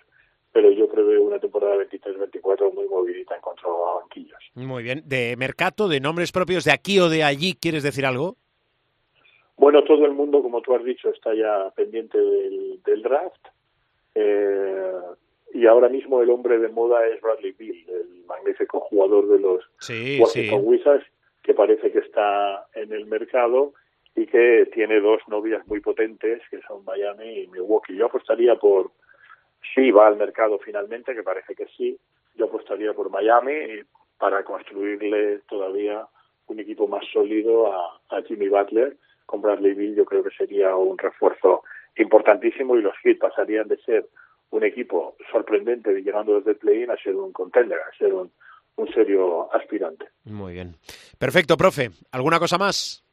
pero 0.58 0.72
yo 0.72 0.90
creo 0.90 1.22
una 1.22 1.38
temporada 1.38 1.76
23-24 1.76 2.74
muy 2.74 2.88
movilita 2.88 3.36
en 3.36 3.42
cuanto 3.42 3.88
a 3.88 4.00
banquillos. 4.02 4.40
Muy 4.56 4.82
bien. 4.82 5.04
¿De 5.06 5.36
mercado, 5.38 5.88
de 5.88 6.00
nombres 6.00 6.32
propios 6.32 6.66
de 6.66 6.72
aquí 6.72 7.00
o 7.00 7.10
de 7.10 7.24
allí, 7.24 7.54
quieres 7.54 7.84
decir 7.84 8.08
algo? 8.08 8.38
Bueno, 9.56 9.84
todo 9.84 10.08
el 10.08 10.14
mundo, 10.14 10.42
como 10.42 10.64
tú 10.64 10.74
has 10.74 10.84
dicho, 10.84 11.12
está 11.12 11.36
ya 11.36 11.70
pendiente 11.76 12.18
del, 12.18 13.04
draft. 13.04 13.40
Eh, 14.16 14.94
y 15.54 15.68
ahora 15.68 15.90
mismo 15.90 16.24
el 16.24 16.32
hombre 16.32 16.58
de 16.58 16.70
moda 16.70 17.06
es 17.06 17.22
Bradley 17.22 17.52
Bill, 17.52 17.86
el 17.88 18.26
magnífico 18.26 18.80
jugador 18.80 19.28
de 19.28 19.38
los 19.38 19.64
Washington 20.20 20.62
Wizards, 20.64 21.06
que 21.44 21.54
parece 21.54 21.92
que 21.92 22.00
está 22.00 22.66
en 22.74 22.92
el 22.94 23.06
mercado 23.06 23.74
y 24.16 24.26
que 24.26 24.68
tiene 24.74 25.02
dos 25.02 25.22
novias 25.28 25.68
muy 25.68 25.82
potentes, 25.82 26.42
que 26.50 26.62
son 26.68 26.84
Miami 26.84 27.42
y 27.44 27.48
Milwaukee. 27.48 27.96
Yo 27.96 28.08
apostaría 28.08 28.56
por, 28.56 28.90
si 29.74 29.92
va 29.92 30.08
al 30.08 30.18
mercado 30.18 30.60
finalmente, 30.60 31.14
que 31.14 31.24
parece 31.24 31.56
que 31.56 31.68
sí, 31.78 31.98
yo 32.36 32.46
apostaría 32.46 32.94
por 32.94 33.10
Miami 33.10 33.82
para 34.18 34.44
construirle 34.44 35.40
todavía 35.50 36.06
un 36.48 36.60
equipo 36.60 36.88
más 36.88 37.04
sólido 37.12 37.72
a 37.74 38.22
Jimmy 38.28 38.50
Butler 38.50 38.98
con 39.28 39.42
Bradley 39.42 39.74
Bill 39.76 39.96
yo 39.96 40.06
creo 40.06 40.24
que 40.24 40.32
sería 40.32 40.76
un 40.76 40.98
refuerzo 40.98 41.64
importantísimo 41.98 42.76
y 42.76 42.82
los 42.82 42.96
Heat 43.04 43.20
pasarían 43.20 43.68
de 43.68 43.78
ser 43.78 44.08
un 44.50 44.64
equipo 44.64 45.16
sorprendente 45.32 45.92
llegando 46.02 46.36
desde 46.36 46.52
el 46.52 46.58
play-in 46.58 46.90
a 46.90 46.98
ser 46.98 47.16
un 47.16 47.34
contender, 47.34 47.78
a 47.78 47.96
ser 47.98 48.14
un, 48.14 48.32
serio 48.94 49.54
aspirante. 49.54 50.06
Muy 50.24 50.54
bien. 50.54 50.76
Perfecto, 51.20 51.58
profe. 51.58 51.90
¿Alguna 52.12 52.40
cosa 52.40 52.58
más? 52.58 53.04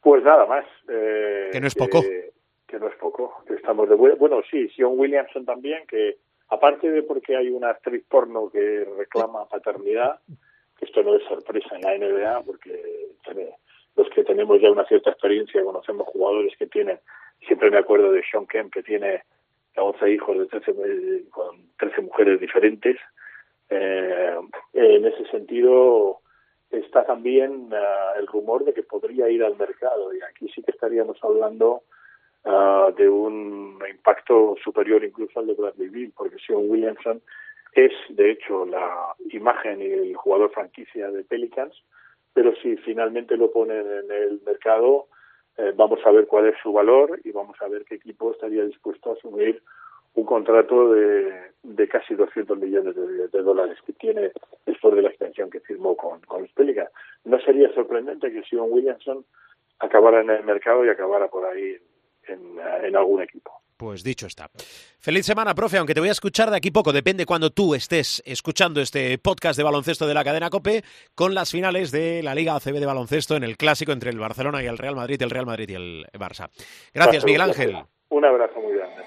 Pues 0.00 0.24
nada 0.24 0.44
más. 0.46 0.64
Eh, 0.88 1.50
que 1.52 1.60
no 1.60 1.66
es 1.66 1.74
poco. 1.74 2.02
Que 2.02 2.78
no 2.78 2.88
es 2.88 2.96
poco. 2.96 3.44
Estamos 3.60 3.88
de 3.88 3.94
bueno, 3.94 4.42
sí, 4.50 4.68
Sion 4.70 4.98
Williamson 4.98 5.44
también, 5.44 5.86
que 5.86 6.16
aparte 6.48 6.90
de 6.90 7.02
porque 7.02 7.36
hay 7.36 7.48
una 7.48 7.70
actriz 7.70 8.04
porno 8.08 8.50
que 8.50 8.86
reclama 8.96 9.48
paternidad, 9.48 10.18
esto 10.80 11.02
no 11.02 11.14
es 11.14 11.22
sorpresa 11.24 11.76
en 11.76 11.82
la 11.82 11.96
NBA, 11.96 12.42
porque 12.42 13.10
los 13.96 14.08
que 14.10 14.24
tenemos 14.24 14.60
ya 14.60 14.70
una 14.70 14.86
cierta 14.86 15.10
experiencia, 15.10 15.62
conocemos 15.62 16.08
jugadores 16.08 16.56
que 16.58 16.66
tienen, 16.66 16.98
siempre 17.46 17.70
me 17.70 17.78
acuerdo 17.78 18.12
de 18.12 18.22
Sean 18.30 18.46
Kemp, 18.46 18.72
que 18.72 18.82
tiene 18.82 19.22
11 19.76 20.10
hijos 20.10 20.38
de 20.38 20.46
13, 20.46 20.70
eh, 20.70 21.24
con 21.30 21.56
13 21.78 22.02
mujeres 22.02 22.40
diferentes. 22.40 22.96
Eh, 23.68 24.36
en 24.72 25.04
ese 25.04 25.26
sentido, 25.30 26.20
está 26.70 27.04
también 27.04 27.72
uh, 27.72 28.18
el 28.18 28.26
rumor 28.26 28.64
de 28.64 28.72
que 28.72 28.82
podría 28.82 29.28
ir 29.28 29.44
al 29.44 29.56
mercado, 29.56 30.14
y 30.14 30.20
aquí 30.22 30.48
sí 30.54 30.62
que 30.62 30.70
estaríamos 30.70 31.18
hablando 31.22 31.82
uh, 32.44 32.92
de 32.96 33.08
un 33.08 33.78
impacto 33.90 34.56
superior 34.62 35.04
incluso 35.04 35.40
al 35.40 35.46
de 35.46 35.54
Bradley 35.54 35.88
Bill, 35.88 36.12
porque 36.16 36.36
Sean 36.38 36.68
Williamson 36.68 37.20
es, 37.72 37.92
de 38.08 38.32
hecho, 38.32 38.66
la 38.66 39.14
imagen 39.30 39.80
y 39.80 39.86
el 39.86 40.16
jugador 40.16 40.50
franquicia 40.50 41.10
de 41.10 41.24
Pelicans, 41.24 41.74
pero 42.32 42.54
si 42.56 42.76
finalmente 42.78 43.36
lo 43.36 43.50
ponen 43.52 43.86
en 43.86 44.10
el 44.10 44.40
mercado, 44.44 45.06
eh, 45.56 45.72
vamos 45.76 46.00
a 46.04 46.10
ver 46.10 46.26
cuál 46.26 46.46
es 46.46 46.54
su 46.62 46.72
valor 46.72 47.20
y 47.24 47.32
vamos 47.32 47.56
a 47.60 47.68
ver 47.68 47.84
qué 47.84 47.96
equipo 47.96 48.32
estaría 48.32 48.64
dispuesto 48.64 49.10
a 49.10 49.14
asumir 49.14 49.62
un 50.14 50.24
contrato 50.24 50.92
de, 50.92 51.52
de 51.62 51.88
casi 51.88 52.14
200 52.14 52.58
millones 52.58 52.96
de, 52.96 53.42
dólares 53.42 53.78
que 53.86 53.92
tiene 53.92 54.32
después 54.66 54.94
de 54.94 55.02
la 55.02 55.08
extensión 55.08 55.50
que 55.50 55.60
firmó 55.60 55.96
con, 55.96 56.20
con 56.22 56.42
los 56.42 56.52
Pelicans. 56.52 56.90
No 57.24 57.38
sería 57.40 57.72
sorprendente 57.74 58.32
que 58.32 58.42
Sion 58.42 58.70
Williamson 58.70 59.24
acabara 59.78 60.20
en 60.20 60.30
el 60.30 60.44
mercado 60.44 60.84
y 60.84 60.88
acabara 60.88 61.28
por 61.28 61.46
ahí 61.46 61.76
en, 62.30 62.86
en 62.86 62.96
algún 62.96 63.22
equipo. 63.22 63.60
Pues 63.76 64.04
dicho 64.04 64.26
está. 64.26 64.50
Feliz 64.98 65.24
semana, 65.24 65.54
profe, 65.54 65.78
aunque 65.78 65.94
te 65.94 66.00
voy 66.00 66.10
a 66.10 66.12
escuchar 66.12 66.50
de 66.50 66.56
aquí 66.58 66.70
poco, 66.70 66.92
depende 66.92 67.24
cuando 67.24 67.48
tú 67.48 67.74
estés 67.74 68.22
escuchando 68.26 68.82
este 68.82 69.16
podcast 69.16 69.56
de 69.56 69.62
baloncesto 69.62 70.06
de 70.06 70.12
la 70.12 70.22
cadena 70.22 70.50
COPE 70.50 70.84
con 71.14 71.34
las 71.34 71.50
finales 71.50 71.90
de 71.90 72.22
la 72.22 72.34
Liga 72.34 72.54
ACB 72.56 72.74
de 72.74 72.84
baloncesto 72.84 73.36
en 73.36 73.44
el 73.44 73.56
clásico 73.56 73.92
entre 73.92 74.10
el 74.10 74.18
Barcelona 74.18 74.62
y 74.62 74.66
el 74.66 74.76
Real 74.76 74.96
Madrid, 74.96 75.22
el 75.22 75.30
Real 75.30 75.46
Madrid 75.46 75.70
y 75.70 75.74
el 75.74 76.06
Barça. 76.12 76.50
Gracias, 76.92 77.24
Miguel 77.24 77.40
Ángel. 77.40 77.76
Un 78.10 78.24
abrazo 78.26 78.60
muy 78.60 78.74
grande. 78.74 79.02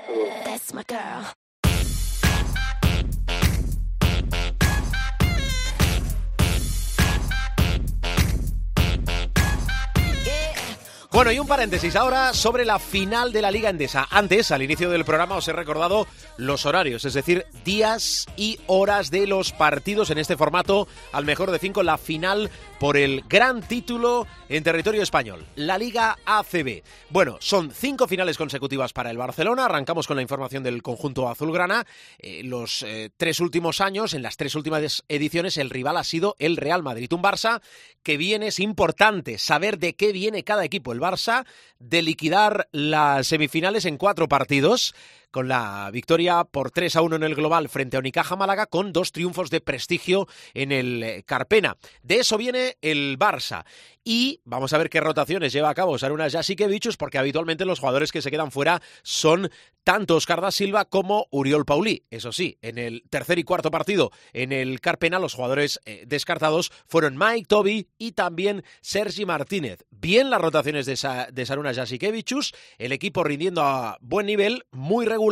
Bueno, 11.13 11.31
y 11.31 11.37
un 11.37 11.45
paréntesis 11.45 11.95
ahora 11.95 12.33
sobre 12.33 12.65
la 12.65 12.79
final 12.79 13.31
de 13.31 13.43
la 13.43 13.51
Liga 13.51 13.69
Endesa. 13.69 14.07
Antes, 14.09 14.49
al 14.49 14.63
inicio 14.63 14.89
del 14.89 15.05
programa, 15.05 15.35
os 15.35 15.47
he 15.47 15.53
recordado 15.53 16.07
los 16.37 16.65
horarios, 16.65 17.05
es 17.05 17.13
decir, 17.13 17.45
días 17.63 18.25
y 18.35 18.57
horas 18.65 19.11
de 19.11 19.27
los 19.27 19.51
partidos 19.51 20.09
en 20.09 20.17
este 20.17 20.37
formato, 20.37 20.87
al 21.11 21.23
mejor 21.23 21.51
de 21.51 21.59
cinco, 21.59 21.83
la 21.83 21.99
final 21.99 22.49
por 22.79 22.97
el 22.97 23.21
gran 23.29 23.61
título 23.61 24.25
en 24.49 24.63
territorio 24.63 25.03
español, 25.03 25.45
la 25.55 25.77
Liga 25.77 26.17
ACB. 26.25 26.81
Bueno, 27.11 27.37
son 27.39 27.69
cinco 27.69 28.07
finales 28.07 28.37
consecutivas 28.37 28.91
para 28.91 29.11
el 29.11 29.17
Barcelona. 29.17 29.65
Arrancamos 29.65 30.07
con 30.07 30.15
la 30.15 30.23
información 30.23 30.63
del 30.63 30.81
conjunto 30.81 31.29
azulgrana. 31.29 31.85
Eh, 32.17 32.41
los 32.43 32.81
eh, 32.81 33.11
tres 33.15 33.39
últimos 33.39 33.81
años, 33.81 34.15
en 34.15 34.23
las 34.23 34.35
tres 34.35 34.55
últimas 34.55 35.03
ediciones, 35.07 35.57
el 35.57 35.69
rival 35.69 35.97
ha 35.97 36.03
sido 36.03 36.35
el 36.39 36.57
Real 36.57 36.81
Madrid. 36.81 37.13
Un 37.13 37.21
Barça 37.21 37.61
que 38.01 38.17
viene, 38.17 38.47
es 38.47 38.59
importante 38.59 39.37
saber 39.37 39.77
de 39.77 39.95
qué 39.95 40.11
viene 40.11 40.43
cada 40.43 40.65
equipo. 40.65 40.91
Barça 41.03 41.45
de 41.79 42.01
liquidar 42.01 42.67
las 42.71 43.27
semifinales 43.27 43.85
en 43.85 43.97
cuatro 43.97 44.27
partidos 44.27 44.95
con 45.33 45.47
la 45.47 45.89
victoria 45.91 46.43
por 46.43 46.69
3 46.69 46.95
a 46.95 47.01
1 47.01 47.15
en 47.15 47.23
el 47.23 47.33
global 47.33 47.67
frente 47.67 47.97
a 47.97 47.99
Unicaja 47.99 48.35
Málaga, 48.35 48.67
con 48.67 48.93
dos 48.93 49.11
triunfos 49.11 49.49
de 49.49 49.61
prestigio 49.61 50.27
en 50.53 50.71
el 50.71 51.01
eh, 51.01 51.23
Carpena. 51.25 51.75
De 52.03 52.19
eso 52.19 52.37
viene 52.37 52.77
el 52.81 53.17
Barça. 53.17 53.65
Y 54.05 54.41
vamos 54.43 54.73
a 54.73 54.77
ver 54.77 54.89
qué 54.89 54.99
rotaciones 54.99 55.51
lleva 55.51 55.69
a 55.69 55.73
cabo 55.73 55.97
Saruna 55.97 56.29
Jasikevichus, 56.29 56.97
porque 56.97 57.17
habitualmente 57.17 57.65
los 57.65 57.79
jugadores 57.79 58.11
que 58.11 58.21
se 58.21 58.29
quedan 58.29 58.51
fuera 58.51 58.81
son 59.01 59.49
tanto 59.83 60.17
Oscar 60.17 60.39
da 60.39 60.51
Silva 60.51 60.85
como 60.85 61.25
Uriol 61.31 61.65
Paulí. 61.65 62.03
Eso 62.11 62.31
sí, 62.31 62.57
en 62.61 62.77
el 62.77 63.03
tercer 63.09 63.39
y 63.39 63.43
cuarto 63.43 63.71
partido 63.71 64.11
en 64.33 64.51
el 64.51 64.81
Carpena, 64.81 65.19
los 65.19 65.33
jugadores 65.33 65.79
eh, 65.85 66.03
descartados 66.05 66.71
fueron 66.85 67.17
Mike 67.17 67.47
Toby 67.47 67.87
y 67.97 68.11
también 68.11 68.63
Sergi 68.81 69.25
Martínez. 69.25 69.83
Bien 69.89 70.29
las 70.29 70.41
rotaciones 70.41 70.85
de, 70.85 70.97
de 71.31 71.45
Saruna 71.45 71.73
Jasikevichus, 71.73 72.53
el 72.77 72.91
equipo 72.91 73.23
rindiendo 73.23 73.63
a 73.63 73.97
buen 74.01 74.27
nivel, 74.27 74.65
muy 74.71 75.05
regular 75.05 75.22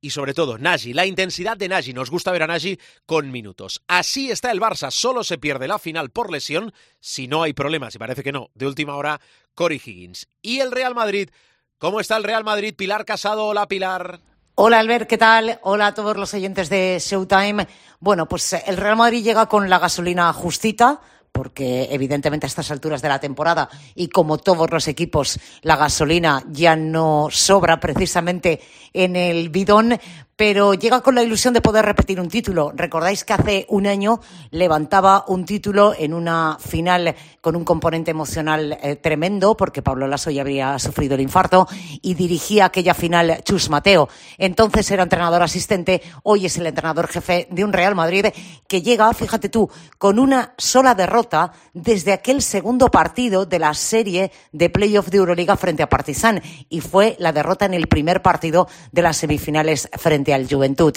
y 0.00 0.10
sobre 0.10 0.34
todo 0.34 0.58
Nagy, 0.58 0.92
la 0.92 1.06
intensidad 1.06 1.56
de 1.56 1.68
Nagy. 1.68 1.92
Nos 1.92 2.10
gusta 2.10 2.32
ver 2.32 2.42
a 2.42 2.46
Nagy 2.46 2.78
con 3.06 3.30
minutos. 3.30 3.82
Así 3.88 4.30
está 4.30 4.50
el 4.50 4.60
Barça, 4.60 4.90
solo 4.90 5.24
se 5.24 5.38
pierde 5.38 5.68
la 5.68 5.78
final 5.78 6.10
por 6.10 6.30
lesión, 6.30 6.72
si 7.00 7.28
no 7.28 7.42
hay 7.42 7.52
problemas, 7.52 7.94
y 7.94 7.98
parece 7.98 8.22
que 8.22 8.32
no, 8.32 8.50
de 8.54 8.66
última 8.66 8.96
hora, 8.96 9.20
Cory 9.54 9.80
Higgins. 9.84 10.28
Y 10.42 10.60
el 10.60 10.72
Real 10.72 10.94
Madrid, 10.94 11.30
¿cómo 11.78 12.00
está 12.00 12.16
el 12.16 12.24
Real 12.24 12.44
Madrid? 12.44 12.74
Pilar 12.76 13.04
Casado, 13.04 13.46
hola 13.46 13.68
Pilar. 13.68 14.20
Hola 14.54 14.80
Albert, 14.80 15.08
¿qué 15.08 15.18
tal? 15.18 15.60
Hola 15.62 15.88
a 15.88 15.94
todos 15.94 16.16
los 16.16 16.34
oyentes 16.34 16.68
de 16.68 16.98
Showtime. 17.00 17.68
Bueno, 18.00 18.26
pues 18.28 18.52
el 18.52 18.76
Real 18.76 18.96
Madrid 18.96 19.22
llega 19.22 19.46
con 19.46 19.70
la 19.70 19.78
gasolina 19.78 20.32
justita 20.32 21.00
porque 21.32 21.88
evidentemente 21.90 22.46
a 22.46 22.48
estas 22.48 22.70
alturas 22.70 23.02
de 23.02 23.08
la 23.08 23.20
temporada 23.20 23.68
y 23.94 24.08
como 24.08 24.38
todos 24.38 24.70
los 24.70 24.88
equipos, 24.88 25.38
la 25.62 25.76
gasolina 25.76 26.42
ya 26.50 26.76
no 26.76 27.28
sobra 27.30 27.80
precisamente 27.80 28.60
en 28.92 29.16
el 29.16 29.48
bidón, 29.48 29.98
pero 30.38 30.72
llega 30.72 31.00
con 31.00 31.16
la 31.16 31.24
ilusión 31.24 31.52
de 31.52 31.60
poder 31.60 31.84
repetir 31.84 32.20
un 32.20 32.28
título. 32.28 32.70
Recordáis 32.72 33.24
que 33.24 33.32
hace 33.32 33.66
un 33.70 33.88
año 33.88 34.20
levantaba 34.52 35.24
un 35.26 35.44
título 35.44 35.94
en 35.98 36.14
una 36.14 36.58
final 36.60 37.16
con 37.40 37.56
un 37.56 37.64
componente 37.64 38.12
emocional 38.12 38.78
eh, 38.80 38.94
tremendo, 38.94 39.56
porque 39.56 39.82
Pablo 39.82 40.06
Lasso 40.06 40.30
ya 40.30 40.42
había 40.42 40.78
sufrido 40.78 41.16
el 41.16 41.22
infarto, 41.22 41.66
y 42.02 42.14
dirigía 42.14 42.66
aquella 42.66 42.94
final 42.94 43.40
Chus 43.42 43.68
Mateo. 43.68 44.08
Entonces 44.38 44.88
era 44.92 45.02
entrenador 45.02 45.42
asistente, 45.42 46.02
hoy 46.22 46.46
es 46.46 46.56
el 46.56 46.68
entrenador 46.68 47.08
jefe 47.08 47.48
de 47.50 47.64
un 47.64 47.72
Real 47.72 47.96
Madrid 47.96 48.26
que 48.68 48.80
llega, 48.80 49.12
fíjate 49.14 49.48
tú, 49.48 49.68
con 49.98 50.20
una 50.20 50.54
sola 50.56 50.94
derrota 50.94 51.50
desde 51.74 52.12
aquel 52.12 52.42
segundo 52.42 52.92
partido 52.92 53.44
de 53.44 53.58
la 53.58 53.74
serie 53.74 54.30
de 54.52 54.70
playoff 54.70 55.08
de 55.08 55.18
Euroliga 55.18 55.56
frente 55.56 55.82
a 55.82 55.88
Partizan, 55.88 56.40
y 56.68 56.80
fue 56.80 57.16
la 57.18 57.32
derrota 57.32 57.64
en 57.64 57.74
el 57.74 57.88
primer 57.88 58.22
partido 58.22 58.68
de 58.92 59.02
las 59.02 59.16
semifinales 59.16 59.88
frente 59.96 60.27
al 60.34 60.48
Juventud. 60.48 60.92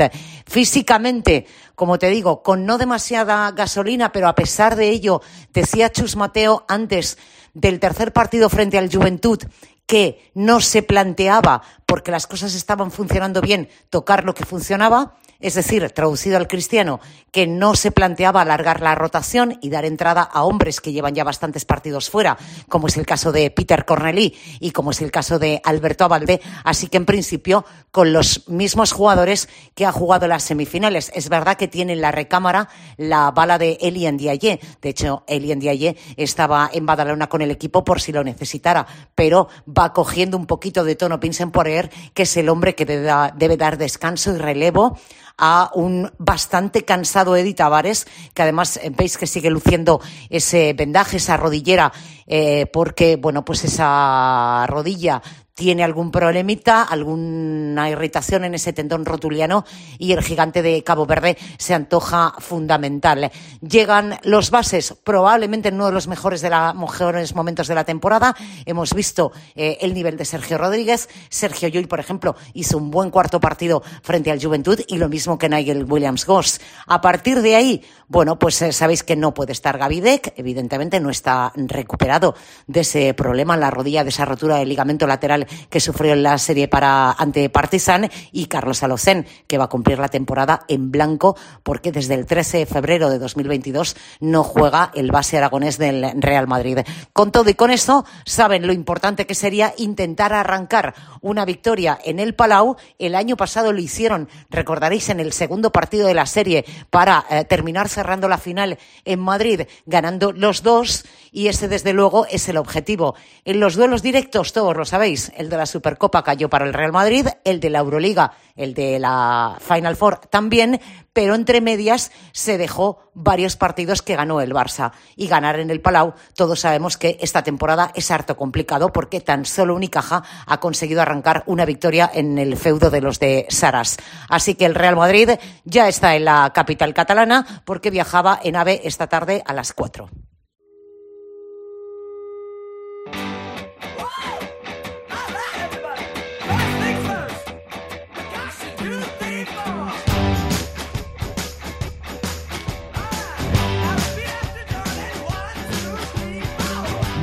Físicamente, 0.46 1.46
como 1.76 2.00
te 2.00 2.10
digo, 2.10 2.44
con 2.44 2.66
no 2.66 2.78
demasiada 2.78 3.52
gasolina, 3.52 4.12
pero 4.12 4.28
a 4.28 4.36
pesar 4.36 4.76
de 4.76 4.90
ello, 4.90 5.22
decía 5.54 5.92
Chus 5.92 6.16
Mateo 6.16 6.66
antes 6.68 7.18
del 7.54 7.80
tercer 7.80 8.14
partido 8.14 8.50
frente 8.50 8.78
al 8.78 8.92
Juventud 8.92 9.40
que 9.86 10.32
no 10.34 10.62
se 10.62 10.84
planteaba, 10.84 11.64
porque 11.86 12.12
las 12.12 12.26
cosas 12.26 12.56
estaban 12.56 12.92
funcionando 12.92 13.42
bien, 13.42 13.68
tocar 13.90 14.24
lo 14.24 14.34
que 14.34 14.46
funcionaba, 14.46 15.18
es 15.42 15.56
decir, 15.56 15.90
traducido 15.92 16.38
al 16.38 16.48
cristiano, 16.48 17.00
que 17.32 17.48
no 17.48 17.76
se 17.76 17.92
planteaba 17.92 18.42
alargar 18.42 18.82
la 18.82 18.96
rotación 18.96 19.58
y 19.62 19.70
dar 19.70 19.86
entrada 19.86 20.22
a 20.22 20.44
hombres 20.44 20.82
que 20.82 20.92
llevan 20.92 21.16
ya 21.16 21.24
bastantes 21.24 21.66
partidos 21.66 22.10
fuera, 22.10 22.38
como 22.68 22.88
es 22.88 22.98
el 22.98 23.06
caso 23.06 23.32
de 23.32 23.50
Peter 23.52 23.86
Cornelí 23.86 24.36
y 24.60 24.72
como 24.72 24.92
es 24.92 25.02
el 25.02 25.12
caso 25.12 25.40
de 25.40 25.62
Alberto 25.64 26.04
Abalde, 26.04 26.42
así 26.64 26.88
que 26.88 26.98
en 26.98 27.06
principio 27.06 27.66
con 27.92 28.14
los 28.14 28.48
mismos 28.50 28.92
jugadores 28.92 29.50
que 29.76 29.86
ha 29.86 29.92
jugado 29.92 30.28
las 30.28 30.44
semifinales. 30.44 31.12
Es 31.14 31.30
verdad 31.30 31.58
que 31.58 31.68
tiene 31.68 31.94
en 31.94 32.02
la 32.02 32.12
recámara 32.12 32.70
la 32.98 33.32
bala 33.32 33.58
de 33.58 33.78
Eli 33.82 34.10
Ndiaye. 34.12 34.60
De 34.82 34.90
hecho, 34.90 35.24
Eli 35.28 35.56
Ndiaye 35.56 35.98
estaba 36.18 36.70
en 36.74 36.86
Badalona 36.86 37.28
con 37.28 37.42
el 37.42 37.52
equipo 37.52 37.84
por 37.84 38.02
si 38.02 38.12
lo 38.12 38.24
necesitara, 38.24 38.86
pero 39.16 39.48
va 39.68 39.94
cogiendo 39.94 40.38
un 40.38 40.46
poquito 40.46 40.84
de 40.84 40.96
tono 40.96 41.20
Pinsen 41.20 41.52
Poirier, 41.52 41.90
que 42.14 42.24
es 42.24 42.38
el 42.38 42.50
hombre 42.50 42.76
que 42.76 42.86
debe 42.86 43.58
dar 43.58 43.78
descanso 43.78 44.34
y 44.34 44.38
relevo 44.38 44.98
a 45.42 45.72
un 45.74 46.12
bastante 46.20 46.86
cansado 46.86 47.36
Eddie 47.36 47.56
Tavares, 47.56 48.06
que 48.36 48.44
además 48.44 48.78
eh, 48.78 48.92
veis 48.96 49.18
que 49.18 49.26
sigue 49.26 49.50
luciendo 49.50 50.00
ese 50.30 50.74
vendaje, 50.74 51.18
esa 51.18 51.36
rodillera, 51.36 51.92
eh, 52.28 52.68
porque, 52.72 53.16
bueno, 53.16 53.44
pues 53.44 53.66
esa 53.66 54.66
rodilla 54.68 55.22
tiene 55.54 55.84
algún 55.84 56.12
problemita, 56.12 56.84
alguna 56.84 57.90
irritación 57.90 58.44
en 58.46 58.56
ese 58.56 58.74
tendón 58.74 59.06
rotuliano 59.06 59.66
y 59.98 60.14
el 60.14 60.22
gigante 60.22 60.62
de 60.62 60.84
Cabo 60.84 61.06
Verde 61.06 61.38
se 61.58 61.74
antoja 61.74 62.34
fundamental. 62.40 63.32
Llegan 63.62 64.20
los 64.24 64.52
bases, 64.52 64.96
probablemente 65.04 65.70
en 65.70 65.76
uno 65.76 65.88
de 65.88 65.92
los 65.92 66.08
mejores, 66.08 66.42
de 66.42 66.50
la, 66.50 66.74
mejores 66.74 67.36
momentos 67.36 67.68
de 67.68 67.76
la 67.76 67.84
temporada. 67.84 68.36
Hemos 68.66 68.94
visto 68.94 69.32
eh, 69.56 69.78
el 69.82 69.94
nivel 69.94 70.18
de 70.18 70.26
Sergio 70.26 70.58
Rodríguez. 70.58 71.10
Sergio 71.30 71.68
Llull, 71.68 71.88
por 71.88 72.00
ejemplo, 72.00 72.36
hizo 72.54 72.78
un 72.78 72.92
buen 72.92 73.10
cuarto 73.10 73.40
partido 73.40 73.84
frente 74.02 74.32
al 74.32 74.42
Juventud 74.42 74.80
y 74.88 74.98
lo 74.98 75.10
mismo 75.10 75.38
que 75.38 75.50
Nigel 75.50 75.86
Williams-Goss. 75.86 76.62
A 76.88 77.02
partir 77.02 77.42
de 77.42 77.56
ahí, 77.56 77.84
bueno, 78.08 78.40
pues 78.40 78.62
eh, 78.62 78.72
sabéis 78.72 79.04
que 79.04 79.16
no 79.16 79.34
puede 79.34 79.52
estar 79.52 79.78
Gavidec, 79.78 80.34
evidentemente 80.38 81.00
no 81.00 81.10
está 81.10 81.52
recuperado 81.56 82.36
de 82.68 82.82
ese 82.82 83.14
problema 83.14 83.54
en 83.54 83.62
la 83.62 83.72
rodilla, 83.72 84.04
de 84.04 84.10
esa 84.10 84.26
rotura 84.26 84.58
del 84.58 84.70
ligamento 84.70 85.08
lateral 85.08 85.41
que 85.70 85.80
sufrió 85.80 86.14
en 86.14 86.24
la 86.24 86.38
serie 86.38 86.68
para 86.68 87.12
ante 87.12 87.50
Partizan 87.50 88.10
y 88.32 88.46
Carlos 88.46 88.84
Alocén, 88.84 89.26
que 89.48 89.58
va 89.58 89.66
a 89.66 89.70
cumplir 89.70 90.00
la 90.00 90.10
temporada 90.10 90.66
en 90.68 90.92
blanco 90.92 91.38
porque 91.64 91.92
desde 91.92 92.16
el 92.16 92.26
13 92.26 92.60
de 92.60 92.66
febrero 92.66 93.10
de 93.10 93.20
2022 93.20 93.96
no 94.20 94.44
juega 94.44 94.92
el 94.96 95.12
base 95.12 95.38
aragonés 95.38 95.78
del 95.78 96.14
Real 96.22 96.48
Madrid. 96.48 96.80
Con 97.14 97.32
todo 97.32 97.50
y 97.50 97.54
con 97.54 97.72
esto, 97.72 98.06
saben 98.26 98.68
lo 98.68 98.74
importante 98.74 99.26
que 99.26 99.36
sería 99.36 99.74
intentar 99.78 100.34
arrancar 100.34 100.94
una 101.22 101.46
victoria 101.46 102.00
en 102.04 102.20
el 102.20 102.36
Palau. 102.36 102.76
El 103.00 103.16
año 103.16 103.38
pasado 103.38 103.72
lo 103.74 103.80
hicieron, 103.80 104.30
recordaréis, 104.50 105.10
en 105.10 105.20
el 105.20 105.34
segundo 105.34 105.72
partido 105.72 106.08
de 106.08 106.14
la 106.14 106.26
serie 106.26 106.66
para 106.90 107.26
eh, 107.30 107.46
terminar 107.46 107.90
cerrando 107.90 108.28
la 108.28 108.38
final 108.38 108.78
en 109.06 109.20
Madrid, 109.20 109.62
ganando 109.86 110.32
los 110.32 110.64
dos 110.64 111.06
y 111.32 111.48
ese 111.48 111.68
desde 111.68 111.94
luego 111.94 112.26
es 112.28 112.48
el 112.50 112.58
objetivo. 112.58 113.16
En 113.46 113.60
los 113.60 113.76
duelos 113.76 114.02
directos, 114.02 114.54
todos 114.54 114.76
lo 114.76 114.86
sabéis, 114.86 115.31
El 115.36 115.50
de 115.50 115.58
la 115.58 115.66
Supercopa 115.66 116.24
cayó 116.24 116.50
para 116.50 116.66
el 116.66 116.74
Real 116.74 116.92
Madrid, 116.92 117.28
el 117.44 117.60
de 117.60 117.70
la 117.70 117.80
Euroliga, 117.80 118.34
el 118.56 118.74
de 118.74 119.00
la 119.00 119.58
Final 119.60 119.96
Four 119.96 120.20
también, 120.30 120.80
pero 121.14 121.36
entre 121.36 121.62
medias 121.62 122.12
se 122.32 122.58
dejó 122.58 123.12
varios 123.14 123.56
partidos 123.56 124.02
que 124.02 124.16
ganó 124.16 124.42
el 124.42 124.54
Barça. 124.54 124.92
Y 125.16 125.28
ganar 125.28 125.60
en 125.60 125.70
el 125.70 125.82
Palau, 125.82 126.14
todos 126.36 126.60
sabemos 126.60 126.98
que 126.98 127.18
esta 127.22 127.44
temporada 127.44 127.92
es 127.96 128.12
harto 128.12 128.38
complicado 128.38 128.94
porque 128.94 129.22
tan 129.22 129.46
solo 129.46 129.76
Unicaja 129.76 130.24
ha 130.46 130.60
conseguido 130.60 131.02
arrancar 131.02 131.44
una 131.48 131.66
victoria 131.66 132.10
en 132.14 132.38
el 132.38 132.58
feudo 132.58 132.90
de 132.90 133.02
los 133.02 133.20
de 133.20 133.46
Saras. 133.50 133.98
Así 134.30 134.56
que 134.56 134.66
el 134.66 134.76
Real 134.76 134.96
Madrid 134.96 135.32
ya 135.66 135.88
está 135.88 136.16
en 136.16 136.26
la 136.26 136.52
capital 136.54 136.94
catalana 136.94 137.64
porque 137.66 137.92
viajaba 137.92 138.40
en 138.42 138.56
AVE 138.56 138.82
esta 138.86 139.08
tarde 139.08 139.44
a 139.46 139.54
las 139.54 139.74
4. 139.74 140.10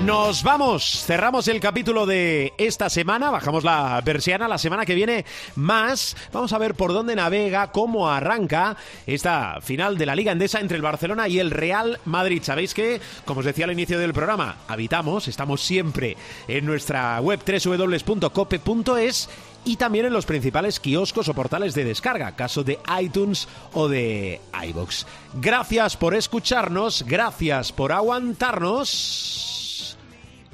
Nos 0.09 0.43
vamos, 0.43 1.05
cerramos 1.05 1.49
el 1.49 1.61
capítulo 1.61 2.07
de 2.07 2.55
esta 2.57 2.89
semana, 2.89 3.31
bajamos 3.31 3.63
la 3.63 4.01
persiana, 4.03 4.49
la 4.49 4.57
semana 4.57 4.87
que 4.87 4.95
viene 4.95 5.27
más. 5.55 6.17
Vamos 6.33 6.55
a 6.55 6.59
ver 6.59 6.75
por 6.75 6.95
dónde 6.95 7.15
navega, 7.15 7.73
cómo 7.73 8.09
arranca 8.09 8.79
esta 9.07 9.61
final 9.61 9.99
de 9.99 10.07
la 10.07 10.17
Liga 10.17 10.33
Endesa 10.33 10.61
entre 10.61 10.77
el 10.79 10.83
Barcelona 10.83 11.29
y 11.29 11.41
el 11.41 11.51
Real 11.51 12.01
Madrid. 12.07 12.43
Sabéis 12.43 12.73
que, 12.73 13.03
como 13.27 13.41
os 13.41 13.47
decía 13.47 13.67
al 13.67 13.73
inicio 13.73 13.99
del 13.99 14.15
programa, 14.15 14.57
habitamos, 14.67 15.29
estamos 15.29 15.61
siempre 15.61 16.17
en 16.49 16.65
nuestra 16.65 17.21
web 17.21 17.41
www.cope.es 17.47 19.29
y 19.67 19.77
también 19.77 20.07
en 20.07 20.15
los 20.15 20.25
principales 20.25 20.81
kioscos 20.81 21.29
o 21.29 21.35
portales 21.35 21.75
de 21.75 21.85
descarga, 21.85 22.35
caso 22.35 22.65
de 22.65 22.79
iTunes 22.99 23.47
o 23.75 23.89
de 23.89 24.41
iBox. 24.69 25.05
Gracias 25.35 25.99
por 25.99 26.15
escucharnos, 26.15 27.05
gracias 27.07 27.73
por 27.73 27.93
aguantarnos 27.93 29.58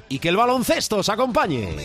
y 0.09 0.19
que 0.19 0.29
el 0.29 0.37
baloncesto 0.37 0.97
os 0.97 1.09
acompañe. 1.09 1.75